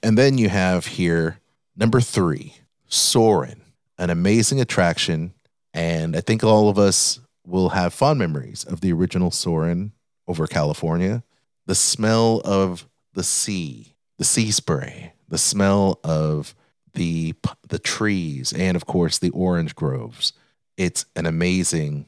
And 0.01 0.17
then 0.17 0.37
you 0.37 0.49
have 0.49 0.85
here 0.87 1.39
number 1.75 2.01
three, 2.01 2.55
Soarin', 2.87 3.61
an 3.97 4.09
amazing 4.09 4.59
attraction, 4.59 5.33
and 5.73 6.15
I 6.15 6.21
think 6.21 6.43
all 6.43 6.69
of 6.69 6.77
us 6.77 7.19
will 7.45 7.69
have 7.69 7.93
fond 7.93 8.19
memories 8.19 8.63
of 8.63 8.81
the 8.81 8.91
original 8.91 9.31
Soarin' 9.31 9.91
over 10.27 10.47
California. 10.47 11.23
The 11.65 11.75
smell 11.75 12.41
of 12.43 12.87
the 13.13 13.23
sea, 13.23 13.95
the 14.17 14.23
sea 14.23 14.51
spray, 14.51 15.13
the 15.27 15.37
smell 15.37 15.99
of 16.03 16.55
the 16.93 17.35
the 17.67 17.79
trees, 17.79 18.51
and 18.51 18.75
of 18.75 18.85
course 18.85 19.17
the 19.17 19.29
orange 19.29 19.75
groves. 19.75 20.33
It's 20.81 21.05
an 21.15 21.27
amazing, 21.27 22.07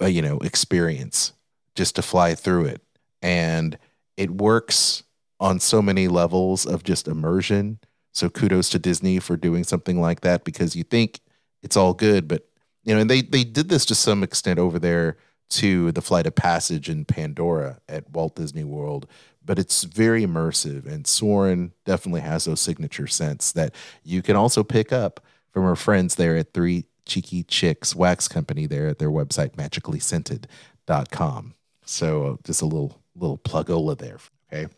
uh, 0.00 0.06
you 0.06 0.22
know, 0.22 0.38
experience 0.38 1.34
just 1.74 1.96
to 1.96 2.02
fly 2.02 2.34
through 2.34 2.64
it, 2.64 2.80
and 3.20 3.76
it 4.16 4.30
works 4.30 5.02
on 5.38 5.60
so 5.60 5.82
many 5.82 6.08
levels 6.08 6.64
of 6.64 6.84
just 6.84 7.06
immersion. 7.06 7.80
So 8.12 8.30
kudos 8.30 8.70
to 8.70 8.78
Disney 8.78 9.18
for 9.18 9.36
doing 9.36 9.62
something 9.62 10.00
like 10.00 10.22
that 10.22 10.44
because 10.44 10.74
you 10.74 10.84
think 10.84 11.20
it's 11.62 11.76
all 11.76 11.92
good, 11.92 12.26
but 12.26 12.48
you 12.82 12.94
know, 12.94 13.00
and 13.02 13.10
they 13.10 13.20
they 13.20 13.44
did 13.44 13.68
this 13.68 13.84
to 13.86 13.94
some 13.94 14.22
extent 14.22 14.58
over 14.58 14.78
there 14.78 15.18
to 15.50 15.92
the 15.92 16.00
Flight 16.00 16.26
of 16.26 16.34
Passage 16.34 16.88
in 16.88 17.04
Pandora 17.04 17.78
at 17.90 18.10
Walt 18.10 18.36
Disney 18.36 18.64
World, 18.64 19.06
but 19.44 19.58
it's 19.58 19.84
very 19.84 20.24
immersive. 20.24 20.86
And 20.86 21.06
Soarin' 21.06 21.72
definitely 21.84 22.22
has 22.22 22.46
those 22.46 22.60
signature 22.60 23.06
scents 23.06 23.52
that 23.52 23.74
you 24.02 24.22
can 24.22 24.34
also 24.34 24.64
pick 24.64 24.94
up 24.94 25.20
from 25.52 25.64
her 25.64 25.76
friends 25.76 26.14
there 26.14 26.38
at 26.38 26.54
Three 26.54 26.86
Cheeky 27.08 27.42
Chicks 27.42 27.94
Wax 27.94 28.28
Company 28.28 28.66
there 28.66 28.86
at 28.86 28.98
their 28.98 29.10
website, 29.10 29.56
magicallyscented.com. 29.56 31.54
So 31.84 32.24
uh, 32.24 32.36
just 32.44 32.62
a 32.62 32.66
little 32.66 33.00
little 33.16 33.38
plugola 33.38 33.98
there. 33.98 34.18
Okay. 34.52 34.72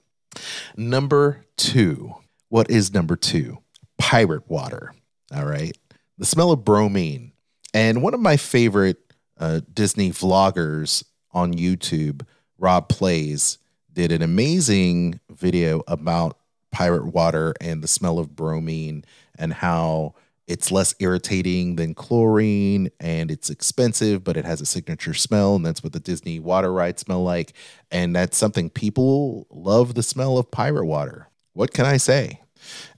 Number 0.77 1.45
two. 1.57 2.15
What 2.49 2.71
is 2.71 2.95
number 2.95 3.17
two? 3.17 3.59
Pirate 3.99 4.49
water. 4.49 4.95
All 5.35 5.45
right. 5.45 5.77
The 6.19 6.27
smell 6.27 6.51
of 6.51 6.65
bromine. 6.65 7.33
And 7.73 8.03
one 8.03 8.15
of 8.15 8.21
my 8.21 8.37
favorite 8.37 8.99
uh, 9.39 9.61
Disney 9.73 10.11
vloggers 10.11 11.05
on 11.33 11.55
YouTube, 11.55 12.27
Rob 12.59 12.89
Plays, 12.89 13.59
did 13.93 14.13
an 14.13 14.23
amazing 14.23 15.21
video 15.31 15.83
about 15.87 16.39
pirate 16.73 17.07
water 17.07 17.55
and 17.61 17.83
the 17.83 17.89
smell 17.89 18.19
of 18.19 18.35
bromine 18.35 19.05
and 19.39 19.53
how 19.53 20.15
it's 20.51 20.73
less 20.73 20.97
irritating 20.99 21.77
than 21.77 21.95
chlorine 21.95 22.91
and 22.99 23.31
it's 23.31 23.51
expensive, 23.51 24.25
but 24.25 24.37
it 24.37 24.45
has 24.45 24.61
a 24.61 24.67
signature 24.67 25.15
smell. 25.15 25.55
And 25.55 25.65
that's 25.65 25.85
what 25.85 25.93
the 25.93 26.01
Disney 26.01 26.41
water 26.41 26.73
rides 26.73 27.03
smell 27.03 27.23
like. 27.23 27.53
And 27.93 28.17
that's 28.17 28.37
something 28.37 28.69
people 28.69 29.47
love 29.49 29.95
the 29.95 30.03
smell 30.03 30.39
of 30.39 30.51
pirate 30.51 30.87
water. 30.87 31.29
What 31.53 31.73
can 31.73 31.87
I 31.87 31.99
say? 31.99 32.41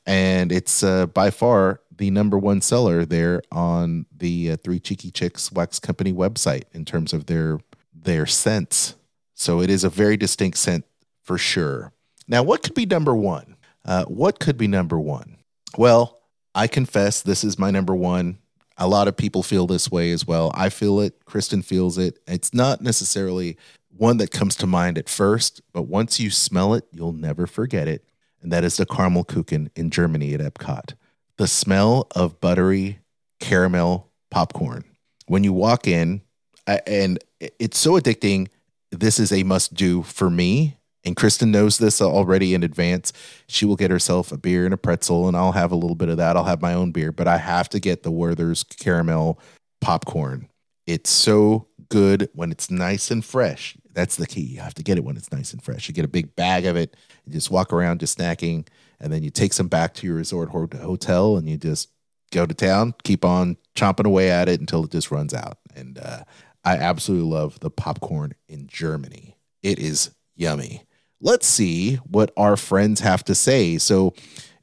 And 0.06 0.50
it's 0.50 0.82
uh, 0.82 1.06
by 1.08 1.28
far 1.28 1.80
the 1.94 2.10
number 2.10 2.38
one 2.38 2.62
seller 2.62 3.04
there 3.04 3.42
on 3.52 4.06
the 4.16 4.52
uh, 4.52 4.56
Three 4.56 4.80
Cheeky 4.80 5.10
Chicks 5.10 5.52
Wax 5.52 5.78
Company 5.78 6.12
website 6.12 6.64
in 6.72 6.86
terms 6.86 7.12
of 7.12 7.26
their 7.26 7.60
their 7.94 8.24
scents. 8.24 8.94
So 9.34 9.60
it 9.60 9.68
is 9.68 9.84
a 9.84 9.90
very 9.90 10.16
distinct 10.16 10.56
scent 10.56 10.86
for 11.22 11.36
sure. 11.36 11.92
Now, 12.26 12.42
what 12.42 12.62
could 12.62 12.74
be 12.74 12.86
number 12.86 13.14
one? 13.14 13.56
Uh, 13.84 14.04
what 14.06 14.40
could 14.40 14.56
be 14.56 14.68
number 14.68 14.98
one? 14.98 15.36
Well, 15.76 16.21
I 16.54 16.66
confess 16.66 17.22
this 17.22 17.44
is 17.44 17.58
my 17.58 17.70
number 17.70 17.94
one. 17.94 18.38
A 18.78 18.88
lot 18.88 19.08
of 19.08 19.16
people 19.16 19.42
feel 19.42 19.66
this 19.66 19.90
way 19.90 20.12
as 20.12 20.26
well. 20.26 20.50
I 20.54 20.68
feel 20.68 21.00
it. 21.00 21.24
Kristen 21.24 21.62
feels 21.62 21.98
it. 21.98 22.18
It's 22.26 22.52
not 22.52 22.80
necessarily 22.80 23.56
one 23.96 24.16
that 24.16 24.30
comes 24.30 24.56
to 24.56 24.66
mind 24.66 24.98
at 24.98 25.08
first, 25.08 25.60
but 25.72 25.82
once 25.82 26.18
you 26.18 26.30
smell 26.30 26.74
it, 26.74 26.84
you'll 26.90 27.12
never 27.12 27.46
forget 27.46 27.88
it. 27.88 28.04
and 28.42 28.50
that 28.50 28.64
is 28.64 28.76
the 28.76 28.86
caramel 28.86 29.24
kuchen 29.24 29.70
in 29.76 29.88
Germany 29.90 30.34
at 30.34 30.40
Epcot. 30.40 30.94
The 31.36 31.46
smell 31.46 32.08
of 32.16 32.40
buttery 32.40 32.98
caramel 33.38 34.10
popcorn. 34.30 34.84
When 35.26 35.44
you 35.44 35.52
walk 35.52 35.86
in, 35.86 36.22
and 36.66 37.18
it's 37.40 37.78
so 37.78 37.98
addicting. 37.98 38.48
This 38.90 39.18
is 39.18 39.32
a 39.32 39.42
must 39.42 39.74
do 39.74 40.02
for 40.02 40.30
me. 40.30 40.76
And 41.04 41.16
Kristen 41.16 41.50
knows 41.50 41.78
this 41.78 42.00
already 42.00 42.54
in 42.54 42.62
advance. 42.62 43.12
She 43.48 43.64
will 43.64 43.76
get 43.76 43.90
herself 43.90 44.30
a 44.30 44.38
beer 44.38 44.64
and 44.64 44.72
a 44.72 44.76
pretzel, 44.76 45.26
and 45.26 45.36
I'll 45.36 45.52
have 45.52 45.72
a 45.72 45.76
little 45.76 45.96
bit 45.96 46.08
of 46.08 46.16
that. 46.18 46.36
I'll 46.36 46.44
have 46.44 46.62
my 46.62 46.74
own 46.74 46.92
beer, 46.92 47.10
but 47.10 47.26
I 47.26 47.38
have 47.38 47.68
to 47.70 47.80
get 47.80 48.02
the 48.02 48.10
Werther's 48.10 48.62
caramel 48.62 49.40
popcorn. 49.80 50.48
It's 50.86 51.10
so 51.10 51.68
good 51.88 52.28
when 52.34 52.52
it's 52.52 52.70
nice 52.70 53.10
and 53.10 53.24
fresh. 53.24 53.76
That's 53.92 54.16
the 54.16 54.26
key. 54.26 54.42
You 54.42 54.60
have 54.60 54.74
to 54.74 54.82
get 54.82 54.96
it 54.96 55.04
when 55.04 55.16
it's 55.16 55.32
nice 55.32 55.52
and 55.52 55.62
fresh. 55.62 55.88
You 55.88 55.94
get 55.94 56.04
a 56.04 56.08
big 56.08 56.34
bag 56.36 56.66
of 56.66 56.76
it, 56.76 56.96
you 57.26 57.32
just 57.32 57.50
walk 57.50 57.72
around 57.72 58.00
just 58.00 58.18
snacking, 58.18 58.66
and 59.00 59.12
then 59.12 59.22
you 59.22 59.30
take 59.30 59.52
some 59.52 59.68
back 59.68 59.94
to 59.94 60.06
your 60.06 60.16
resort 60.16 60.50
ho- 60.50 60.68
hotel 60.80 61.36
and 61.36 61.48
you 61.48 61.56
just 61.56 61.90
go 62.30 62.46
to 62.46 62.54
town, 62.54 62.94
keep 63.04 63.24
on 63.24 63.56
chomping 63.76 64.06
away 64.06 64.30
at 64.30 64.48
it 64.48 64.60
until 64.60 64.84
it 64.84 64.90
just 64.90 65.10
runs 65.10 65.34
out. 65.34 65.58
And 65.74 65.98
uh, 65.98 66.22
I 66.64 66.76
absolutely 66.76 67.28
love 67.28 67.60
the 67.60 67.70
popcorn 67.70 68.34
in 68.48 68.68
Germany. 68.68 69.36
It 69.62 69.78
is 69.78 70.12
yummy. 70.34 70.84
Let's 71.24 71.46
see 71.46 71.96
what 71.96 72.32
our 72.36 72.56
friends 72.56 73.00
have 73.00 73.22
to 73.24 73.34
say. 73.34 73.78
So, 73.78 74.12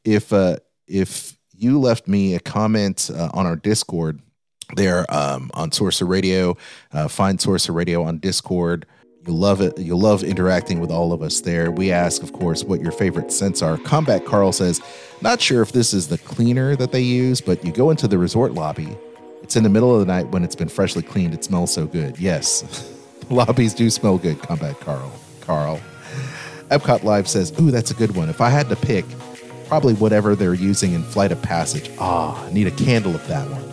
if 0.03 0.33
uh, 0.33 0.57
if 0.87 1.37
you 1.55 1.79
left 1.79 2.07
me 2.07 2.35
a 2.35 2.39
comment 2.39 3.09
uh, 3.13 3.29
on 3.33 3.45
our 3.45 3.55
Discord, 3.55 4.19
there 4.75 5.05
um, 5.13 5.51
on 5.53 5.71
Sorcerer 5.71 6.07
Radio, 6.07 6.57
uh, 6.91 7.07
find 7.07 7.39
Sorcerer 7.39 7.73
Radio 7.73 8.03
on 8.03 8.19
Discord. 8.19 8.85
You'll 9.25 9.37
love 9.37 9.61
it. 9.61 9.77
You'll 9.77 9.99
love 9.99 10.23
interacting 10.23 10.79
with 10.79 10.91
all 10.91 11.13
of 11.13 11.21
us 11.21 11.41
there. 11.41 11.71
We 11.71 11.91
ask, 11.91 12.23
of 12.23 12.33
course, 12.33 12.63
what 12.63 12.81
your 12.81 12.91
favorite 12.91 13.31
scents 13.31 13.61
are. 13.61 13.77
Combat 13.77 14.25
Carl 14.25 14.51
says, 14.51 14.81
not 15.21 15.41
sure 15.41 15.61
if 15.61 15.71
this 15.71 15.93
is 15.93 16.07
the 16.07 16.17
cleaner 16.17 16.75
that 16.75 16.91
they 16.91 17.01
use, 17.01 17.41
but 17.41 17.63
you 17.63 17.71
go 17.71 17.89
into 17.89 18.07
the 18.07 18.17
resort 18.17 18.53
lobby. 18.53 18.97
It's 19.43 19.55
in 19.55 19.63
the 19.63 19.69
middle 19.69 19.93
of 19.93 19.99
the 19.99 20.05
night 20.05 20.29
when 20.29 20.43
it's 20.43 20.55
been 20.55 20.69
freshly 20.69 21.03
cleaned. 21.03 21.33
It 21.33 21.43
smells 21.43 21.73
so 21.73 21.85
good. 21.85 22.17
Yes, 22.17 22.91
lobbies 23.29 23.73
do 23.73 23.89
smell 23.89 24.17
good. 24.17 24.41
Combat 24.41 24.79
Carl. 24.79 25.11
Carl. 25.41 25.79
Epcot 26.69 27.03
Live 27.03 27.27
says, 27.27 27.51
Ooh, 27.59 27.71
that's 27.71 27.91
a 27.91 27.95
good 27.95 28.15
one. 28.15 28.29
If 28.29 28.41
I 28.41 28.49
had 28.49 28.69
to 28.69 28.75
pick, 28.75 29.05
probably 29.67 29.93
whatever 29.95 30.35
they're 30.35 30.53
using 30.53 30.93
in 30.93 31.03
Flight 31.03 31.31
of 31.31 31.41
Passage. 31.41 31.89
Ah, 31.99 32.45
I 32.45 32.51
need 32.51 32.67
a 32.67 32.71
candle 32.71 33.15
of 33.15 33.25
that 33.27 33.49
one. 33.49 33.63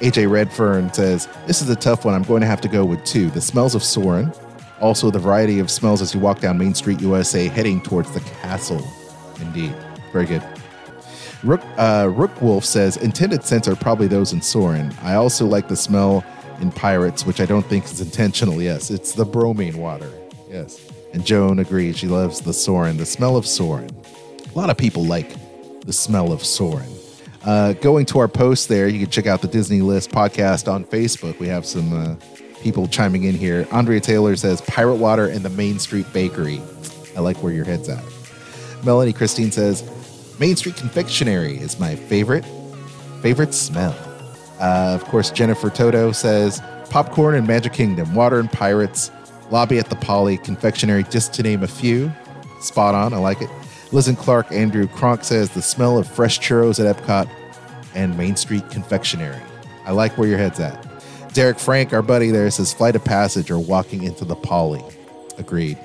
AJ 0.00 0.30
Redfern 0.30 0.92
says, 0.92 1.28
This 1.46 1.62
is 1.62 1.70
a 1.70 1.76
tough 1.76 2.04
one. 2.04 2.14
I'm 2.14 2.22
going 2.22 2.42
to 2.42 2.46
have 2.46 2.60
to 2.62 2.68
go 2.68 2.84
with 2.84 3.02
two. 3.04 3.30
The 3.30 3.40
smells 3.40 3.74
of 3.74 3.82
Soarin', 3.82 4.32
also 4.80 5.10
the 5.10 5.18
variety 5.18 5.58
of 5.58 5.70
smells 5.70 6.02
as 6.02 6.14
you 6.14 6.20
walk 6.20 6.40
down 6.40 6.58
Main 6.58 6.74
Street, 6.74 7.00
USA, 7.00 7.48
heading 7.48 7.80
towards 7.80 8.12
the 8.12 8.20
castle. 8.20 8.86
Indeed. 9.40 9.74
Very 10.12 10.26
good. 10.26 10.42
Rook, 11.42 11.62
uh, 11.78 12.10
Rook 12.14 12.42
Wolf 12.42 12.64
says, 12.64 12.98
Intended 12.98 13.44
scents 13.44 13.68
are 13.68 13.76
probably 13.76 14.06
those 14.06 14.34
in 14.34 14.42
Soarin'. 14.42 14.92
I 15.02 15.14
also 15.14 15.46
like 15.46 15.68
the 15.68 15.76
smell 15.76 16.24
in 16.60 16.70
Pirates, 16.72 17.24
which 17.24 17.40
I 17.40 17.46
don't 17.46 17.64
think 17.66 17.84
is 17.84 18.02
intentional. 18.02 18.60
Yes, 18.60 18.90
it's 18.90 19.12
the 19.12 19.24
bromine 19.24 19.78
water. 19.78 20.10
Yes. 20.50 20.93
And 21.14 21.24
Joan 21.24 21.60
agrees. 21.60 21.96
She 21.96 22.08
loves 22.08 22.40
the 22.40 22.52
Soarin', 22.52 22.96
the 22.96 23.06
smell 23.06 23.36
of 23.36 23.46
Soarin'. 23.46 23.88
A 24.52 24.58
lot 24.58 24.68
of 24.68 24.76
people 24.76 25.04
like 25.04 25.32
the 25.82 25.92
smell 25.92 26.32
of 26.32 26.44
Soarin'. 26.44 26.90
Uh, 27.44 27.74
going 27.74 28.04
to 28.06 28.18
our 28.18 28.28
post 28.28 28.68
there, 28.68 28.88
you 28.88 28.98
can 28.98 29.10
check 29.10 29.26
out 29.26 29.40
the 29.40 29.48
Disney 29.48 29.80
List 29.80 30.10
podcast 30.10 30.70
on 30.70 30.84
Facebook. 30.84 31.38
We 31.38 31.46
have 31.48 31.64
some 31.64 31.92
uh, 31.92 32.16
people 32.62 32.88
chiming 32.88 33.24
in 33.24 33.34
here. 33.34 33.66
Andrea 33.70 34.00
Taylor 34.00 34.34
says 34.34 34.60
Pirate 34.62 34.96
Water 34.96 35.26
and 35.28 35.44
the 35.44 35.50
Main 35.50 35.78
Street 35.78 36.12
Bakery. 36.12 36.60
I 37.16 37.20
like 37.20 37.36
where 37.42 37.52
your 37.52 37.64
head's 37.64 37.88
at. 37.88 38.02
Melanie 38.84 39.12
Christine 39.12 39.52
says 39.52 39.88
Main 40.40 40.56
Street 40.56 40.76
Confectionery 40.76 41.58
is 41.58 41.78
my 41.78 41.94
favorite 41.94 42.44
favorite 43.22 43.54
smell. 43.54 43.94
Uh, 44.60 44.92
of 44.94 45.04
course, 45.04 45.30
Jennifer 45.30 45.70
Toto 45.70 46.12
says 46.12 46.60
popcorn 46.90 47.34
and 47.36 47.46
Magic 47.46 47.72
Kingdom, 47.72 48.14
water 48.14 48.38
and 48.40 48.50
pirates, 48.50 49.10
lobby 49.54 49.78
at 49.78 49.88
the 49.88 49.94
Poly, 49.94 50.36
confectionery, 50.36 51.04
just 51.04 51.32
to 51.32 51.42
name 51.44 51.62
a 51.62 51.68
few. 51.68 52.10
Spot 52.60 52.92
on. 52.92 53.14
I 53.14 53.18
like 53.18 53.40
it. 53.40 53.48
Liz 53.92 54.08
and 54.08 54.18
Clark, 54.18 54.50
Andrew 54.50 54.88
Kronk 54.88 55.22
says 55.22 55.50
the 55.50 55.62
smell 55.62 55.96
of 55.96 56.08
fresh 56.08 56.40
churros 56.40 56.84
at 56.84 56.96
Epcot 56.96 57.30
and 57.94 58.18
Main 58.18 58.34
Street 58.34 58.68
Confectionery. 58.70 59.38
I 59.86 59.92
like 59.92 60.18
where 60.18 60.26
your 60.26 60.38
head's 60.38 60.58
at. 60.58 60.84
Derek 61.34 61.60
Frank, 61.60 61.92
our 61.92 62.02
buddy 62.02 62.32
there, 62.32 62.50
says 62.50 62.74
Flight 62.74 62.96
of 62.96 63.04
Passage 63.04 63.48
or 63.48 63.60
walking 63.60 64.02
into 64.02 64.24
the 64.24 64.34
Poly. 64.34 64.82
Agreed. 65.38 65.78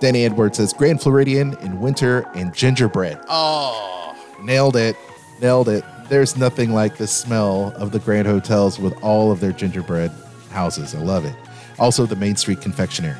Danny 0.00 0.24
Edwards 0.24 0.56
says 0.56 0.72
Grand 0.72 1.00
Floridian 1.00 1.56
in 1.60 1.80
winter 1.80 2.28
and 2.34 2.52
gingerbread. 2.52 3.20
Oh, 3.28 4.16
nailed 4.42 4.74
it. 4.74 4.96
Nailed 5.40 5.68
it. 5.68 5.84
There's 6.08 6.36
nothing 6.36 6.72
like 6.72 6.96
the 6.96 7.06
smell 7.06 7.72
of 7.76 7.92
the 7.92 8.00
Grand 8.00 8.26
Hotels 8.26 8.80
with 8.80 9.00
all 9.04 9.30
of 9.30 9.38
their 9.38 9.52
gingerbread 9.52 10.10
houses. 10.50 10.96
I 10.96 10.98
love 10.98 11.24
it. 11.24 11.36
Also, 11.78 12.06
the 12.06 12.16
Main 12.16 12.36
Street 12.36 12.60
Confectionery. 12.60 13.16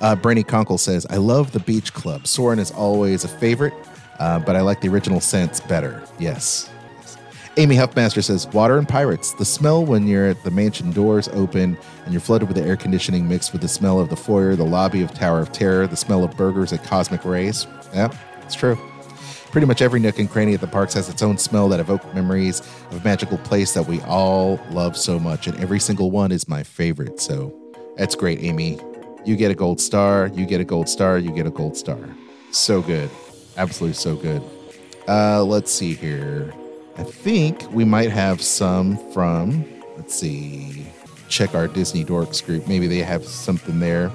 Uh, 0.00 0.16
Brainy 0.16 0.42
Conkle 0.42 0.80
says, 0.80 1.06
I 1.10 1.16
love 1.16 1.52
the 1.52 1.60
Beach 1.60 1.94
Club. 1.94 2.26
Soarin' 2.26 2.58
is 2.58 2.72
always 2.72 3.22
a 3.22 3.28
favorite, 3.28 3.72
uh, 4.18 4.40
but 4.40 4.56
I 4.56 4.60
like 4.60 4.80
the 4.80 4.88
original 4.88 5.20
scents 5.20 5.60
better. 5.60 6.02
Yes. 6.18 6.68
Yes. 6.98 7.16
Amy 7.56 7.76
Huffmaster 7.76 8.22
says, 8.22 8.48
Water 8.48 8.78
and 8.78 8.88
Pirates. 8.88 9.32
The 9.34 9.44
smell 9.44 9.84
when 9.84 10.08
you're 10.08 10.26
at 10.26 10.42
the 10.42 10.50
mansion 10.50 10.90
doors 10.90 11.28
open 11.28 11.78
and 12.04 12.12
you're 12.12 12.20
flooded 12.20 12.48
with 12.48 12.56
the 12.56 12.64
air 12.64 12.76
conditioning 12.76 13.28
mixed 13.28 13.52
with 13.52 13.62
the 13.62 13.68
smell 13.68 14.00
of 14.00 14.08
the 14.08 14.16
foyer, 14.16 14.56
the 14.56 14.64
lobby 14.64 15.02
of 15.02 15.14
Tower 15.14 15.40
of 15.40 15.52
Terror, 15.52 15.86
the 15.86 15.96
smell 15.96 16.24
of 16.24 16.36
burgers 16.36 16.72
at 16.72 16.82
Cosmic 16.82 17.24
Rays. 17.24 17.68
Yeah, 17.94 18.12
it's 18.42 18.56
true. 18.56 18.76
Pretty 19.52 19.66
much 19.66 19.82
every 19.82 20.00
nook 20.00 20.18
and 20.18 20.30
cranny 20.30 20.54
at 20.54 20.62
the 20.62 20.66
parks 20.66 20.94
has 20.94 21.10
its 21.10 21.22
own 21.22 21.36
smell 21.36 21.68
that 21.68 21.78
evokes 21.78 22.06
memories 22.14 22.60
of 22.60 23.02
a 23.02 23.04
magical 23.04 23.36
place 23.36 23.74
that 23.74 23.86
we 23.86 24.00
all 24.00 24.58
love 24.70 24.96
so 24.96 25.18
much, 25.18 25.46
and 25.46 25.60
every 25.60 25.78
single 25.78 26.10
one 26.10 26.32
is 26.32 26.48
my 26.48 26.62
favorite. 26.62 27.20
So 27.20 27.54
that's 27.98 28.14
great, 28.14 28.42
Amy. 28.42 28.80
You 29.26 29.36
get 29.36 29.50
a 29.50 29.54
gold 29.54 29.78
star, 29.78 30.28
you 30.28 30.46
get 30.46 30.62
a 30.62 30.64
gold 30.64 30.88
star, 30.88 31.18
you 31.18 31.30
get 31.32 31.46
a 31.46 31.50
gold 31.50 31.76
star. 31.76 31.98
So 32.50 32.80
good. 32.80 33.10
Absolutely 33.58 33.92
so 33.92 34.16
good. 34.16 34.42
Uh, 35.06 35.44
let's 35.44 35.70
see 35.70 35.92
here. 35.92 36.54
I 36.96 37.02
think 37.02 37.70
we 37.72 37.84
might 37.84 38.10
have 38.10 38.40
some 38.40 38.96
from, 39.12 39.66
let's 39.98 40.14
see, 40.14 40.86
check 41.28 41.54
our 41.54 41.68
Disney 41.68 42.06
Dorks 42.06 42.42
group. 42.42 42.66
Maybe 42.66 42.86
they 42.86 43.00
have 43.00 43.26
something 43.26 43.80
there, 43.80 44.10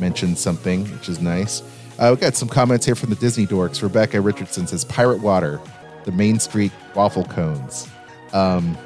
mentioned 0.00 0.38
something, 0.38 0.86
which 0.92 1.10
is 1.10 1.20
nice. 1.20 1.62
Uh, 1.98 2.12
we 2.14 2.20
got 2.20 2.36
some 2.36 2.48
comments 2.48 2.86
here 2.86 2.94
from 2.94 3.10
the 3.10 3.16
Disney 3.16 3.44
Dorks. 3.44 3.82
Rebecca 3.82 4.20
Richardson 4.20 4.68
says 4.68 4.84
Pirate 4.84 5.20
Water, 5.20 5.60
the 6.04 6.12
Main 6.12 6.38
Street 6.38 6.70
waffle 6.94 7.24
cones. 7.24 7.88
Um, 8.32 8.78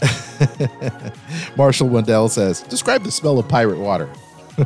Marshall 1.56 1.88
Wendell 1.88 2.28
says, 2.28 2.62
describe 2.62 3.02
the 3.02 3.10
smell 3.10 3.38
of 3.38 3.46
pirate 3.48 3.78
water. 3.78 4.08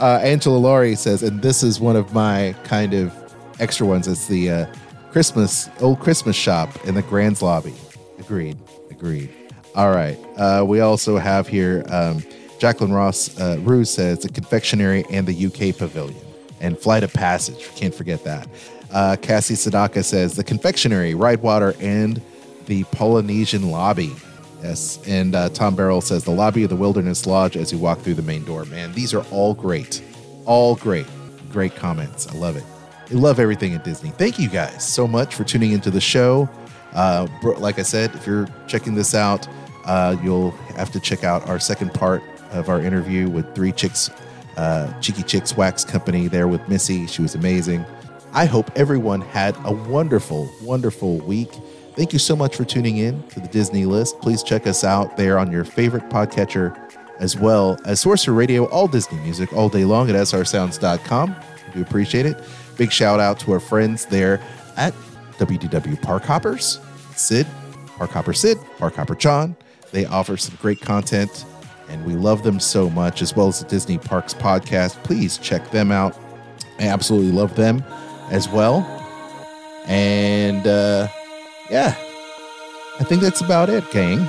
uh, 0.00 0.20
Angela 0.22 0.56
Laurie 0.58 0.94
says, 0.94 1.22
and 1.22 1.40
this 1.40 1.62
is 1.62 1.80
one 1.80 1.96
of 1.96 2.12
my 2.12 2.54
kind 2.64 2.92
of 2.92 3.12
extra 3.58 3.86
ones. 3.86 4.06
It's 4.06 4.26
the 4.26 4.50
uh, 4.50 4.66
Christmas, 5.10 5.70
old 5.80 5.98
Christmas 5.98 6.36
shop 6.36 6.68
in 6.84 6.94
the 6.94 7.02
Grand's 7.02 7.40
lobby. 7.40 7.74
Agreed. 8.18 8.58
Agreed. 8.90 9.30
All 9.74 9.90
right. 9.90 10.18
Uh, 10.36 10.64
we 10.66 10.80
also 10.80 11.16
have 11.16 11.48
here 11.48 11.84
um, 11.88 12.22
Jacqueline 12.58 12.92
Ross 12.92 13.38
uh, 13.40 13.58
Ruse 13.60 13.90
says 13.90 14.20
the 14.20 14.28
confectionery 14.28 15.04
and 15.10 15.26
the 15.26 15.46
UK 15.46 15.76
pavilion 15.76 16.31
and 16.62 16.78
flight 16.78 17.02
of 17.02 17.12
passage. 17.12 17.68
Can't 17.76 17.94
forget 17.94 18.24
that. 18.24 18.48
Uh, 18.90 19.16
Cassie 19.20 19.54
Sadaka 19.54 20.02
says 20.02 20.34
the 20.34 20.44
confectionery, 20.44 21.14
ride 21.14 21.42
water, 21.42 21.74
and 21.80 22.22
the 22.66 22.84
Polynesian 22.84 23.70
lobby. 23.70 24.14
Yes. 24.62 25.00
And 25.06 25.34
uh, 25.34 25.48
Tom 25.50 25.74
Barrell 25.74 26.00
says 26.00 26.24
the 26.24 26.30
lobby 26.30 26.62
of 26.62 26.70
the 26.70 26.76
Wilderness 26.76 27.26
Lodge 27.26 27.56
as 27.56 27.72
you 27.72 27.78
walk 27.78 27.98
through 27.98 28.14
the 28.14 28.22
main 28.22 28.44
door. 28.44 28.64
Man, 28.66 28.92
these 28.92 29.12
are 29.12 29.24
all 29.32 29.54
great. 29.54 30.02
All 30.46 30.76
great. 30.76 31.06
Great 31.50 31.74
comments. 31.74 32.28
I 32.28 32.34
love 32.34 32.56
it. 32.56 32.64
I 33.10 33.14
love 33.14 33.40
everything 33.40 33.74
at 33.74 33.84
Disney. 33.84 34.10
Thank 34.10 34.38
you 34.38 34.48
guys 34.48 34.86
so 34.86 35.06
much 35.08 35.34
for 35.34 35.44
tuning 35.44 35.72
into 35.72 35.90
the 35.90 36.00
show. 36.00 36.48
Uh, 36.92 37.26
like 37.58 37.78
I 37.78 37.82
said, 37.82 38.14
if 38.14 38.26
you're 38.26 38.46
checking 38.68 38.94
this 38.94 39.14
out, 39.14 39.48
uh, 39.84 40.16
you'll 40.22 40.52
have 40.76 40.92
to 40.92 41.00
check 41.00 41.24
out 41.24 41.46
our 41.48 41.58
second 41.58 41.92
part 41.92 42.22
of 42.52 42.68
our 42.68 42.80
interview 42.80 43.28
with 43.28 43.52
Three 43.54 43.72
Chicks, 43.72 44.10
uh, 44.56 44.92
Cheeky 45.00 45.22
Chicks 45.22 45.56
Wax 45.56 45.84
Company 45.84 46.28
there 46.28 46.48
with 46.48 46.66
Missy. 46.68 47.06
She 47.06 47.22
was 47.22 47.34
amazing. 47.34 47.84
I 48.32 48.46
hope 48.46 48.70
everyone 48.76 49.20
had 49.20 49.56
a 49.64 49.72
wonderful, 49.72 50.50
wonderful 50.62 51.18
week. 51.18 51.50
Thank 51.94 52.14
you 52.14 52.18
so 52.18 52.34
much 52.34 52.56
for 52.56 52.64
tuning 52.64 52.96
in 52.96 53.22
to 53.28 53.40
the 53.40 53.48
Disney 53.48 53.84
List. 53.84 54.18
Please 54.20 54.42
check 54.42 54.66
us 54.66 54.84
out 54.84 55.16
there 55.18 55.38
on 55.38 55.52
your 55.52 55.64
favorite 55.64 56.08
podcatcher, 56.08 56.74
as 57.18 57.36
well 57.36 57.78
as 57.84 58.00
Sorcerer 58.00 58.32
Radio, 58.32 58.64
all 58.66 58.88
Disney 58.88 59.18
music 59.20 59.52
all 59.52 59.68
day 59.68 59.84
long 59.84 60.08
at 60.08 60.16
srsounds.com. 60.16 61.36
We 61.68 61.74
do 61.74 61.82
appreciate 61.82 62.24
it. 62.24 62.42
Big 62.78 62.90
shout 62.90 63.20
out 63.20 63.38
to 63.40 63.52
our 63.52 63.60
friends 63.60 64.06
there 64.06 64.40
at 64.78 64.94
WDW 65.38 66.00
Park 66.00 66.22
Hoppers, 66.22 66.80
Sid, 67.14 67.46
Park 67.98 68.10
Hopper 68.10 68.32
Sid, 68.32 68.56
Park 68.78 68.94
Hopper 68.94 69.14
John. 69.14 69.54
They 69.90 70.06
offer 70.06 70.38
some 70.38 70.56
great 70.62 70.80
content 70.80 71.44
and 71.92 72.04
we 72.06 72.14
love 72.14 72.42
them 72.42 72.58
so 72.58 72.88
much, 72.90 73.20
as 73.20 73.36
well 73.36 73.48
as 73.48 73.60
the 73.60 73.68
Disney 73.68 73.98
Parks 73.98 74.32
podcast. 74.32 75.00
Please 75.04 75.36
check 75.36 75.70
them 75.70 75.92
out. 75.92 76.18
I 76.80 76.88
absolutely 76.88 77.32
love 77.32 77.54
them 77.54 77.84
as 78.30 78.48
well. 78.48 78.80
And 79.86 80.66
uh, 80.66 81.08
yeah, 81.70 81.94
I 82.98 83.04
think 83.04 83.20
that's 83.20 83.42
about 83.42 83.68
it, 83.68 83.88
gang. 83.90 84.26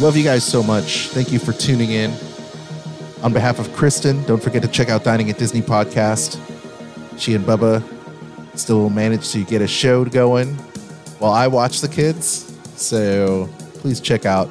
Love 0.00 0.16
you 0.16 0.24
guys 0.24 0.42
so 0.44 0.62
much. 0.62 1.08
Thank 1.08 1.30
you 1.30 1.38
for 1.38 1.52
tuning 1.52 1.90
in. 1.90 2.10
On 3.22 3.32
behalf 3.32 3.58
of 3.58 3.70
Kristen, 3.74 4.24
don't 4.24 4.42
forget 4.42 4.62
to 4.62 4.68
check 4.68 4.88
out 4.88 5.04
Dining 5.04 5.28
at 5.28 5.36
Disney 5.36 5.60
podcast. 5.60 6.40
She 7.18 7.34
and 7.34 7.44
Bubba 7.44 7.84
still 8.56 8.88
managed 8.88 9.30
to 9.32 9.44
get 9.44 9.60
a 9.60 9.66
show 9.66 10.06
going 10.06 10.54
while 11.18 11.32
I 11.32 11.46
watch 11.48 11.82
the 11.82 11.88
kids. 11.88 12.58
So 12.76 13.48
please 13.74 14.00
check 14.00 14.24
out 14.24 14.48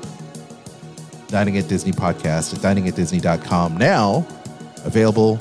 Dining 1.31 1.57
at 1.57 1.67
Disney 1.69 1.93
podcast 1.93 2.53
at 2.53 2.59
diningatdisney.com. 2.59 3.77
Now 3.77 4.27
available 4.83 5.39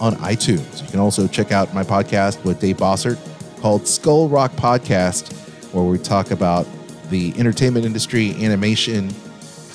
on 0.00 0.14
iTunes. 0.16 0.82
You 0.82 0.88
can 0.88 0.98
also 0.98 1.28
check 1.28 1.52
out 1.52 1.72
my 1.72 1.84
podcast 1.84 2.44
with 2.44 2.60
Dave 2.60 2.78
Bossert 2.78 3.18
called 3.60 3.86
Skull 3.86 4.28
Rock 4.28 4.50
Podcast, 4.52 5.32
where 5.72 5.84
we 5.84 5.96
talk 5.96 6.32
about 6.32 6.66
the 7.10 7.32
entertainment 7.38 7.86
industry, 7.86 8.34
animation, 8.44 9.06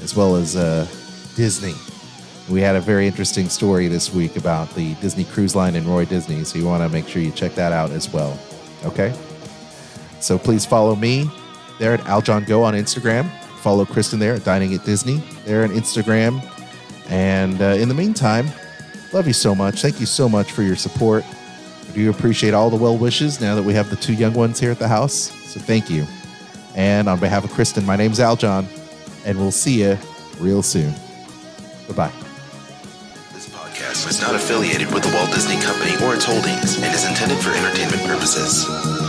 as 0.04 0.14
well 0.16 0.36
as 0.36 0.58
uh, 0.58 0.86
Disney. 1.36 1.74
We 2.50 2.60
had 2.60 2.76
a 2.76 2.82
very 2.82 3.08
interesting 3.08 3.48
story 3.48 3.88
this 3.88 4.14
week 4.14 4.36
about 4.36 4.70
the 4.76 4.96
Disney 4.96 5.24
Cruise 5.24 5.56
Line 5.56 5.76
and 5.76 5.86
Roy 5.86 6.04
Disney, 6.04 6.44
so 6.44 6.60
you 6.60 6.66
want 6.66 6.84
to 6.84 6.90
make 6.90 7.08
sure 7.08 7.22
you 7.22 7.32
check 7.32 7.56
that 7.56 7.72
out 7.72 7.92
as 7.92 8.12
well. 8.12 8.38
Okay? 8.84 9.14
So 10.20 10.38
please 10.38 10.66
follow 10.66 10.96
me 10.96 11.30
there 11.80 11.94
at 11.94 12.02
Aljon 12.02 12.46
Go 12.46 12.64
on 12.64 12.74
Instagram. 12.74 13.30
Follow 13.68 13.84
Kristen 13.84 14.18
there 14.18 14.34
at 14.34 14.46
Dining 14.46 14.74
at 14.76 14.86
Disney 14.86 15.18
there 15.44 15.62
on 15.66 15.72
Instagram. 15.72 16.42
And 17.10 17.62
uh, 17.62 17.66
in 17.66 17.90
the 17.90 17.94
meantime, 17.94 18.48
love 19.12 19.28
you 19.28 19.34
so 19.34 19.54
much. 19.54 19.82
Thank 19.82 20.00
you 20.00 20.06
so 20.06 20.30
much 20.30 20.54
for 20.54 20.64
your 20.64 20.78
support. 20.78 21.26
I 21.86 21.92
do 21.92 22.10
appreciate 22.10 22.54
all 22.54 22.70
the 22.70 22.78
well 22.78 22.98
wishes 22.98 23.42
now 23.42 23.56
that 23.56 23.64
we 23.64 23.74
have 23.74 23.90
the 23.90 23.98
two 23.98 24.14
young 24.14 24.34
ones 24.34 24.58
here 24.58 24.72
at 24.72 24.80
the 24.80 24.88
house. 24.88 25.14
So 25.52 25.60
thank 25.60 25.90
you. 25.90 26.08
And 26.76 27.10
on 27.10 27.20
behalf 27.20 27.44
of 27.44 27.52
Kristen, 27.52 27.86
my 27.86 27.98
name's 27.98 28.20
Aljon, 28.20 28.68
and 29.26 29.38
we'll 29.38 29.52
see 29.52 29.84
you 29.84 29.98
real 30.40 30.64
soon. 30.64 30.94
Bye 31.90 31.94
bye. 31.94 32.14
This 33.34 33.50
podcast 33.50 34.10
is 34.10 34.22
not 34.22 34.34
affiliated 34.34 34.94
with 34.94 35.04
the 35.04 35.14
Walt 35.14 35.34
Disney 35.34 35.60
Company 35.60 35.92
or 36.06 36.16
its 36.16 36.24
holdings 36.24 36.82
and 36.82 36.96
is 36.96 37.06
intended 37.06 37.40
for 37.40 37.52
entertainment 37.52 38.02
purposes. 38.04 39.07